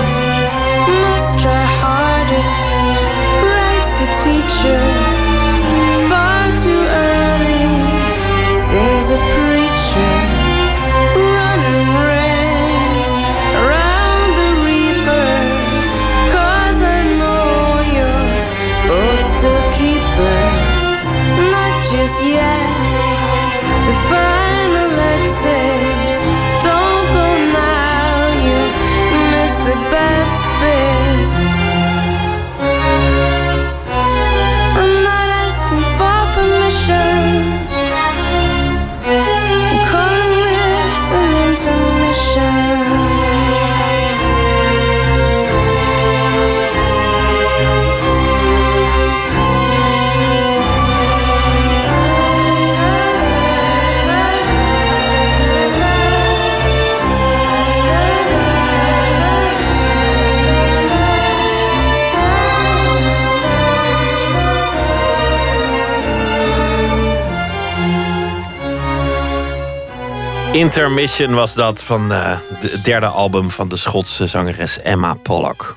[70.57, 75.75] Intermission was dat van eh, het derde album van de Schotse zangeres Emma Pollock.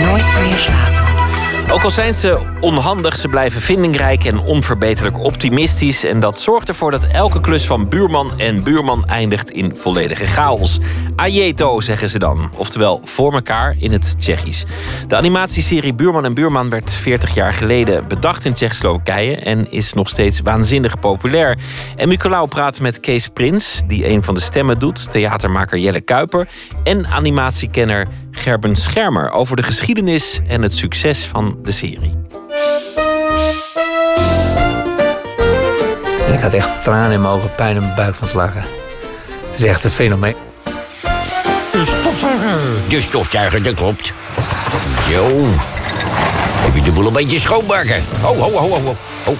[0.00, 0.95] Nooit meer slapen.
[1.70, 6.04] Ook al zijn ze onhandig, ze blijven vindingrijk en onverbeterlijk optimistisch.
[6.04, 10.78] En dat zorgt ervoor dat elke klus van buurman en buurman eindigt in volledige chaos.
[11.16, 14.64] Ajeto zeggen ze dan, oftewel voor elkaar in het Tsjechisch.
[15.08, 20.08] De animatieserie Buurman en Buurman werd 40 jaar geleden bedacht in Tsjechoslowakije en is nog
[20.08, 21.58] steeds waanzinnig populair.
[21.96, 26.48] En Nicolaou praat met Kees Prins, die een van de stemmen doet, theatermaker Jelle Kuiper
[26.84, 32.14] en animatiekenner Gerben Schermer over de geschiedenis en het succes van de serie.
[36.26, 38.64] En ik had echt tranen in mijn ogen, pijn in mijn buik van lachen.
[39.50, 40.34] Het is echt een fenomeen.
[41.72, 42.60] De stofzuiger.
[42.88, 44.12] De stofzuiger, dat klopt.
[45.10, 45.26] Zo.
[46.66, 48.02] Even de boel een beetje schoonmaken.
[48.22, 48.94] Ho, ho, ho, ho, ho.
[49.24, 49.34] ho.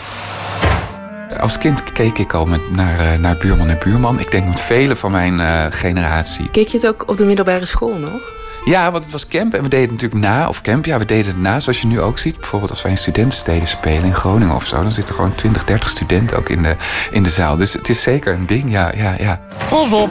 [1.40, 4.18] Als kind keek ik al met, naar, eh, naar Buurman en Buurman.
[4.18, 6.50] Ik denk met velen van mijn eh, generatie.
[6.50, 8.32] Keek je het ook op de middelbare school nog?
[8.66, 10.48] Ja, want het was camp en we deden het natuurlijk na.
[10.48, 11.60] Of camp, ja, we deden het na.
[11.60, 12.36] Zoals je nu ook ziet.
[12.36, 14.82] Bijvoorbeeld als wij in studentensteden spelen in Groningen of zo.
[14.82, 16.76] Dan zitten gewoon 20, 30 studenten ook in de,
[17.10, 17.56] in de zaal.
[17.56, 19.40] Dus het is zeker een ding, ja, ja, ja.
[19.68, 20.10] Pas op.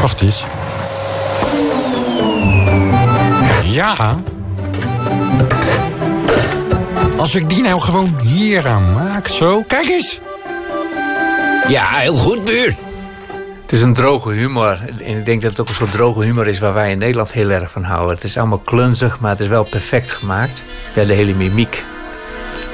[0.00, 0.44] Wacht eens.
[3.64, 4.16] Ja.
[7.16, 9.62] Als ik die nou gewoon hier aan maak, zo.
[9.62, 10.20] Kijk eens.
[11.68, 12.87] Ja, heel goed, buur.
[13.68, 14.78] Het is een droge humor.
[15.04, 17.32] En ik denk dat het ook een soort droge humor is waar wij in Nederland
[17.32, 18.14] heel erg van houden.
[18.14, 20.62] Het is allemaal klunzig, maar het is wel perfect gemaakt.
[20.94, 21.82] Ja, de hele mimiek.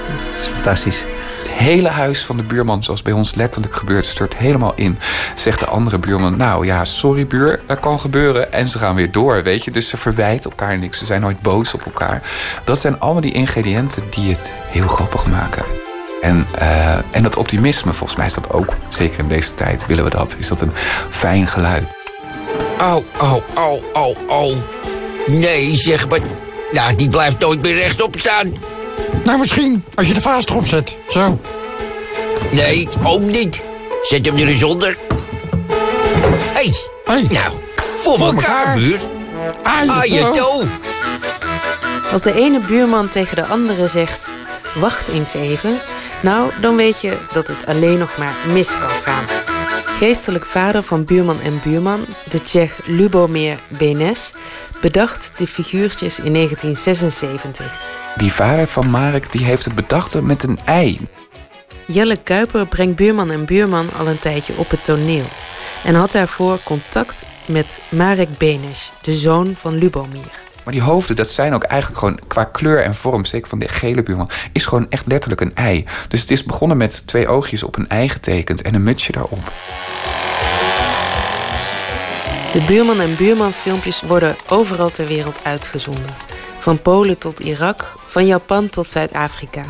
[0.07, 1.03] Het is fantastisch.
[1.37, 4.99] Het hele huis van de buurman, zoals bij ons letterlijk gebeurt, stort helemaal in.
[5.35, 8.53] Zegt de andere buurman, nou ja, sorry buur, dat kan gebeuren.
[8.53, 9.71] En ze gaan weer door, weet je.
[9.71, 10.99] Dus ze verwijten elkaar niks.
[10.99, 12.23] Ze zijn nooit boos op elkaar.
[12.65, 15.84] Dat zijn allemaal die ingrediënten die het heel grappig maken.
[16.25, 20.05] En, eh, en dat optimisme, volgens mij is dat ook, zeker in deze tijd willen
[20.05, 20.73] we dat, is dat een
[21.11, 21.85] fijn geluid.
[22.79, 24.55] Au, au, au, au, au.
[25.27, 26.21] Nee, zeg maar.
[26.73, 28.55] Ja, die blijft nooit meer rechtop staan.
[29.25, 30.97] Nou, misschien als je de vaas erop zet.
[31.09, 31.41] Zo.
[32.51, 33.65] Nee, ook niet.
[34.03, 34.99] Zet hem er eens onder.
[36.53, 36.71] Hé,
[37.05, 37.27] hey.
[37.31, 37.55] nou,
[37.97, 38.99] voor, elkaar, buur.
[39.63, 40.69] Ah, je toe.
[42.13, 44.29] Als de ene buurman tegen de andere zegt:
[44.75, 45.81] Wacht eens even.
[46.25, 49.25] Nou, dan weet je dat het alleen nog maar mis kan gaan.
[49.85, 54.33] Geestelijk vader van buurman en buurman, de Tsjech Lubomir Benes,
[54.81, 57.73] bedacht de figuurtjes in 1976.
[58.17, 61.01] Die vader van Marek die heeft het bedacht met een ei.
[61.87, 65.27] Jelle Kuiper brengt buurman en buurman al een tijdje op het toneel.
[65.85, 70.44] En had daarvoor contact met Marek Benes, de zoon van Lubomir.
[70.65, 73.69] Maar die hoofden, dat zijn ook eigenlijk gewoon qua kleur en vorm, zeker van de
[73.69, 75.85] gele buurman, is gewoon echt letterlijk een ei.
[76.09, 79.53] Dus het is begonnen met twee oogjes op een ei getekend en een mutsje daarop.
[82.53, 86.15] De buurman en buurman filmpjes worden overal ter wereld uitgezonden.
[86.59, 89.63] Van Polen tot Irak, van Japan tot Zuid-Afrika.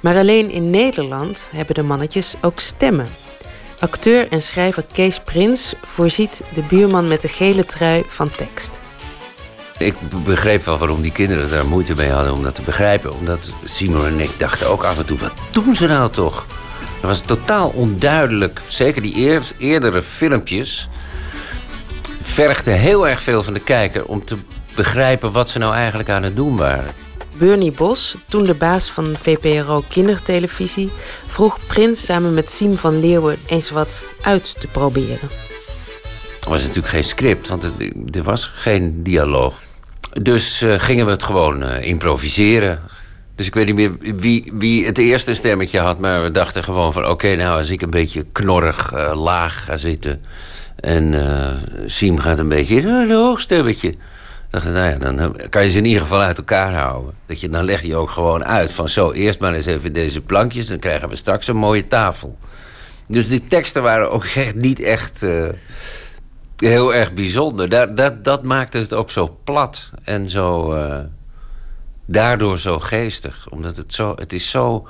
[0.00, 3.06] Maar alleen in Nederland hebben de mannetjes ook stemmen.
[3.78, 8.81] Acteur en schrijver Kees Prins voorziet de buurman met de gele trui van tekst.
[9.78, 9.94] Ik
[10.24, 13.12] begreep wel waarom die kinderen daar moeite mee hadden om dat te begrijpen.
[13.12, 16.46] Omdat Simon en ik dachten ook af en toe, wat doen ze nou toch?
[17.00, 18.60] Dat was totaal onduidelijk.
[18.66, 20.88] Zeker die eer- eerdere filmpjes
[22.22, 24.04] vergden heel erg veel van de kijker...
[24.04, 24.36] om te
[24.74, 26.90] begrijpen wat ze nou eigenlijk aan het doen waren.
[27.34, 30.90] Bernie Bos, toen de baas van VPRO Kindertelevisie,
[31.26, 35.28] vroeg Prins samen met Siem van Leeuwen eens wat uit te proberen.
[36.48, 37.64] Was natuurlijk geen script, want
[38.16, 39.54] er was geen dialoog.
[40.20, 42.80] Dus eh, gingen we het gewoon eh, improviseren.
[43.34, 45.98] Dus ik weet niet meer wie, wie het eerste stemmetje had...
[45.98, 47.08] maar we dachten gewoon van...
[47.08, 50.22] oké, nou, als ik een beetje knorrig eh, laag ga zitten...
[50.76, 51.14] en
[51.86, 53.94] Siem gaat een beetje in een hoog stemmetje...
[54.50, 57.14] dachten nou ja, dan kan je ze in ieder geval uit elkaar houden.
[57.26, 58.88] Dat je, dan leg je ook gewoon uit van...
[58.88, 60.66] zo, eerst maar eens even deze plankjes...
[60.66, 62.38] dan krijgen we straks een mooie tafel.
[63.06, 65.26] Dus die teksten waren ook echt niet echt...
[66.68, 67.68] heel erg bijzonder.
[67.68, 70.72] Dat, dat, dat maakte het ook zo plat en zo.
[70.72, 70.98] eh,
[72.06, 73.46] daardoor zo geestig.
[73.50, 74.12] Omdat het zo.
[74.16, 74.86] Het is zo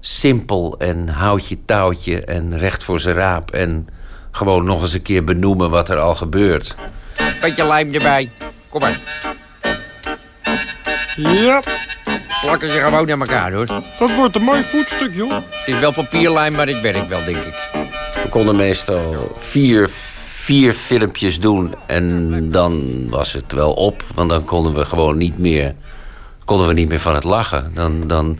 [0.00, 3.50] simpel en houtje touwtje en recht voor zijn raap.
[3.50, 3.88] En
[4.30, 6.74] gewoon nog eens een keer benoemen wat er al gebeurt.
[7.40, 8.30] Beetje lijm erbij.
[8.68, 9.00] Kom maar.
[11.16, 11.62] Ja,
[12.42, 13.66] Plakken ze gewoon aan elkaar, hoor.
[13.98, 15.32] dat wordt een mooi voetstuk, joh.
[15.32, 17.70] Het is wel papierlijm, maar het werkt wel, denk ik.
[18.22, 19.90] We konden meestal vier,
[20.40, 24.04] vier filmpjes doen en dan was het wel op.
[24.14, 25.74] Want dan konden we gewoon niet meer,
[26.44, 27.70] konden we niet meer van het lachen.
[27.74, 28.38] Dan, dan,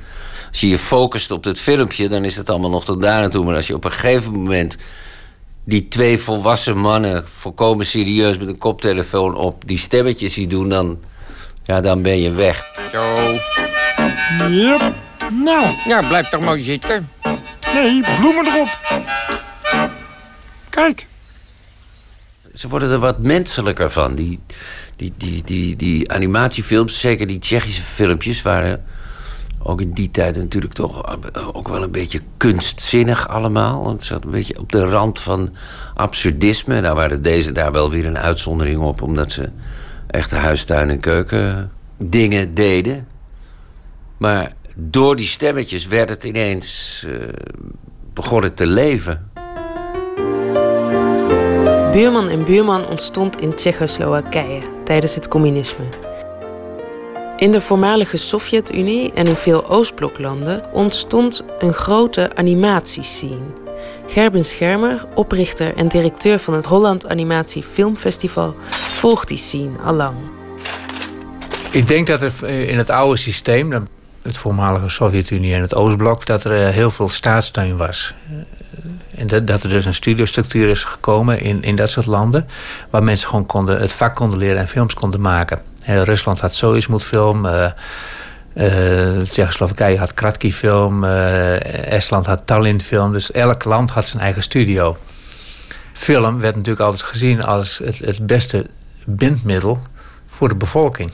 [0.48, 3.44] als je je focust op het filmpje, dan is het allemaal nog tot daar naartoe.
[3.44, 4.78] Maar als je op een gegeven moment
[5.64, 7.24] die twee volwassen mannen...
[7.28, 10.68] volkomen serieus met een koptelefoon op die stemmetjes ziet doen...
[10.68, 10.98] dan,
[11.64, 12.72] ja, dan ben je weg.
[12.92, 13.32] Zo.
[14.48, 14.94] Yep.
[15.44, 15.66] Nou.
[15.86, 17.10] Ja, blijf toch mooi zitten.
[17.74, 18.78] Nee, bloemen erop.
[20.70, 21.08] Kijk.
[22.52, 24.14] Ze worden er wat menselijker van.
[24.14, 24.40] Die,
[24.96, 28.42] die, die, die, die animatiefilms, zeker die Tsjechische filmpjes...
[28.42, 28.84] waren
[29.62, 31.18] ook in die tijd natuurlijk toch
[31.52, 33.88] ook wel een beetje kunstzinnig allemaal.
[33.88, 35.54] Het zat een beetje op de rand van
[35.94, 36.80] absurdisme.
[36.80, 39.02] Nou waren deze daar wel weer een uitzondering op...
[39.02, 39.48] omdat ze
[40.06, 43.08] echte huistuin- en keuken dingen deden.
[44.16, 47.04] Maar door die stemmetjes werd het ineens...
[47.08, 47.28] eh,
[48.14, 49.30] begon het te leven.
[52.00, 55.84] Buurman en Buurman ontstond in Tsjechoslowakije tijdens het communisme.
[57.36, 63.52] In de voormalige Sovjet-Unie en in veel Oostbloklanden ontstond een grote animatiescene.
[64.06, 70.16] Gerben Schermer, oprichter en directeur van het Holland Animatie Filmfestival, volgt die scene allang.
[71.72, 73.86] Ik denk dat er eh, in het oude systeem,
[74.22, 78.14] het voormalige Sovjet-Unie en het Oostblok, dat er eh, heel veel staatssteun was.
[79.16, 82.46] En dat, er dus een studiostructuur is gekomen in, in dat soort landen,
[82.90, 85.58] waar mensen gewoon konden, het vak konden leren en films konden maken.
[85.84, 87.70] Rusland had Soyuz film, eh
[88.52, 94.22] eh, Tsjechoslowakije had Kratky film, eh, Estland had Tallinn film, dus elk land had zijn
[94.22, 94.96] eigen studio.
[95.92, 98.66] Film werd natuurlijk altijd gezien als het, het beste
[99.04, 99.82] bindmiddel
[100.30, 101.10] voor de bevolking.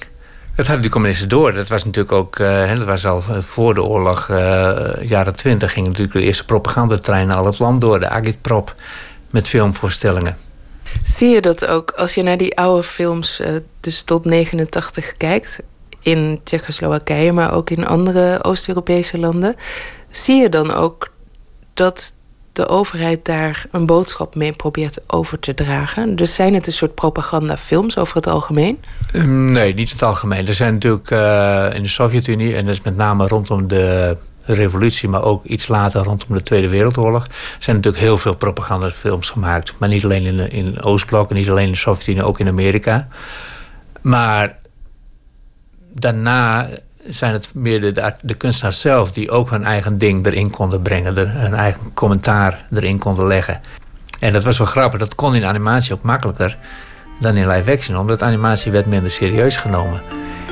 [0.56, 1.54] Dat hadden die communisten door.
[1.54, 5.86] Dat was natuurlijk ook, eh, dat was al voor de oorlog, eh, jaren twintig, ging
[5.86, 8.74] natuurlijk de eerste propagandatrein al het land door, de agitprop,
[9.30, 10.36] met filmvoorstellingen.
[11.02, 15.60] Zie je dat ook als je naar die oude films, eh, dus tot 89 kijkt,
[16.00, 19.56] in Tsjechoslowakije, maar ook in andere Oost-Europese landen,
[20.10, 21.12] zie je dan ook
[21.74, 22.12] dat
[22.56, 26.16] de overheid daar een boodschap mee probeert over te dragen?
[26.16, 28.78] Dus zijn het een soort propagandafilms over het algemeen?
[29.12, 30.46] Ehm, Nee, niet het algemeen.
[30.46, 35.08] Er zijn natuurlijk eh, in de Sovjet-Unie, en dat is met name rondom de revolutie,
[35.08, 37.26] maar ook iets later rondom de Tweede Wereldoorlog,
[37.58, 39.74] zijn natuurlijk heel veel propagandafilms gemaakt.
[39.78, 43.08] Maar niet alleen in, de- in Oostblok, niet alleen in de Sovjet-Unie, ook in Amerika.
[44.00, 44.56] Maar
[45.92, 46.68] daarna
[47.08, 51.32] zijn het meer de, kunstenaars zelf die ook hun eigen ding erin konden brengen, er-
[51.32, 53.60] hun eigen commentaar erin konden leggen.
[54.20, 56.58] En dat was wel grappig, dat kon in animatie ook makkelijker
[57.20, 60.00] dan in live action, omdat animatie werd minder serieus genomen.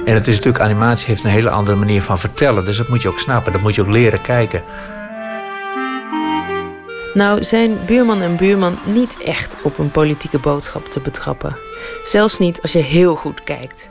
[0.04, 3.02] En het is natuurlijk, animatie heeft een hele andere manier van vertellen, dus dat moet
[3.02, 4.62] je ook snappen, dat moet je ook leren kijken.
[7.14, 11.56] Nou zijn buurman en buurman niet echt op een politieke boodschap te betrappen.
[12.04, 13.88] Zelfs niet als je heel goed kijkt.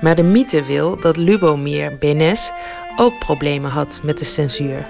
[0.00, 2.50] Maar de mythe wil dat Lubomir Benes
[2.96, 4.86] ook problemen had met de censuur.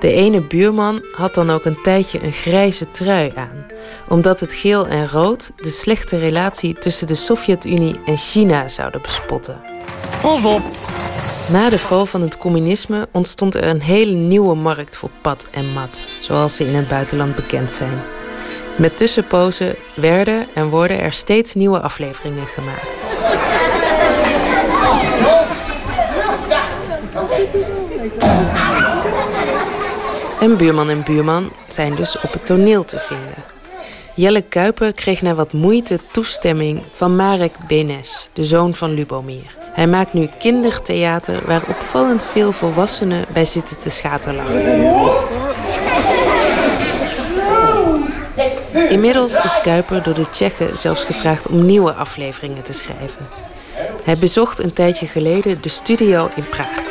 [0.00, 3.66] De ene buurman had dan ook een tijdje een grijze trui aan,
[4.08, 9.60] omdat het geel en rood de slechte relatie tussen de Sovjet-Unie en China zouden bespotten.
[10.22, 10.62] Pas op.
[11.50, 15.72] Na de val van het communisme ontstond er een hele nieuwe markt voor pad en
[15.72, 18.00] mat, zoals ze in het buitenland bekend zijn.
[18.76, 23.02] Met tussenpozen werden en worden er steeds nieuwe afleveringen gemaakt.
[30.40, 33.34] En buurman en buurman zijn dus op het toneel te vinden.
[34.14, 39.56] Jelle Kuiper kreeg na wat moeite toestemming van Marek Benes, de zoon van Lubomir.
[39.72, 44.62] Hij maakt nu kindertheater waar opvallend veel volwassenen bij zitten te schaterlachen.
[48.90, 53.28] Inmiddels is Kuiper door de Tsjechen zelfs gevraagd om nieuwe afleveringen te schrijven.
[54.04, 56.89] Hij bezocht een tijdje geleden de studio in Praag.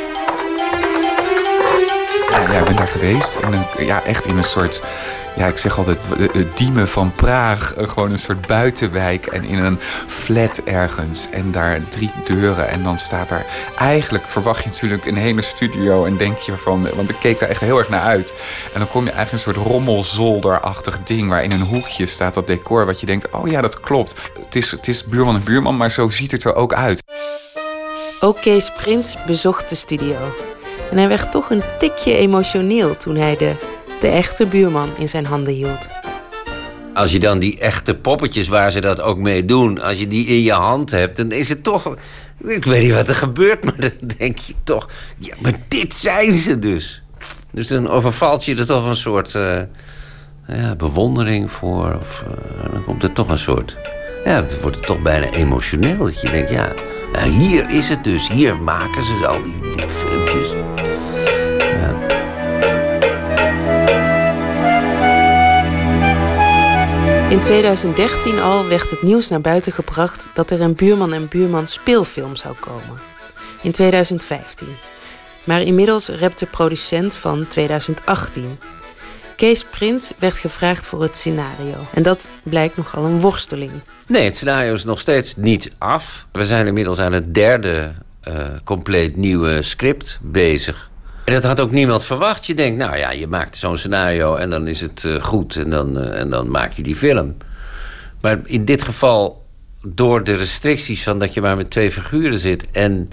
[2.52, 3.38] Ja, ik ben daar geweest.
[3.42, 4.82] Een, ja, echt in een soort,
[5.36, 7.74] ja, ik zeg altijd, het Diemen van Praag.
[7.74, 11.30] Eh, Gewoon een soort buitenwijk en in een flat ergens.
[11.32, 12.70] En daar drie deuren.
[12.70, 13.46] En dan staat daar,
[13.78, 16.06] eigenlijk verwacht je natuurlijk een hele studio.
[16.06, 18.34] En denk je van, want ik keek daar echt heel erg naar uit.
[18.74, 21.30] En dan kom je eigenlijk een soort rommelzolderachtig ding.
[21.30, 22.86] Waar in een hoekje staat dat decor.
[22.86, 24.14] Wat je denkt, oh ja, dat klopt.
[24.44, 27.04] Het is, het is buurman en buurman, maar zo ziet het er ook uit.
[28.20, 30.18] Ook Kees Prins bezocht de studio.
[30.92, 33.54] En hij werd toch een tikje emotioneel toen hij de,
[34.02, 35.88] de echte buurman in zijn handen hield.
[36.94, 40.26] Als je dan die echte poppetjes waar ze dat ook mee doen, als je die
[40.26, 41.96] in je hand hebt, dan is het toch.
[42.44, 44.90] Ik weet niet wat er gebeurt, maar dan denk je toch.
[45.18, 47.02] Ja, maar dit zijn ze dus.
[47.52, 49.62] Dus dan overvalt je er toch een soort eh,
[50.48, 51.98] ja, bewondering voor.
[52.02, 53.78] Of, eh, dan komt er toch een soort.
[54.24, 55.98] Ja, het wordt toch bijna emotioneel.
[55.98, 56.74] Dat je denkt, ja,
[57.14, 58.30] nou, hier is het dus.
[58.30, 60.39] Hier maken ze al die, die filmpjes.
[67.40, 71.68] In 2013 al werd het nieuws naar buiten gebracht dat er een buurman en buurman
[71.68, 73.00] speelfilm zou komen.
[73.62, 74.68] In 2015.
[75.44, 78.60] Maar inmiddels rept de producent van 2018.
[79.36, 81.76] Kees Prins werd gevraagd voor het scenario.
[81.94, 83.72] En dat blijkt nogal een worsteling.
[84.08, 86.28] Nee, het scenario is nog steeds niet af.
[86.32, 87.92] We zijn inmiddels aan het derde
[88.28, 90.90] uh, compleet nieuwe script bezig.
[91.30, 92.46] En dat had ook niemand verwacht.
[92.46, 95.70] Je denkt, nou ja, je maakt zo'n scenario en dan is het uh, goed en
[95.70, 97.38] dan, uh, en dan maak je die film.
[98.22, 99.46] Maar in dit geval,
[99.82, 103.10] door de restricties van dat je maar met twee figuren zit en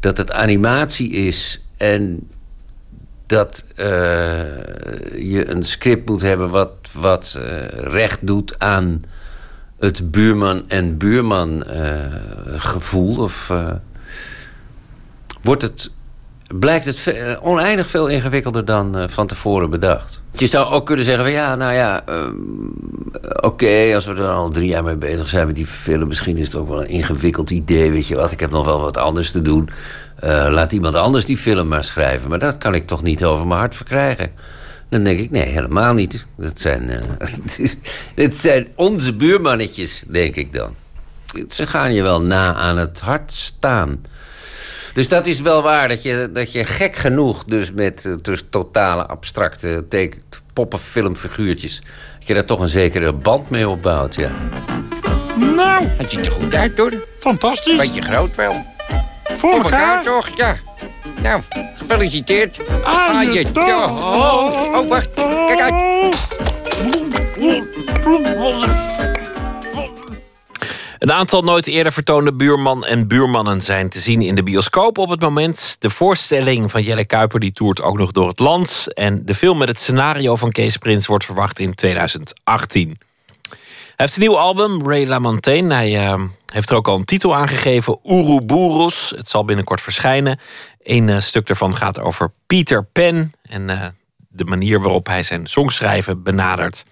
[0.00, 2.28] dat het animatie is en
[3.26, 3.84] dat uh,
[5.16, 7.40] je een script moet hebben wat, wat
[7.70, 9.02] recht doet aan
[9.78, 11.64] het buurman en buurman
[12.56, 13.52] gevoel, of
[15.42, 15.90] wordt het
[16.58, 20.20] blijkt het ve- oneindig veel ingewikkelder dan uh, van tevoren bedacht.
[20.32, 22.72] Je zou ook kunnen zeggen van ja, nou ja, um,
[23.40, 26.46] oké, als we er al drie jaar mee bezig zijn met die film, misschien is
[26.46, 29.30] het ook wel een ingewikkeld idee, weet je wat, ik heb nog wel wat anders
[29.30, 29.68] te doen.
[30.24, 32.28] Uh, laat iemand anders die film maar schrijven.
[32.30, 34.30] Maar dat kan ik toch niet over mijn hart verkrijgen.
[34.88, 36.26] Dan denk ik, nee, helemaal niet.
[36.36, 37.68] Dat zijn, uh,
[38.14, 40.74] het zijn onze buurmannetjes, denk ik dan.
[41.48, 44.00] Ze gaan je wel na aan het hart staan.
[44.94, 47.44] Dus dat is wel waar, dat je, dat je gek genoeg...
[47.44, 50.22] dus met uh, dus totale abstracte teken,
[50.52, 51.82] poppenfilmfiguurtjes...
[52.18, 54.30] dat je daar toch een zekere band mee opbouwt, ja.
[55.36, 56.92] Nou, Het ziet er goed uit, hoor.
[57.18, 57.76] fantastisch.
[57.76, 58.66] Beetje groot wel.
[59.24, 60.02] Voor elkaar.
[60.02, 60.56] toch, ja.
[61.22, 61.40] Nou,
[61.78, 62.60] gefeliciteerd.
[62.84, 65.08] Aan je oh, oh, wacht.
[65.14, 65.98] Kijk uit.
[71.00, 75.08] Een aantal nooit eerder vertoonde buurman en buurmannen zijn te zien in de bioscoop op
[75.08, 75.76] het moment.
[75.78, 78.86] De voorstelling van Jelle Kuiper die toert ook nog door het land.
[78.94, 82.98] En de film met het scenario van Kees Prins wordt verwacht in 2018.
[83.48, 83.58] Hij
[83.96, 85.74] heeft een nieuw album, Ray LaMontagne.
[85.74, 86.22] Hij uh,
[86.52, 89.12] heeft er ook al een titel aangegeven, Ouroboros.
[89.16, 90.38] Het zal binnenkort verschijnen.
[90.82, 93.86] Een uh, stuk daarvan gaat over Peter Pan en uh,
[94.28, 96.84] de manier waarop hij zijn songschrijven benadert.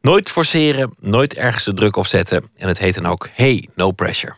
[0.00, 2.50] Nooit forceren, nooit ergens de druk op zetten.
[2.56, 4.36] En het heet dan ook Hey, No Pressure.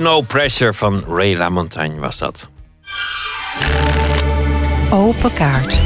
[0.00, 2.50] No Pressure van Ray LaMontagne was dat.
[4.90, 5.82] Open kaart.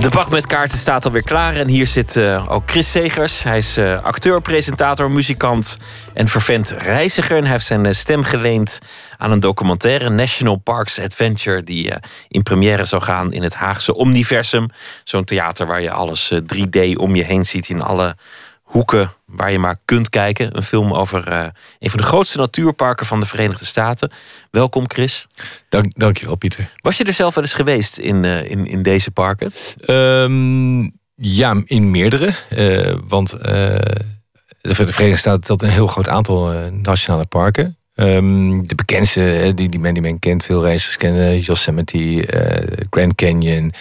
[0.00, 1.56] De bak met kaarten staat alweer klaar.
[1.56, 3.42] En hier zit eh, ook Chris Segers.
[3.42, 5.78] Hij is eh, acteur, presentator, muzikant
[6.14, 7.36] en vervent reiziger.
[7.36, 8.78] En hij heeft zijn eh, stem geleend
[9.18, 10.08] aan een documentaire...
[10.10, 11.62] National Parks Adventure...
[11.62, 11.92] die
[12.28, 14.68] in première zou gaan in het Haagse Omniversum.
[15.04, 17.68] Zo'n theater waar je alles eh, 3D om je heen ziet...
[17.68, 18.16] in alle
[18.62, 20.56] hoeken waar je maar kunt kijken.
[20.56, 21.46] Een film over eh,
[21.78, 24.12] een van de grootste natuurparken van de Verenigde Staten.
[24.50, 25.26] Welkom, Chris.
[25.68, 26.70] Dank, dankjewel, Pieter.
[26.76, 29.52] Was je er zelf wel eens geweest in, eh, in, in deze parken?
[29.80, 30.82] Ehm,
[31.14, 32.34] ja, in meerdere.
[32.48, 37.76] Eh, want de Verenigde Staten telt een heel groot aantal nationale parken.
[37.94, 43.14] Ehm, de bekendste, die, die, men, die men kent, veel reizigers kennen, Yosemite, eh, Grand
[43.14, 43.72] Canyon,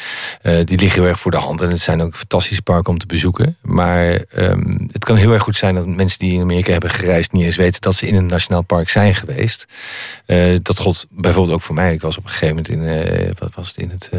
[0.41, 1.61] eh, die liggen heel erg voor de hand.
[1.61, 3.57] En het zijn ook fantastische parken om te bezoeken.
[3.61, 7.31] Maar ehm, het kan heel erg goed zijn dat mensen die in Amerika hebben gereisd
[7.31, 9.65] niet eens weten dat ze in een nationaal park zijn geweest.
[10.26, 11.94] Eh, dat gold bijvoorbeeld ook voor mij.
[11.94, 14.10] Ik was op een gegeven moment in, wat was het, in het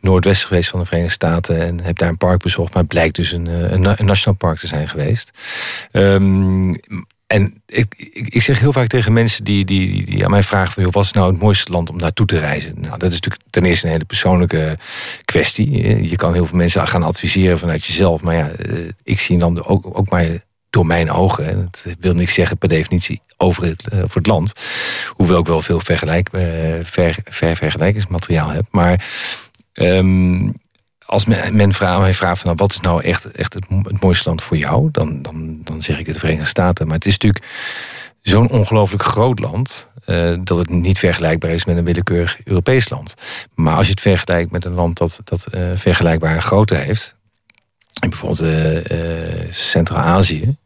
[0.00, 3.16] noordwesten geweest van de Verenigde Staten en heb daar een park bezocht, maar het blijkt
[3.16, 5.30] dus een, een, na- een nationaal park te zijn geweest.
[5.92, 6.74] Ehm,
[7.28, 10.82] en ik, ik, zeg heel vaak tegen mensen die, die, die, aan mij vragen: van,
[10.82, 12.74] joh, wat is nou het mooiste land om naartoe te reizen?
[12.74, 14.78] Nou, dat is natuurlijk ten eerste een hele persoonlijke
[15.24, 15.70] kwestie.
[16.08, 18.22] Je kan heel veel mensen gaan adviseren vanuit jezelf.
[18.22, 21.48] Maar ja, eh, ik zie dan ook, ook maar door mijn ogen.
[21.48, 24.52] En dat wil niks zeggen per definitie over het, eh, voor het land.
[25.08, 26.42] Hoewel ik wel veel vergelijk, eh,
[26.82, 28.66] ver, ver vergelijkingsmateriaal heb.
[28.70, 29.06] Maar
[29.72, 30.50] ehm,
[31.08, 34.00] als men, vraagt, mij vraagt van nou, wat is nou echt, echt het, mo- het
[34.00, 36.86] mooiste land voor jou, dan, dan, dan zeg ik de Verenigde Staten.
[36.86, 37.44] Maar het is natuurlijk
[38.22, 39.88] zo'n ongelooflijk groot land.
[40.04, 43.14] eh, dat het niet vergelijkbaar is met een willekeurig Europees land.
[43.54, 47.16] Maar als je het vergelijkt met een land dat, dat eh, vergelijkbare grootte heeft.
[48.08, 48.98] Bijvoorbeeld eh,
[49.50, 50.56] Centraal-Azië.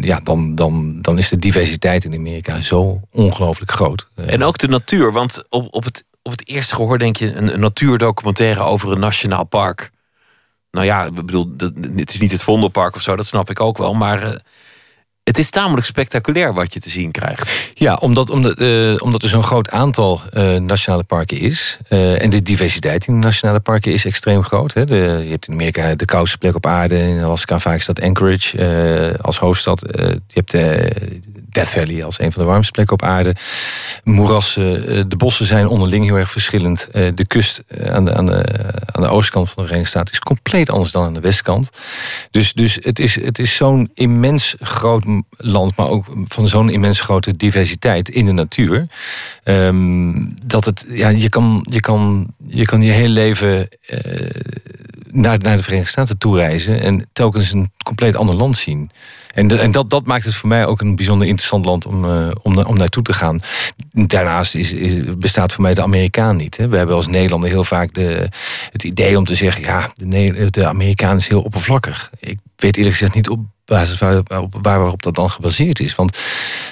[0.00, 4.08] ja, dan, dan, dan is de diversiteit in Amerika zo ongelooflijk groot.
[4.14, 7.52] En ook de natuur, want op, op, het, op het eerste gehoor denk je een,
[7.52, 9.90] een natuurdocumentaire over een nationaal park.
[10.70, 11.54] Nou ja, ik bedoel,
[11.96, 13.94] het is niet het Vondelpark of zo, dat snap ik ook wel.
[13.94, 14.38] Maar eh,
[15.26, 17.70] het is tamelijk spectaculair wat je te zien krijgt.
[17.74, 21.78] Ja, omdat, omdat, eh, omdat er zo'n groot aantal eh, nationale parken is.
[21.88, 24.74] eh, en de diversiteit in de nationale parken is extreem groot.
[24.74, 24.84] Hè.
[24.84, 26.98] De, je hebt in Amerika de koudste plek op aarde.
[26.98, 29.80] In Alaska vaak dat Anchorage als hoofdstad.
[29.86, 30.92] Je hebt de
[31.50, 33.34] Death Valley als een van de warmste plekken op aarde.
[34.04, 36.88] Moerassen, de bossen zijn onderling heel erg verschillend.
[36.92, 38.30] De kust aan, de, aan,
[38.92, 41.70] aan de oostkant van de Verenigde is compleet anders dan aan de westkant.
[42.30, 45.04] Dus, dus het is, het is zo'n immens groot
[45.36, 48.86] land, maar ook van zo'n immens grote diversiteit in de natuur.
[49.44, 54.30] ehm, dat het, ja, je kan je, kan, je, kan je hele leven eh,
[55.10, 58.90] naar, naar de Verenigde Staten toe reizen en telkens een compleet ander land zien.
[59.36, 62.30] En, en dat, dat maakt het voor mij ook een bijzonder interessant land om, eh,
[62.42, 63.40] om, om naartoe te gaan.
[63.92, 66.56] Daarnaast is, is, bestaat voor mij de Amerikaan niet.
[66.56, 66.68] Hè.
[66.68, 68.28] We hebben als Nederlander heel vaak de,
[68.72, 69.62] het idee om te zeggen...
[69.62, 72.10] ja, de, de Amerikaan is heel oppervlakkig.
[72.20, 74.22] Ik weet eerlijk gezegd niet op basis waar,
[74.62, 75.94] waar, waarop dat dan gebaseerd is.
[75.94, 76.18] Want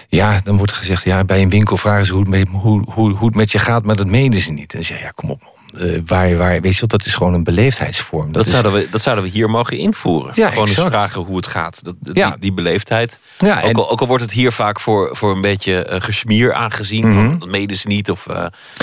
[0.08, 1.04] ja, dan wordt gezegd...
[1.04, 3.58] ja, bij een winkel vragen ze hoe het met, hoe, hoe, hoe het met je
[3.58, 3.84] gaat...
[3.84, 4.72] maar dat menen ze niet.
[4.72, 5.63] En dan zeg je, ja, kom op man.
[5.78, 8.32] Eh, waar, waar, weet je wat, dat is gewoon een beleefdheidsvorm.
[8.32, 10.32] Dat, is- zouden we, dat zouden we hier mogen invoeren.
[10.34, 11.84] Ja, Gewoon eens vragen hoe het gaat.
[11.84, 12.30] Dat, dat- Ja.
[12.30, 13.18] die, die beleefdheid.
[13.38, 16.52] Ja, ook, al, ook al wordt het hier vaak voor, voor een beetje eh, gesmier
[16.52, 17.06] aangezien.
[17.08, 17.14] Mhm.
[17.14, 18.10] van, dat meden ze niet.
[18.10, 18.36] Of, eh,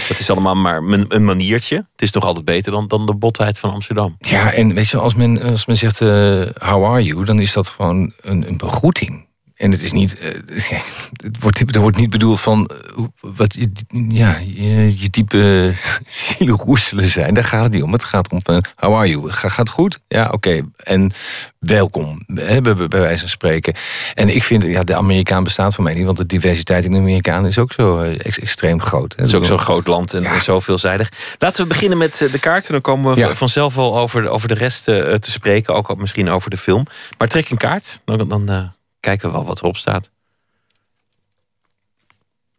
[0.07, 1.76] dat is allemaal maar een, een maniertje.
[1.76, 4.15] Het is nog altijd beter dan, dan de botheid van Amsterdam.
[4.19, 7.26] Ja, en weet je, als men, als men zegt, how are you?
[7.26, 9.30] Dan is dat gewoon een, een begroeting.
[9.61, 10.33] En het is niet, eh,
[11.25, 12.65] het wordt, er wordt niet bedoeld van
[12.97, 13.71] eh, wat je,
[14.09, 15.73] ja, je, je type
[16.07, 17.33] zieleroeselen zijn.
[17.33, 17.91] Daar gaat het niet om.
[17.91, 19.31] Het gaat om van, how are you?
[19.31, 19.99] Ga, gaat het goed?
[20.07, 20.61] Ja, oké.
[20.77, 21.11] En
[21.59, 23.73] welkom, hè, bij, bij wijze van spreken.
[24.13, 26.97] En ik vind, ja, de Amerikaan bestaat voor mij niet, want de diversiteit in de
[26.97, 29.13] Amerikaan is ook zo eh, ex- extreem groot.
[29.15, 31.11] Het is ook zo'n groot land en, en zo veelzijdig.
[31.39, 32.65] Laten we beginnen met eh, de kaart.
[32.65, 33.35] En dan komen we Ja.
[33.35, 35.73] vanzelf wel over, over de rest eh, te spreken.
[35.75, 36.85] Ook al misschien over de film.
[37.17, 38.01] Maar trek een kaart.
[38.05, 38.63] Dan, dan eh,
[39.02, 40.10] kijken we wel wat erop staat.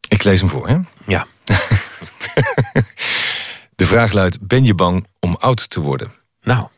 [0.09, 0.79] Ik lees hem voor, hè?
[1.07, 1.27] Ja.
[3.77, 6.13] De vraag luidt: Ben je bang om oud te worden?
[6.43, 6.69] Nou.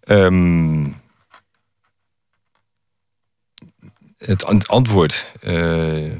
[0.00, 0.92] Ehm,
[4.18, 5.32] het an- antwoord.
[5.40, 6.16] ehm,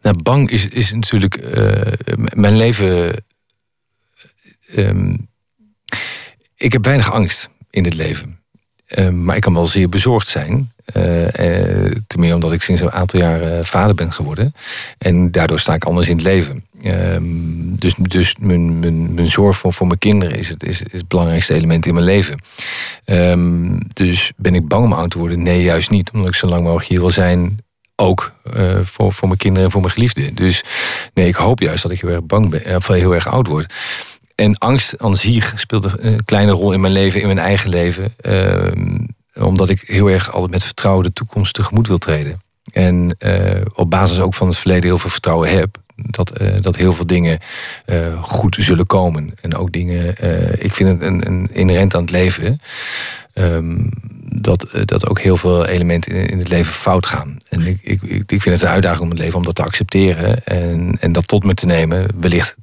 [0.00, 1.36] nou, bang is, is natuurlijk.
[1.36, 1.92] eh,
[2.34, 3.24] mijn leven.
[4.66, 5.16] ehm,
[6.56, 8.43] ik heb weinig angst in het leven.
[8.94, 10.72] Eh, maar ik kan wel zeer bezorgd zijn.
[10.84, 14.54] Eh, eh, ten meer omdat ik sinds een aantal jaar vader ben geworden.
[14.98, 16.64] En daardoor sta ik anders in het leven.
[16.82, 17.22] Ehm,
[17.76, 21.54] dus dus mijn, mijn, mijn zorg voor, voor mijn kinderen is het, is, het belangrijkste
[21.54, 22.40] element in mijn leven.
[23.04, 25.42] Ehm, dus ben ik bang om oud te worden?
[25.42, 26.10] Nee, juist niet.
[26.10, 27.58] Omdat ik zo lang mogelijk hier wil zijn.
[27.96, 28.32] Ook
[28.82, 30.34] voor, voor mijn kinderen en voor mijn geliefden.
[30.34, 30.64] Dus
[31.14, 32.76] nee, ik hoop juist dat ik heel erg bang ben.
[32.76, 33.72] Of heel erg oud word.
[34.34, 38.14] En angst aan zich speelt een kleine rol in mijn leven, in mijn eigen leven.
[38.20, 42.42] Ehm, omdat ik heel erg altijd met vertrouwen de toekomst tegemoet wil treden.
[42.72, 45.76] En uh, op basis ook van het verleden heel veel vertrouwen heb.
[45.96, 47.38] Dat, uh, dat heel veel dingen
[48.20, 49.34] goed zullen komen.
[49.40, 50.08] En ook dingen,
[50.64, 52.60] ik vind het een, een inherent aan het leven.
[53.34, 53.90] Um,
[54.40, 57.36] dat, dat ook heel veel elementen in, in het leven fout gaan.
[57.48, 60.44] En ik, ik, ik vind het een uitdaging om het leven om dat te accepteren.
[60.44, 62.08] En, en dat tot me te nemen.
[62.20, 62.56] Wellicht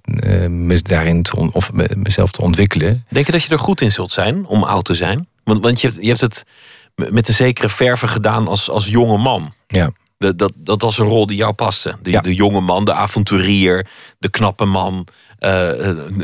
[0.50, 3.06] me daarin te on, of mezelf te ontwikkelen.
[3.10, 5.28] Denk je dat je er goed in zult zijn om oud te zijn?
[5.44, 6.46] Want, want je, hebt, je hebt het
[6.96, 9.54] met een zekere verve gedaan als, als jonge man.
[9.68, 9.92] Ja.
[10.18, 11.96] Dat, dat, dat was een rol die jou paste.
[12.02, 13.88] De, de jonge man, de avonturier,
[14.20, 15.08] de knappe man.
[15.40, 15.50] Uh,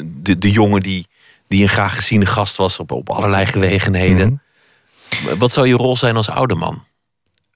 [0.03, 1.07] de, de jongen die,
[1.47, 4.41] die een graag geziene gast was op, op allerlei gelegenheden.
[5.21, 5.37] Mhm.
[5.37, 6.83] Wat zou je rol zijn als oude man?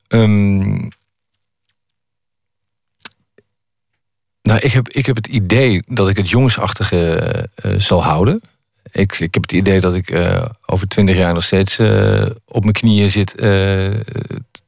[0.07, 0.89] Um,
[4.41, 8.41] nou, ik heb, ik heb het idee dat ik het jongensachtige uh, zal houden.
[8.91, 12.61] Ik, ik heb het idee dat ik uh, over twintig jaar nog steeds uh, op
[12.61, 13.33] mijn knieën zit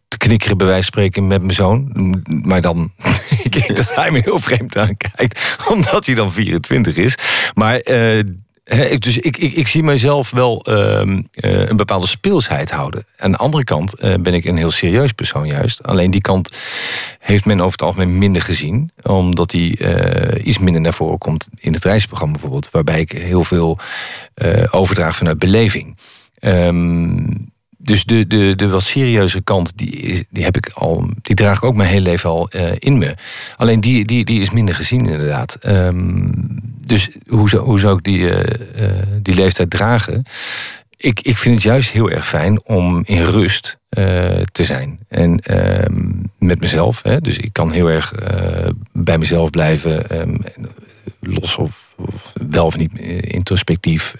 [0.07, 1.91] te knikkeren, bij wijze van spreken, met mijn zoon.
[2.27, 2.91] Maar dan,
[3.43, 7.17] ik denk dat hij me heel vreemd aankijkt, omdat hij dan 24 is.
[7.53, 7.79] Maar
[8.99, 13.05] dus ik, ik, ik zie mezelf wel uh, een bepaalde speelsheid houden.
[13.17, 15.83] Aan de andere kant uh, ben ik een heel serieus persoon juist.
[15.83, 16.51] Alleen die kant
[17.19, 18.91] heeft men over het algemeen minder gezien.
[19.01, 22.71] Omdat die uh, iets minder naar voren komt in het reisprogramma bijvoorbeeld.
[22.71, 23.77] Waarbij ik heel veel
[24.69, 25.97] overdraag vanuit beleving.
[26.39, 27.52] Um,
[27.83, 31.63] dus de, de, de wat serieuze kant, die, die heb ik al, die draag ik
[31.63, 33.15] ook mijn hele leven al uh, in me.
[33.57, 35.57] Alleen die, die, die is minder gezien, inderdaad.
[35.65, 36.31] Um,
[36.85, 38.37] dus hoe zou, hoe zou ik die, uh,
[38.79, 40.23] uh, die leeftijd dragen?
[40.97, 43.77] Ik, ik vind het juist heel erg fijn om in rust
[44.51, 44.99] te zijn.
[45.07, 47.03] En ehm, met mezelf.
[47.03, 48.13] Hè, dus ik kan heel erg
[48.91, 50.19] bij mezelf blijven.
[50.19, 50.41] Um,
[51.19, 54.15] los of, of, wel of niet introspectief.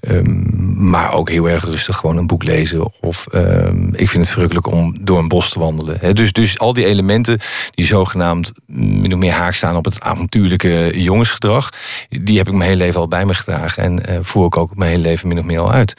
[0.00, 2.92] Um, maar ook heel erg rustig gewoon een boek lezen.
[3.00, 6.14] Of um, ik vind het verrukkelijk om door een bos te wandelen.
[6.14, 7.38] Dus, dus al die elementen
[7.70, 11.68] die zogenaamd min of meer haak staan op het avontuurlijke jongensgedrag.
[12.08, 13.82] Die heb ik mijn hele leven al bij me gedragen.
[13.82, 15.96] En uh, voer ik ook mijn hele leven min of meer al uit.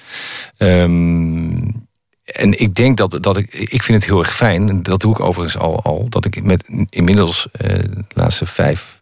[0.57, 1.87] Um,
[2.25, 5.19] en ik denk dat, dat ik, ik vind het heel erg fijn, dat doe ik
[5.19, 9.01] overigens al, al dat ik met inmiddels uh, de laatste vijf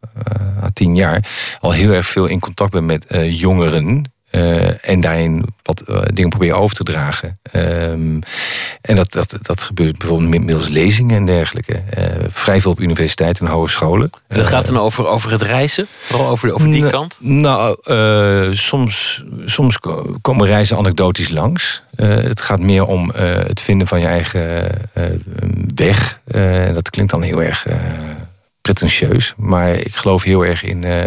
[0.63, 4.11] à tien jaar al heel erg veel in contact ben met jongeren.
[4.31, 7.39] Uh, en daarin wat uh, dingen proberen over te dragen.
[7.55, 8.19] Um,
[8.81, 11.83] en dat, dat, dat gebeurt bijvoorbeeld middels lezingen en dergelijke.
[11.97, 14.09] Uh, vrij veel op universiteiten en hogescholen.
[14.27, 15.87] En dat gaat dan over, over het reizen?
[15.89, 17.19] Vooral over, over die kant?
[17.21, 17.75] Nou,
[18.55, 19.79] soms, soms
[20.21, 21.83] komen reizen anekdotisch langs.
[21.95, 24.71] het gaat meer om het vinden van je eigen
[25.75, 26.19] weg.
[26.73, 27.65] dat klinkt dan heel erg
[28.73, 29.33] pretentieus.
[29.37, 31.03] Maar ik geloof heel erg in uh,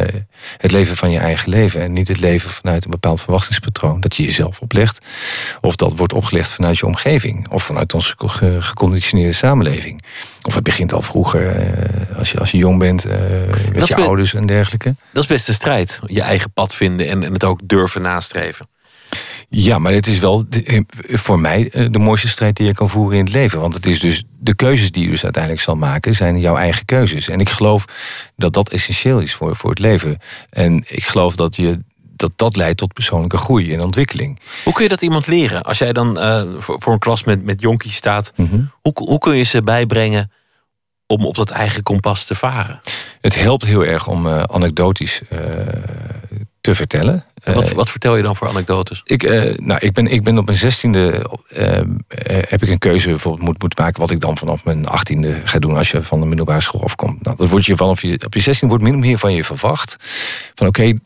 [0.57, 1.81] het leven van je eigen leven.
[1.81, 4.01] En niet het leven vanuit een bepaald verwachtingspatroon.
[4.01, 5.07] Dat je jezelf oplegt.
[5.61, 7.49] Of dat wordt opgelegd vanuit je omgeving.
[7.49, 8.15] Of vanuit onze
[8.59, 10.03] geconditioneerde samenleving.
[10.43, 11.57] Of het begint al vroeger.
[11.57, 13.07] Uh, als, je, als je jong bent.
[13.07, 13.13] Uh,
[13.73, 14.95] met je ouders en dergelijke.
[15.13, 16.01] Dat is best een strijd.
[16.07, 18.67] Je eigen pad vinden en, en het ook durven nastreven.
[19.55, 20.45] Ja, maar het is wel
[20.97, 23.61] voor mij de mooiste strijd die je kan voeren in het leven.
[23.61, 26.85] Want het is dus de keuzes die je dus uiteindelijk zal maken, zijn jouw eigen
[26.85, 27.29] keuzes.
[27.29, 27.85] En ik geloof
[28.37, 30.19] dat dat essentieel is voor, voor het leven.
[30.51, 31.79] En ik geloof dat je
[32.17, 34.41] dat dat leidt tot persoonlijke groei en ontwikkeling.
[34.65, 35.63] Hoe kun je dat iemand leren?
[35.63, 38.71] Als jij dan uh, voor, voor, een klas met, met jonkies staat, mm -hmm.
[38.81, 40.33] hoe, hoe kun je ze bijbrengen
[41.07, 42.81] om op dat eigen kompas te varen?
[43.21, 45.39] Het helpt heel erg om uh, anekdotisch uh,
[46.61, 47.25] te vertellen.
[47.45, 49.01] Wat, wat, vertel je dan voor anekdotes?
[49.05, 51.27] Ik, uh, nou, ik, ben, ik ben op mijn zestiende
[51.59, 51.81] uh,
[52.27, 55.59] heb ik een keuze bijvoorbeeld moet, moeten maken wat ik dan vanaf mijn achttiende ga
[55.59, 57.23] doen als je van de middelbare school afkomt.
[57.23, 59.45] Nou, dat wordt je vanaf je, op je zestiende wordt min of meer van je
[59.45, 59.97] verwacht.
[60.55, 60.99] Van oké, okay,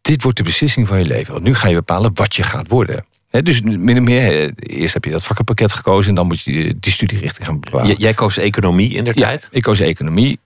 [0.00, 1.32] dit wordt de beslissing van je leven.
[1.32, 3.04] Want nu ga je bepalen wat je gaat worden.
[3.30, 6.76] He, dus min of meer, eerst heb je dat vakkenpakket gekozen en dan moet je
[6.80, 7.96] die studierichting gaan bepalen.
[7.96, 9.48] jij koos economie in der ja, tijd?
[9.50, 10.38] Ik koos economie,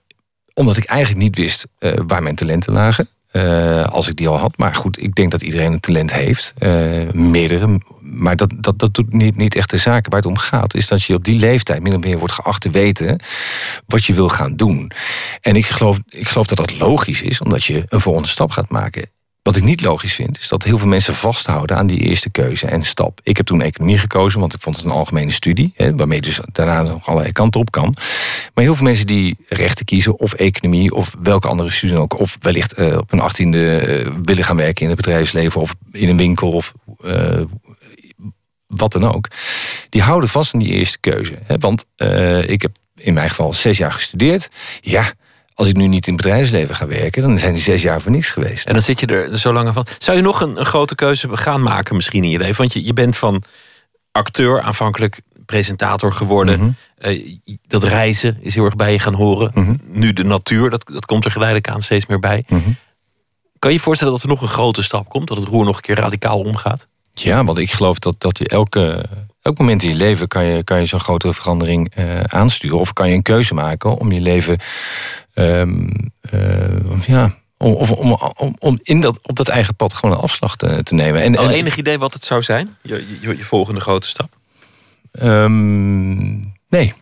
[0.53, 3.09] omdat ik eigenlijk niet wist uh, waar mijn talenten lagen.
[3.35, 4.57] Uh, als ik die al had.
[4.57, 6.53] Maar goed, ik denk dat iedereen een talent heeft.
[6.59, 7.79] Uh, meerdere.
[8.01, 10.11] Maar dat, dat, dat doet niet, niet echt de zaken.
[10.11, 12.61] Waar het om gaat, is dat je op die leeftijd min of meer wordt geacht
[12.61, 13.19] te weten
[13.87, 14.91] wat je wil gaan doen.
[15.41, 18.69] En ik geloof, ik geloof dat dat logisch is, omdat je een volgende stap gaat
[18.69, 19.09] maken.
[19.45, 22.67] Wat ik niet logisch vind, is dat heel veel mensen vasthouden aan die eerste keuze
[22.67, 23.19] en stap.
[23.23, 26.39] Ik heb toen economie gekozen, want ik vond het een algemene studie, hè, waarmee dus
[26.51, 27.95] daarna nog allerlei kanten op kan.
[28.53, 32.37] Maar heel veel mensen die rechten kiezen, of economie, of welke andere studie ook, of
[32.41, 36.17] wellicht eh, op een achttiende eh, willen gaan werken in het bedrijfsleven, of in een
[36.17, 37.41] winkel, of eh,
[38.67, 39.27] wat dan ook,
[39.89, 41.37] die houden vast aan die eerste keuze.
[41.43, 41.57] Hè?
[41.57, 41.85] Want
[42.49, 44.49] ik heb in mijn geval zes jaar gestudeerd.
[44.81, 45.13] Ja,
[45.55, 48.11] als ik nu niet in het bedrijfsleven ga werken, dan zijn die zes jaar voor
[48.11, 48.65] niks geweest.
[48.65, 49.85] En dan zit je er zo lang van.
[49.97, 52.57] Zou je nog een, een grote keuze gaan maken misschien in je leven?
[52.57, 53.43] Want je, je bent van
[54.11, 56.59] acteur aanvankelijk presentator geworden.
[56.59, 56.69] Mhm.
[56.97, 57.37] Eh,
[57.67, 59.51] dat reizen is heel erg bij je gaan horen.
[59.53, 59.75] Mhm.
[59.85, 62.45] Nu de natuur, dat, dat komt er geleidelijk aan steeds meer bij.
[63.59, 65.27] Kan je je voorstellen dat er nog een grote stap komt?
[65.27, 66.87] Dat het roer nog een keer radicaal omgaat?
[67.13, 69.05] Ja, want ik geloof dat, dat je elke,
[69.41, 72.79] elk moment in je leven kan je, kan je zo'n grote verandering eh, aansturen.
[72.79, 74.59] Of kan je een keuze maken om je leven
[75.35, 75.87] ehm,
[76.21, 80.21] eh, ja, om, of, om, om, om in dat, op dat eigen pad gewoon een
[80.21, 81.21] afslag te, te nemen.
[81.21, 82.75] En, Al en- enig idee wat het zou zijn?
[82.81, 84.29] Je, je, je volgende grote stap?
[85.11, 86.33] Ehm,
[86.69, 86.93] nee.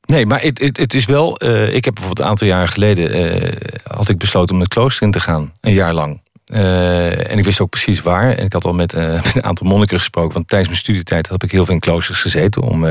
[0.00, 1.36] Nee, maar het, het, het is wel.
[1.38, 3.10] eh, ik heb bijvoorbeeld een aantal jaren geleden.
[3.12, 5.52] eh, had ik besloten om het klooster in te gaan.
[5.60, 6.22] Een jaar lang.
[6.44, 8.32] Eh, en ik wist ook precies waar.
[8.36, 8.92] En ik had al met,
[9.24, 10.32] met een aantal monniken gesproken.
[10.34, 12.62] Want tijdens mijn studietijd heb ik heel veel in kloosters gezeten.
[12.62, 12.86] Om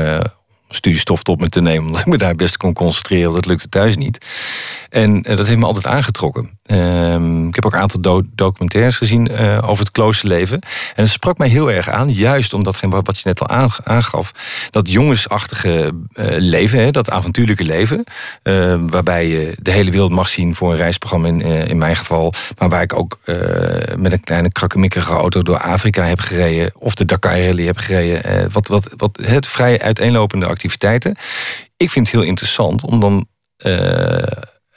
[0.74, 1.86] studiestof tot me te nemen.
[1.86, 3.32] Omdat ik me daar best kon concentreren.
[3.32, 4.26] Dat lukte thuis niet.
[4.88, 6.59] En eh, dat heeft me altijd aangetrokken.
[6.70, 10.60] Ehm, ik heb ook een aantal do- documentaires gezien eh, over het kloosterleven.
[10.94, 12.10] En het sprak mij heel erg aan.
[12.10, 13.48] Juist omdat wat je net al
[13.84, 14.32] aangaf.
[14.70, 16.80] Dat jongensachtige eh, leven.
[16.80, 18.04] Hè, dat avontuurlijke leven.
[18.42, 21.96] eh, waarbij je de hele wereld mag zien voor een reisprogramma in, eh, in mijn
[21.96, 22.32] geval.
[22.58, 23.18] Maar waar ik ook
[23.96, 26.70] met een kleine krakkemikkige auto door Afrika heb gereden.
[26.78, 28.52] Of de Dakar Rally heb gereden.
[28.52, 31.16] wat, wat, wat het vrij uiteenlopende activiteiten.
[31.76, 33.26] Ik vind het heel interessant om dan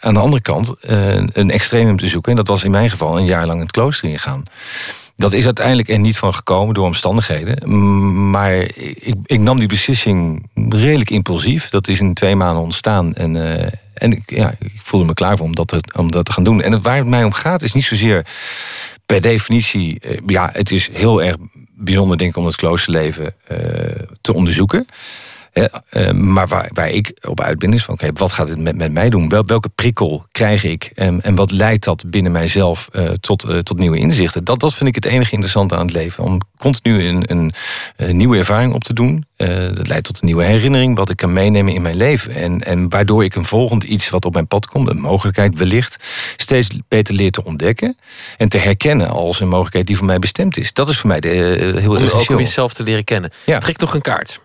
[0.04, 2.32] aan de andere kant eh, een extremum te zoeken.
[2.32, 4.44] En dat was in mijn geval een jaar lang het klooster ingaan.
[5.16, 8.30] Dat is uiteindelijk er niet van gekomen door omstandigheden.
[8.30, 11.70] Maar ik, ik nam die beslissing redelijk impulsief.
[11.70, 13.14] Dat is in twee maanden ontstaan.
[13.14, 16.26] En, eh, en ik, ja, ik voelde me klaar voor om dat, te, om dat
[16.26, 16.62] te gaan doen.
[16.62, 18.26] En waar het mij om gaat is niet zozeer
[19.06, 20.00] per definitie...
[20.00, 21.36] eh, ja, het is heel erg
[21.76, 23.36] bijzonder denk ik om het kloosterleven
[24.22, 24.88] te onderzoeken.
[25.54, 28.60] Hè, eh, maar waar, waar ik op uit ben is van, oké, wat gaat het
[28.60, 29.30] met, met mij doen?
[29.30, 30.92] Wel, welke prikkel krijg ik?
[30.96, 34.44] En, en wat leidt dat binnen mijzelf eh, tot, eh, tot nieuwe inzichten?
[34.44, 36.24] Dat, dat vind ik het enige interessante aan het leven.
[36.24, 37.54] Om continu een, een,
[37.96, 39.26] een nieuwe ervaring op te doen.
[39.36, 42.36] Eh, dat leidt tot een nieuwe herinnering, wat ik kan meenemen in mijn leven.
[42.36, 45.98] En, en waardoor ik een volgend iets wat op mijn pad komt, een mogelijkheid wellicht,
[46.38, 47.98] steeds beter leer te ontdekken.
[48.38, 50.74] En te herkennen als een mogelijkheid die voor mij bestemd is.
[50.74, 53.32] Dat is voor mij de, eh, heel Om ook om jezelf te leren kennen.
[53.60, 54.42] Trek nog een kaart.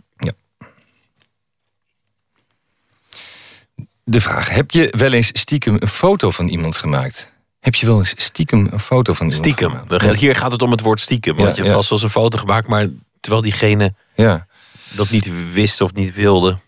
[4.10, 7.32] De vraag, heb je wel eens stiekem een foto van iemand gemaakt?
[7.60, 9.70] Heb je wel eens stiekem een foto van iemand Stiekem.
[9.70, 10.18] gemaakt?
[10.20, 11.36] Hier gaat het om het woord stiekem.
[11.36, 12.88] Want Ja, je hebt vast wel eens een foto gemaakt, maar
[13.20, 14.46] terwijl diegene Ja.
[14.94, 16.58] dat niet wist of niet wilde.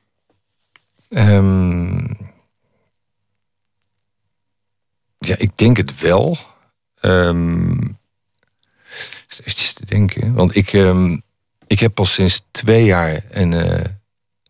[1.08, 2.04] Ehm,
[5.18, 6.36] ja, ik denk het wel.
[7.00, 7.88] Ehm
[9.44, 10.34] even te denken.
[10.34, 11.18] Want ik, ehm,
[11.66, 13.84] ik heb pas sinds twee jaar een eh,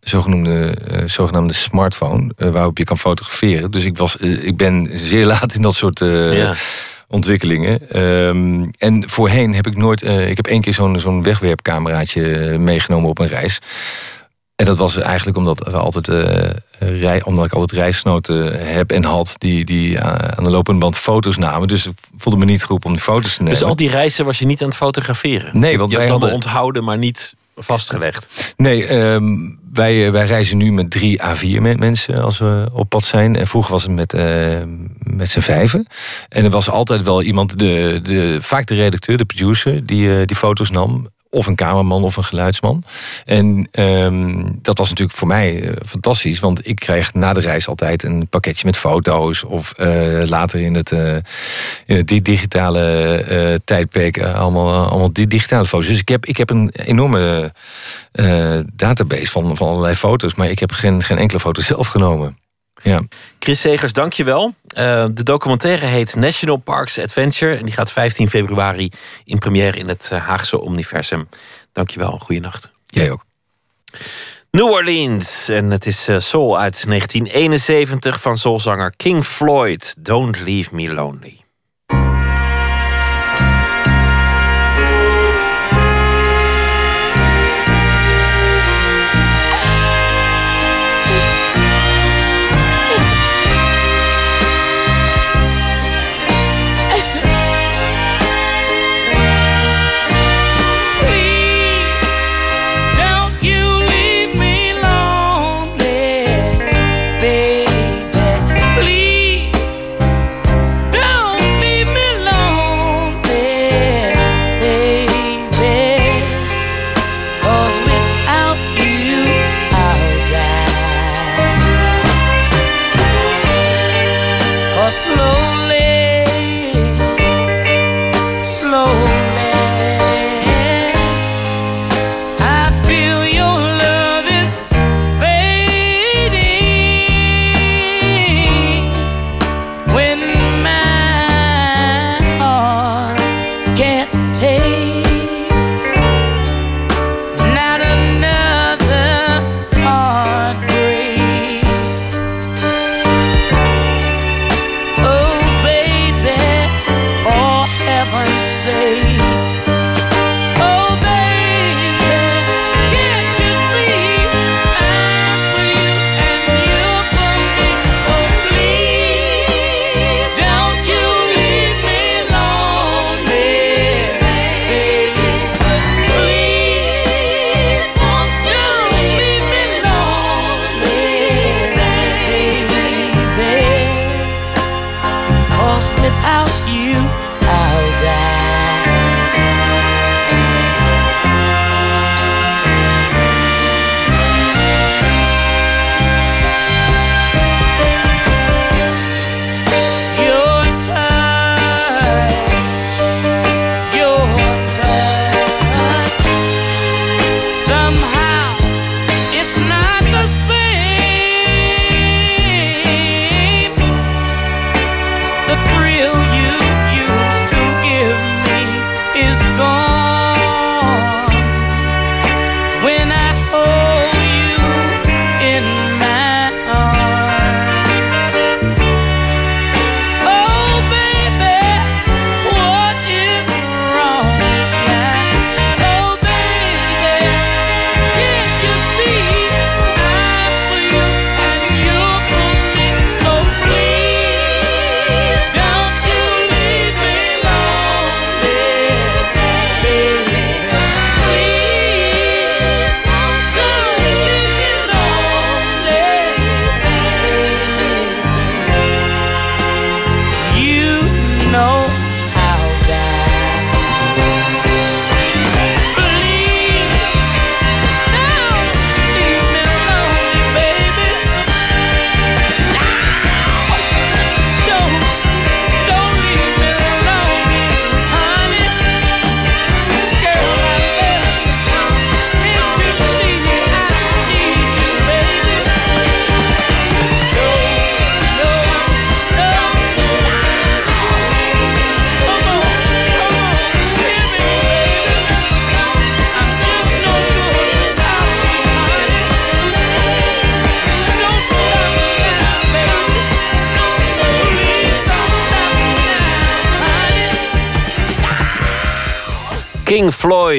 [0.01, 2.32] zogenoemde, eh, zogenaamde smartphone...
[2.36, 3.70] eh, waarop je kan fotograferen.
[3.70, 5.98] Dus ik, was, eh, ik ben zeer laat in dat soort
[6.32, 6.55] Ja.
[7.09, 7.90] ontwikkelingen.
[7.90, 10.02] Ehm, en voorheen heb ik nooit...
[10.02, 12.22] ik heb één keer zo'n zo'n wegwerpcameraatje
[12.59, 13.59] meegenomen op een reis...
[14.56, 16.09] En dat was eigenlijk omdat, we altijd,
[16.78, 19.35] rij, omdat ik altijd reisnoten heb en had...
[19.39, 21.68] die, die aan de lopende band foto's namen.
[21.68, 23.59] Dus ik voelde me niet geroepen om die foto's te nemen.
[23.59, 25.59] Dus al die reizen was je niet aan het fotograferen?
[25.59, 28.55] Nee, want je wij hadden- onthouden, maar niet vastgelegd.
[28.56, 29.36] Nee, ehm,
[29.72, 33.36] wij, eh, wij reizen nu met drie A4 me- mensen als we op pad zijn.
[33.36, 34.62] En vroeger was het met, eh,
[34.98, 35.86] met z'n vijven.
[36.28, 40.27] En er was altijd wel iemand, de, de, vaak de redacteur, de producer, die, eh,
[40.27, 41.09] die foto's nam.
[41.32, 42.82] Of een cameraman of een geluidsman.
[43.24, 46.39] En ehm, dat was natuurlijk voor mij eh, fantastisch.
[46.40, 49.44] Want ik kreeg na de reis altijd een pakketje met foto's.
[49.44, 51.15] Of eh, later in het, eh,
[51.86, 55.89] in het di- digitale tijdperk allemaal, allemaal di- digitale foto's.
[55.89, 57.52] Dus ik heb, ik heb een enorme
[58.74, 60.35] database van, van allerlei foto's.
[60.35, 62.39] Maar ik heb geen, geen enkele foto zelf genomen.
[62.82, 63.02] Ja.
[63.39, 64.55] Chris Segers, dankjewel.
[64.78, 67.57] Uh, de documentaire heet National Parks Adventure.
[67.57, 68.90] En die gaat 15 februari
[69.24, 71.28] in première in het eh, Haagse Omniversum.
[71.73, 72.70] Dankjewel, goeienacht.
[72.86, 73.24] Jij ook.
[74.51, 75.48] New Orleans.
[75.48, 79.94] En het is eh, Soul uit 1971 van soulzanger King Floyd.
[79.98, 81.39] Don't Leave Me Lonely.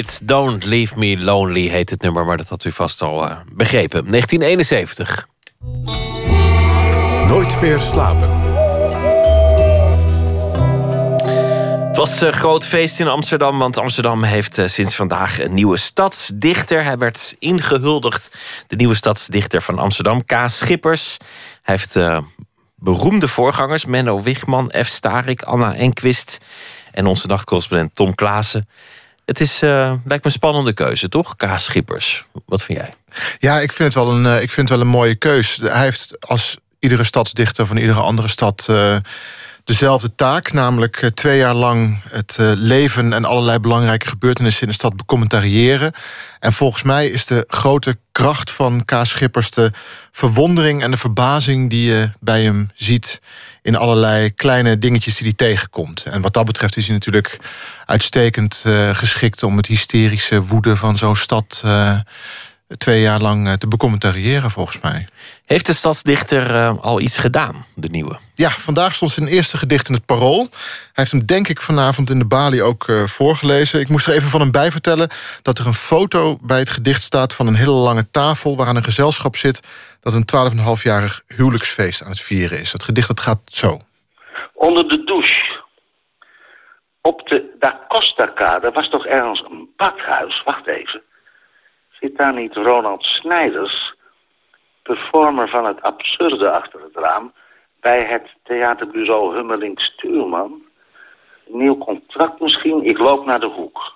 [0.02, 3.38] Floyd, Don't Leave Me Lonely heet het nummer, maar dat had u vast al eh,
[3.54, 4.12] begrepen.
[4.12, 5.28] 1971.
[7.28, 8.30] Nooit meer slapen.
[11.88, 15.78] Het was een groot feest in Amsterdam, want Amsterdam heeft eh, sinds vandaag een nieuwe
[15.78, 16.84] stadsdichter.
[16.84, 18.32] Hij werd ingehuldigd,
[18.68, 20.34] de nieuwe stadsdichter van Amsterdam, K.
[20.46, 21.18] Schippers.
[21.62, 22.18] Hij heeft eh,
[22.76, 24.88] beroemde voorgangers, Menno Wigman, F.
[24.88, 26.38] Starik, Anna Enquist
[26.92, 28.68] en onze nachtcorrespondent Tom Klaassen.
[29.32, 29.70] Het is, eh,
[30.06, 31.36] lijkt me een spannende keuze, toch?
[31.36, 31.46] K.
[31.56, 32.26] Schippers.
[32.46, 32.94] Wat vind jij?
[33.40, 35.60] Ja, ik vind het wel een, eh, ik vind het wel een mooie keus.
[35.62, 38.96] Hij heeft als iedere stadsdichter van iedere andere stad eh,
[39.64, 40.52] dezelfde taak.
[40.52, 45.94] Namelijk twee jaar lang het leven en allerlei belangrijke gebeurtenissen in de stad becommentariëren.
[46.40, 48.94] En volgens mij is de grote kracht van K.
[49.04, 49.72] Schippers de
[50.12, 53.22] verwondering en de verbazing die je bij hem ziet
[53.62, 56.04] in allerlei kleine dingetjes die hij tegenkomt.
[56.04, 57.40] En wat dat betreft is hij natuurlijk
[57.86, 62.00] uitstekend eh, geschikt om het hysterische woede van zo'n stad eh,
[62.78, 65.08] twee jaar lang eh, te becommentariëren, volgens mij.
[65.46, 68.20] Heeft de stadsdichter al iets gedaan, de nieuwe?
[68.34, 70.48] Ja, vandaag stond zijn eerste gedicht in het Parool.
[70.52, 73.80] Hij heeft hem denk ik vanavond in de Bali ook voorgelezen.
[73.80, 75.10] Ik moest er even van hem bij vertellen
[75.42, 77.34] dat er een foto bij het gedicht staat...
[77.34, 79.60] van een hele lange tafel waaraan een gezelschap zit...
[80.02, 82.72] dat een 12,5-jarig huwelijksfeest aan het vieren is.
[82.72, 83.80] Het gedicht dat gaat zo.
[84.54, 85.60] Onder de douche.
[87.02, 90.44] Op de Da Costa-kade was toch ergens een badhuis?
[90.44, 91.02] Wacht even.
[92.00, 93.94] Zit daar niet Ronald Snijders,
[94.84, 97.34] performer van het absurde achter het raam...
[97.80, 100.62] bij het theaterbureau Hummeling Stuurman?
[101.48, 102.84] Nieuw contract misschien?
[102.86, 103.94] Ik loop naar de hoek.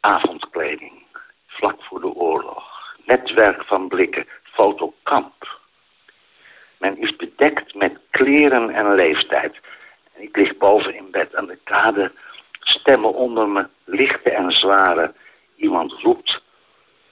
[0.00, 0.92] Avondkleding.
[1.46, 2.63] Vlak voor de oorlog.
[3.04, 4.26] Netwerk van blikken.
[4.42, 5.60] Fotokamp.
[6.78, 9.60] Men is bedekt met kleren en leeftijd.
[10.14, 12.12] Ik lig boven in bed aan de kade.
[12.60, 15.14] Stemmen onder me, lichte en zware.
[15.56, 16.42] Iemand roept.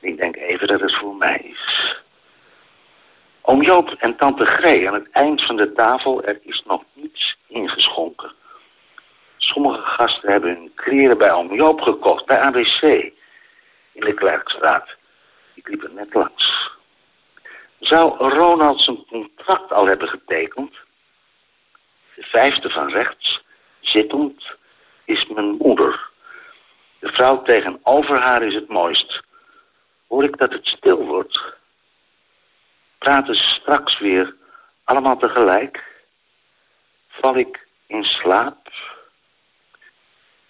[0.01, 1.97] Ik denk even dat het voor mij is.
[3.43, 6.25] Oom Joop en tante Gree aan het eind van de tafel.
[6.25, 8.33] Er is nog niets ingeschonken.
[9.37, 12.83] Sommige gasten hebben hun kleren bij oom Joop gekocht, bij ABC.
[13.93, 14.97] In de Klerkstraat.
[15.73, 16.71] Ik liep er net langs.
[17.79, 20.75] Zou Ronald zijn contract al hebben getekend?
[22.15, 23.43] De vijfde van rechts,
[23.81, 24.51] zittend,
[25.05, 26.11] is mijn moeder.
[26.99, 29.23] De vrouw tegenover haar is het mooist.
[30.07, 31.55] Hoor ik dat het stil wordt?
[32.99, 34.35] Praten ze straks weer
[34.85, 36.05] allemaal tegelijk?
[37.09, 38.69] Val ik in slaap?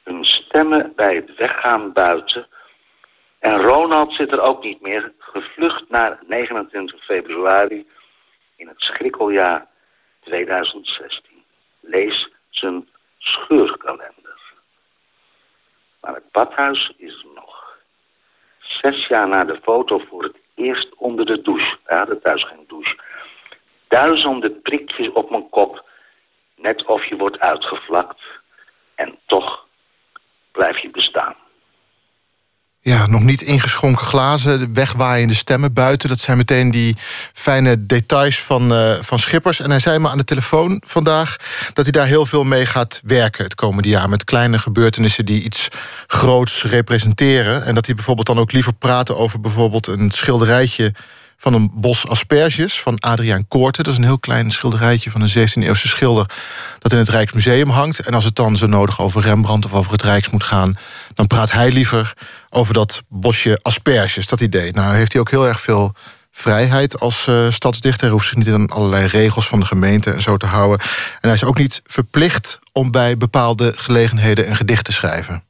[0.02, 2.46] Hun stemmen bij het weggaan buiten.
[3.42, 7.88] En Ronald zit er ook niet meer, gevlucht naar 29 februari
[8.56, 9.66] in het schrikkeljaar
[10.20, 11.44] 2016.
[11.80, 12.88] Lees zijn
[13.18, 14.40] scheurkalender.
[16.00, 17.78] Maar het badhuis is er nog.
[18.58, 21.76] Zes jaar na de foto voor het eerst onder de douche.
[21.84, 22.98] We hadden thuis geen douche.
[23.88, 25.88] Duizenden prikjes op mijn kop.
[26.56, 28.20] Net of je wordt uitgevlakt.
[28.94, 29.66] En toch
[30.52, 31.41] blijf je bestaan.
[32.84, 36.08] Ja, nog niet ingeschonken glazen, de wegwaaiende stemmen buiten.
[36.08, 36.96] Dat zijn meteen die
[37.32, 39.60] fijne details van, eh, van Schippers.
[39.60, 41.36] En hij zei me aan de telefoon vandaag
[41.72, 44.08] dat hij daar heel veel mee gaat werken het komende jaar.
[44.08, 45.68] Met kleine gebeurtenissen die iets
[46.06, 47.64] groots representeren.
[47.64, 50.92] En dat hij bijvoorbeeld dan ook liever praten over bijvoorbeeld een schilderijtje
[51.42, 53.84] van een bos asperges van Adriaan Koorten.
[53.84, 56.26] Dat is een heel klein schilderijtje van een 16e-eeuwse schilder...
[56.78, 58.06] dat in het Rijksmuseum hangt.
[58.06, 60.74] En als het dan zo nodig over Rembrandt of over het Rijks moet gaan...
[61.14, 62.14] dan praat hij liever
[62.50, 64.72] over dat bosje asperges, dat idee.
[64.72, 65.92] Nou heeft hij ook heel erg veel
[66.30, 68.02] vrijheid als uh, stadsdichter.
[68.02, 70.78] Hij hoeft zich niet aan allerlei regels van de gemeente en zo te houden.
[71.20, 75.44] En hij is ook niet verplicht om bij bepaalde gelegenheden een gedicht te schrijven.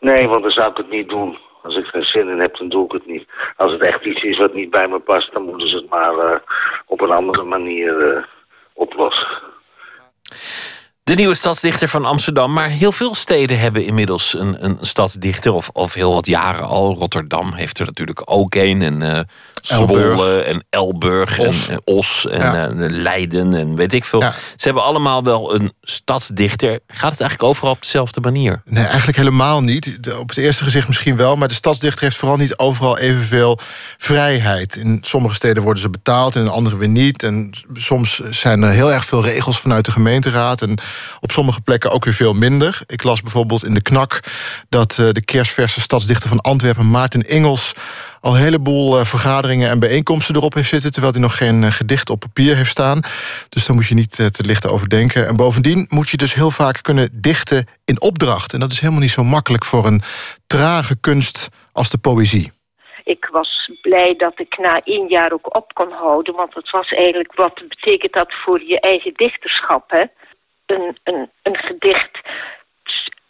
[0.00, 1.38] Nee, want dan zou ik het niet doen.
[1.62, 3.28] Als ik geen zin in heb, dan doe ik het niet.
[3.56, 6.14] Als het echt iets is wat niet bij me past, dan moeten ze het maar
[6.14, 6.36] uh,
[6.86, 8.22] op een andere manier uh,
[8.72, 9.51] oplossen.
[11.12, 12.52] De nieuwe stadsdichter van Amsterdam.
[12.52, 15.52] Maar heel veel steden hebben inmiddels een, een stadsdichter.
[15.52, 16.94] Of, of heel wat jaren al.
[16.94, 18.82] Rotterdam heeft er natuurlijk ook een.
[18.82, 19.20] En uh,
[19.62, 21.68] Zwolle en Elburg Os.
[21.68, 22.70] en uh, Os en ja.
[22.70, 24.20] uh, Leiden en weet ik veel.
[24.20, 24.32] Ja.
[24.32, 26.80] Ze hebben allemaal wel een stadsdichter.
[26.86, 28.62] Gaat het eigenlijk overal op dezelfde manier?
[28.64, 30.04] Nee, eigenlijk helemaal niet.
[30.04, 31.36] De, op het eerste gezicht misschien wel.
[31.36, 33.58] Maar de stadsdichter heeft vooral niet overal evenveel
[33.98, 34.76] vrijheid.
[34.76, 37.22] In sommige steden worden ze betaald en in andere weer niet.
[37.22, 40.62] En soms zijn er heel erg veel regels vanuit de gemeenteraad.
[40.62, 40.78] En
[41.20, 42.80] op sommige plekken ook weer veel minder.
[42.86, 44.20] Ik las bijvoorbeeld in de Knak
[44.68, 47.72] dat uh, de kerstverse stadsdichter van Antwerpen, Maarten Engels,
[48.20, 51.70] al een heleboel uh, vergaderingen en bijeenkomsten erop heeft zitten, terwijl hij nog geen uh,
[51.70, 53.00] gedicht op papier heeft staan.
[53.48, 55.26] Dus daar moet je niet te licht over denken.
[55.26, 58.52] En bovendien moet je dus heel vaak kunnen dichten in opdracht.
[58.52, 60.02] En dat is helemaal niet zo makkelijk voor een
[60.46, 62.52] trage kunst als de poëzie.
[63.04, 66.34] Ik was blij dat ik na één jaar ook op kon houden.
[66.34, 70.04] Want het was eigenlijk, wat betekent dat voor je eigen dichterschap, hè?
[70.72, 72.20] Een, een, een, gedicht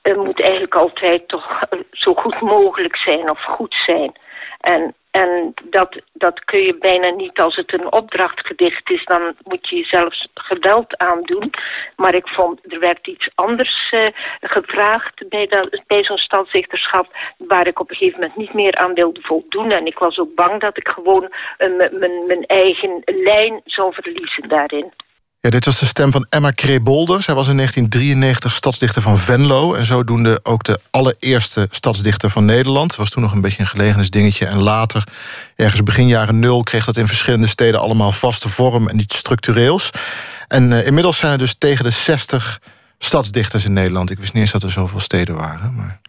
[0.03, 4.13] moet eigenlijk altijd toch zo goed mogelijk zijn of goed zijn.
[4.61, 9.05] En, en dat, dat kun je bijna niet als het een opdrachtgedicht is.
[9.05, 11.51] Dan moet je jezelf geweld aandoen.
[11.97, 14.07] Maar ik vond, er werd iets anders uh,
[14.41, 17.17] gevraagd bij, dat, bij zo'n stadsdichterschap...
[17.37, 19.71] waar ik op een gegeven moment niet meer aan wilde voldoen.
[19.71, 21.91] En ik was ook bang dat ik gewoon uh,
[22.27, 24.93] mijn eigen lijn zou verliezen daarin.
[25.43, 27.23] Ja, dit was de stem van Emma Krebolder.
[27.23, 29.75] Zij was in 1993 stadsdichter van Venlo...
[29.75, 32.97] en zodoende ook de allereerste stadsdichter van Nederland.
[32.97, 34.47] Was toen nog een beetje een gelegenheidsdingetje.
[34.47, 35.05] En later,
[35.57, 36.63] ergens begin jaren nul...
[36.63, 39.91] kreeg dat in verschillende steden allemaal vaste vorm en iets structureels.
[40.49, 42.61] En uh, inmiddels zijn er dus tegen de 60
[43.05, 44.11] stadsdichters in Nederland.
[44.11, 45.75] Ik wist niet eens dat er zoveel steden waren.
[45.75, 46.01] Maar...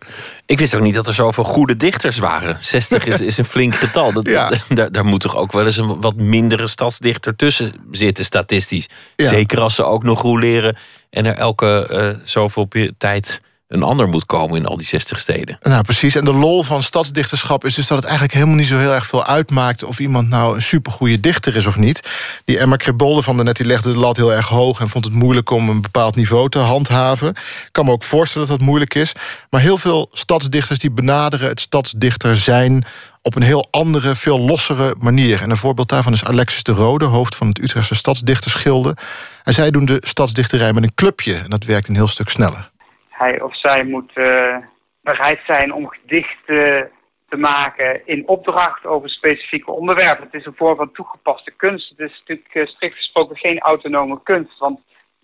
[0.45, 2.57] Ik wist ook niet dat er zoveel goede dichters waren.
[2.59, 4.13] 60 is, is een flink getal.
[4.13, 4.51] Dat, ja.
[4.69, 8.89] daar, daar moet toch ook wel eens een wat mindere stadsdichter tussen zitten, statistisch.
[9.15, 9.27] Ja.
[9.27, 10.77] Zeker als ze ook nog roleren
[11.09, 12.67] en er elke uh, zoveel
[12.97, 13.41] tijd
[13.73, 15.57] een ander moet komen in al die 60 steden.
[15.61, 16.15] Nou, precies.
[16.15, 19.05] En de lol van stadsdichterschap is dus dat het eigenlijk helemaal niet zo heel erg
[19.05, 22.09] veel uitmaakt of iemand nou een supergoeie dichter is of niet.
[22.45, 25.05] Die Emma Krebolde van de net die legde de lat heel erg hoog en vond
[25.05, 27.29] het moeilijk om een bepaald niveau te handhaven.
[27.29, 29.11] Ik kan me ook voorstellen dat dat moeilijk is.
[29.49, 32.85] Maar heel veel stadsdichters die benaderen het stadsdichter zijn
[33.21, 35.41] op een heel andere, veel lossere manier.
[35.41, 38.95] En een voorbeeld daarvan is Alexis de Rode, hoofd van het Utrechtse Stadsdichtersgilde.
[39.43, 41.35] En zij doen de stadsdichterij met een clubje.
[41.35, 42.71] En dat werkt een heel stuk sneller
[43.13, 44.57] hij of zij moet uh,
[45.01, 46.91] bereid zijn om gedichten
[47.29, 50.23] te maken in opdracht over specifieke onderwerpen.
[50.23, 51.89] Het is een vorm van toegepaste kunst.
[51.89, 54.79] Het is natuurlijk uh, strikt gesproken geen autonome kunst, want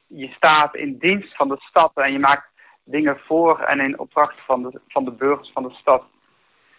[0.08, 2.48] je staat in dienst van de stad en je maakt
[2.84, 6.04] dingen voor en in opdracht van de, van de burgers van de stad.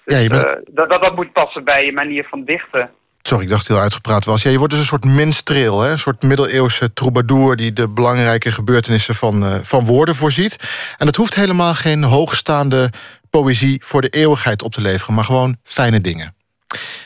[0.04, 0.44] Dus, ja, bent...
[0.44, 2.90] uh, dat, dat, dat moet passen bij je manier van dichten.
[3.22, 4.42] Sorry, ik dacht heel uitgepraat was.
[4.42, 5.90] Ja, je wordt dus een soort minstreel, hè?
[5.90, 7.56] een soort middeleeuwse troubadour...
[7.56, 10.56] die de belangrijke gebeurtenissen van, eh, van woorden voorziet.
[10.98, 12.90] En dat hoeft helemaal geen hoogstaande
[13.30, 15.14] poëzie voor de eeuwigheid op te leveren...
[15.14, 16.34] maar gewoon fijne dingen.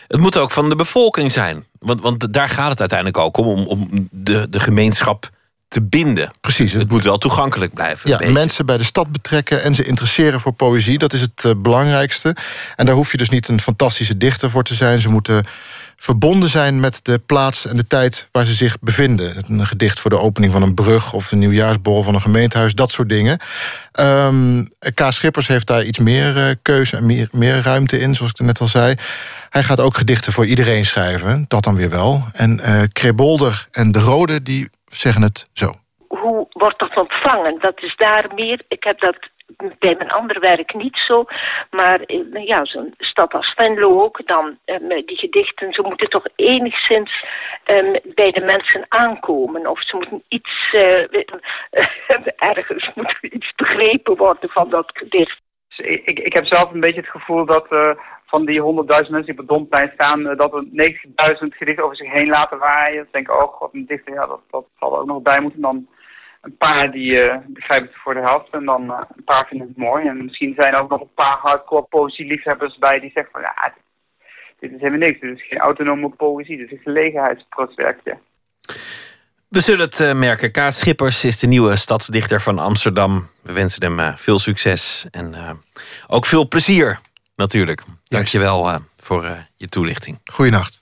[0.09, 1.65] Het moet ook van de bevolking zijn.
[1.79, 5.31] Want, want daar gaat het uiteindelijk ook om, om, om de, de gemeenschap
[5.69, 6.31] te binden.
[6.41, 6.73] Precies.
[6.73, 8.11] Het moet wel toegankelijk blijven.
[8.11, 10.99] Ja, mensen bij de stad betrekken en ze interesseren voor poëzie.
[10.99, 12.37] Dat is het eh, belangrijkste.
[12.77, 15.01] En daar hoef je dus niet een fantastische dichter voor te zijn.
[15.01, 15.45] Ze moeten
[15.97, 19.45] verbonden zijn met de plaats en de tijd waar ze zich bevinden.
[19.49, 21.13] Een gedicht voor de opening van een brug...
[21.13, 23.39] of een nieuwjaarsborrel van een gemeentehuis, dat soort dingen.
[23.93, 24.65] Ehm
[24.95, 25.01] K.
[25.09, 28.61] Schippers heeft daar iets meer eh, keuze en meer, meer ruimte in, zoals ik net
[28.61, 28.95] al zei.
[29.51, 32.25] Hij gaat ook gedichten voor iedereen schrijven, dat dan weer wel.
[32.33, 35.73] En eh Krebolder en De Rode, die zeggen het zo.
[36.09, 37.59] Hoe wordt dat ontvangen?
[37.61, 38.63] Dat is daar meer...
[38.69, 39.17] Ik heb dat
[39.79, 41.25] bij mijn andere werk niet zo.
[41.71, 46.27] Maar eh, ja, zo'n stad als Venlo ook, dan eh, die gedichten, ze moeten toch
[46.37, 47.25] enigszins
[47.65, 49.67] eh, bij de mensen aankomen.
[49.67, 51.23] Of ze moeten iets, eh,
[52.51, 55.41] ergens moet iets begrepen worden van dat gedicht.
[55.69, 57.67] Dus ik, ik, ik heb zelf een beetje het gevoel dat
[58.27, 62.13] van die 100.000 mensen die op het Domplein staan, dat er 90.000 gedichten over zich
[62.13, 62.97] heen laten waaien.
[62.97, 65.41] Dan denk ik, oh god, een dichter, ja, dat, dat zal er ook nog bij
[65.41, 65.61] moeten.
[65.61, 65.89] Dan
[66.45, 69.69] een paar die eh, begrijpen het voor de helft en dan eh, een paar vinden
[69.69, 70.07] het mooi.
[70.07, 73.75] En misschien zijn er ook nog een paar hardcore poëzieliefhebbers bij die zeggen van, ja,
[74.59, 75.21] dit, is helemaal niks.
[75.21, 78.19] Dit is geen autonome poëzie, dit is een gelegenheidsproductwerkje.
[79.49, 80.51] We zullen het eh, merken.
[80.51, 80.59] K.
[80.69, 83.29] Schippers is de nieuwe stadsdichter van Amsterdam.
[83.43, 85.51] We wensen hem eh, veel succes en eh,
[86.07, 87.01] ook veel plezier
[87.37, 87.83] natuurlijk.
[88.09, 90.21] Dank je wel eh, voor eh, je toelichting.
[90.25, 90.81] Goeienacht.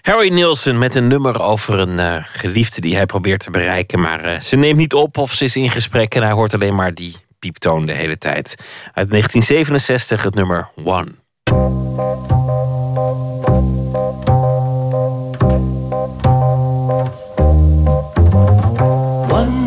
[0.00, 4.00] Harry Nielsen met een nummer over een eh, geliefde die hij probeert te bereiken.
[4.00, 6.74] Maar eh, ze neemt niet op of ze is in gesprek en hij hoort alleen
[6.74, 8.54] maar die pieptoon de hele tijd.
[8.94, 11.14] Uit 1967 het nummer One.
[19.28, 19.58] One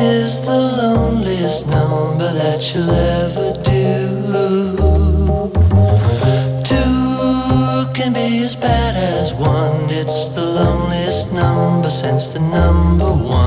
[0.00, 4.09] is the loneliest number that you'll ever do.
[12.20, 13.46] Number since the number one.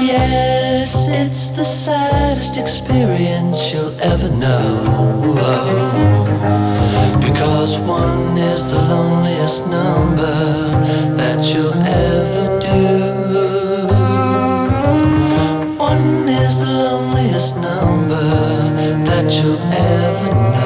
[0.00, 4.82] Yes, it's the saddest experience you'll ever know.
[7.20, 10.66] Because one is the loneliest number
[11.16, 12.15] that you'll ever
[18.08, 20.65] number that you'll ever know.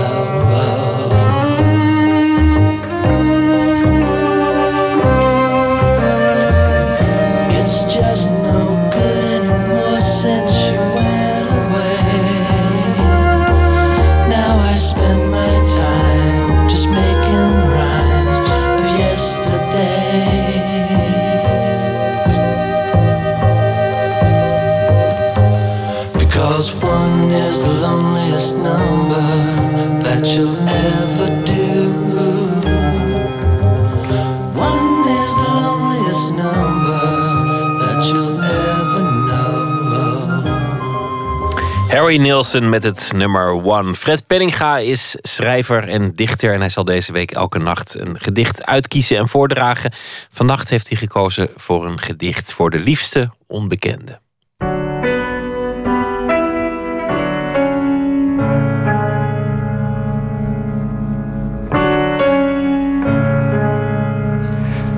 [42.10, 43.94] Harry Nielsen met het nummer One.
[43.94, 48.66] Fred Penninga is schrijver en dichter en hij zal deze week elke nacht een gedicht
[48.66, 49.92] uitkiezen en voordragen.
[50.30, 54.20] Vannacht heeft hij gekozen voor een gedicht voor de liefste onbekende.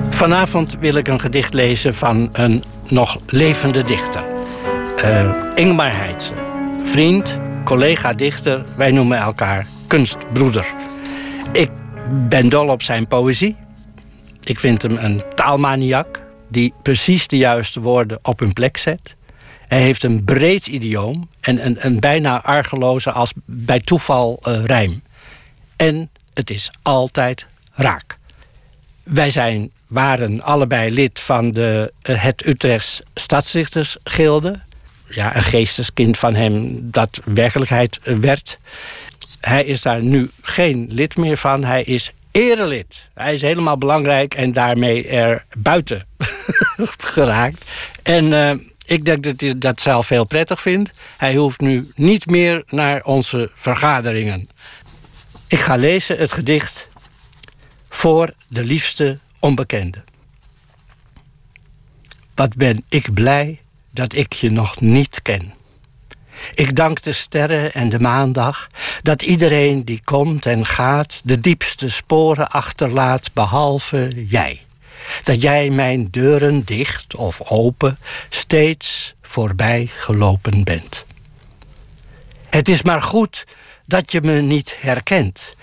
[0.09, 4.23] Vanavond wil ik een gedicht lezen van een nog levende dichter.
[4.95, 6.42] Eh Ingmar Heitse.
[6.83, 10.65] Vriend, collega-dichter, wij noemen elkaar kunstbroeder.
[11.51, 11.69] Ik
[12.29, 13.55] ben dol op zijn poëzie.
[14.43, 19.15] Ik vind hem een taalmaniak die precies de juiste woorden op hun plek zet.
[19.67, 25.03] Hij heeft een breed idioom en een, een bijna argeloze als bij toeval eh, rijm.
[25.75, 28.17] En het is altijd raak.
[29.03, 34.59] Wij zijn, waren allebei lid van de, eh, het Utrechts Stadsdichtersgilde.
[35.13, 38.57] Ja, een geesteskind van hem dat werkelijkheid werd.
[39.39, 41.63] Hij is daar nu geen lid meer van.
[41.63, 43.07] Hij is erelid.
[43.13, 46.07] Hij is helemaal belangrijk en daarmee er buiten
[47.13, 47.65] geraakt.
[48.03, 50.91] En eh, ik denk dat hij dat zelf heel prettig vindt.
[51.17, 54.49] Hij hoeft nu niet meer naar onze vergaderingen.
[55.47, 56.87] Ik ga lezen het gedicht
[57.89, 60.03] Voor de liefste onbekende.
[62.35, 63.62] Wat ben ik blij
[63.93, 65.53] dat ik je nog niet ken.
[66.53, 68.67] Ik dank de sterren en de maandag
[69.01, 74.61] dat iedereen die komt en gaat de diepste sporen achterlaat behalve jij.
[75.23, 77.97] Dat jij mijn deuren dicht of open
[78.29, 81.05] steeds voorbij gelopen bent.
[82.49, 83.45] Het is maar goed
[83.85, 85.55] dat je me niet herkent.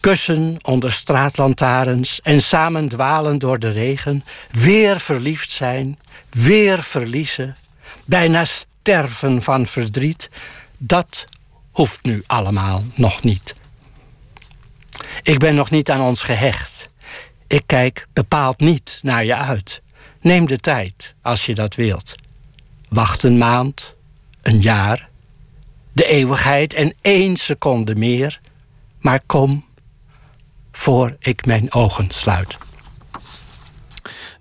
[0.00, 5.98] Kussen onder straatlantaarns en samen dwalen door de regen, weer verliefd zijn,
[6.30, 7.56] weer verliezen,
[8.04, 10.28] bijna sterven van verdriet,
[10.78, 11.24] dat
[11.70, 13.54] hoeft nu allemaal nog niet.
[15.22, 16.88] Ik ben nog niet aan ons gehecht.
[17.46, 19.82] Ik kijk bepaald niet naar je uit.
[20.20, 22.14] Neem de tijd als je dat wilt.
[22.88, 23.94] Wacht een maand,
[24.42, 25.08] een jaar,
[25.92, 28.40] de eeuwigheid en één seconde meer.
[29.00, 29.64] Maar kom
[30.72, 32.56] voor ik mijn ogen sluit.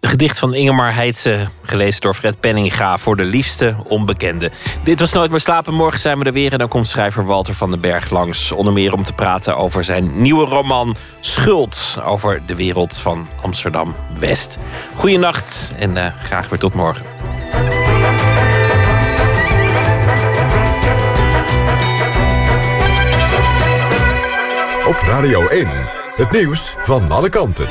[0.08, 4.52] Een gedicht van Ingemar Heitse, gelezen door Fred Penninga voor de liefste onbekende.
[4.84, 5.74] Dit was Nooit meer slapen.
[5.74, 8.52] Morgen zijn we er weer en dan komt schrijver Walter van den Berg langs.
[8.52, 11.98] Onder meer om te praten over zijn nieuwe roman Schuld.
[12.04, 14.58] Over de wereld van Amsterdam West.
[14.96, 17.06] Goeienacht en eh, graag weer tot morgen.
[24.86, 25.70] Op Radio 1,
[26.16, 27.68] het nieuws van alle kanten.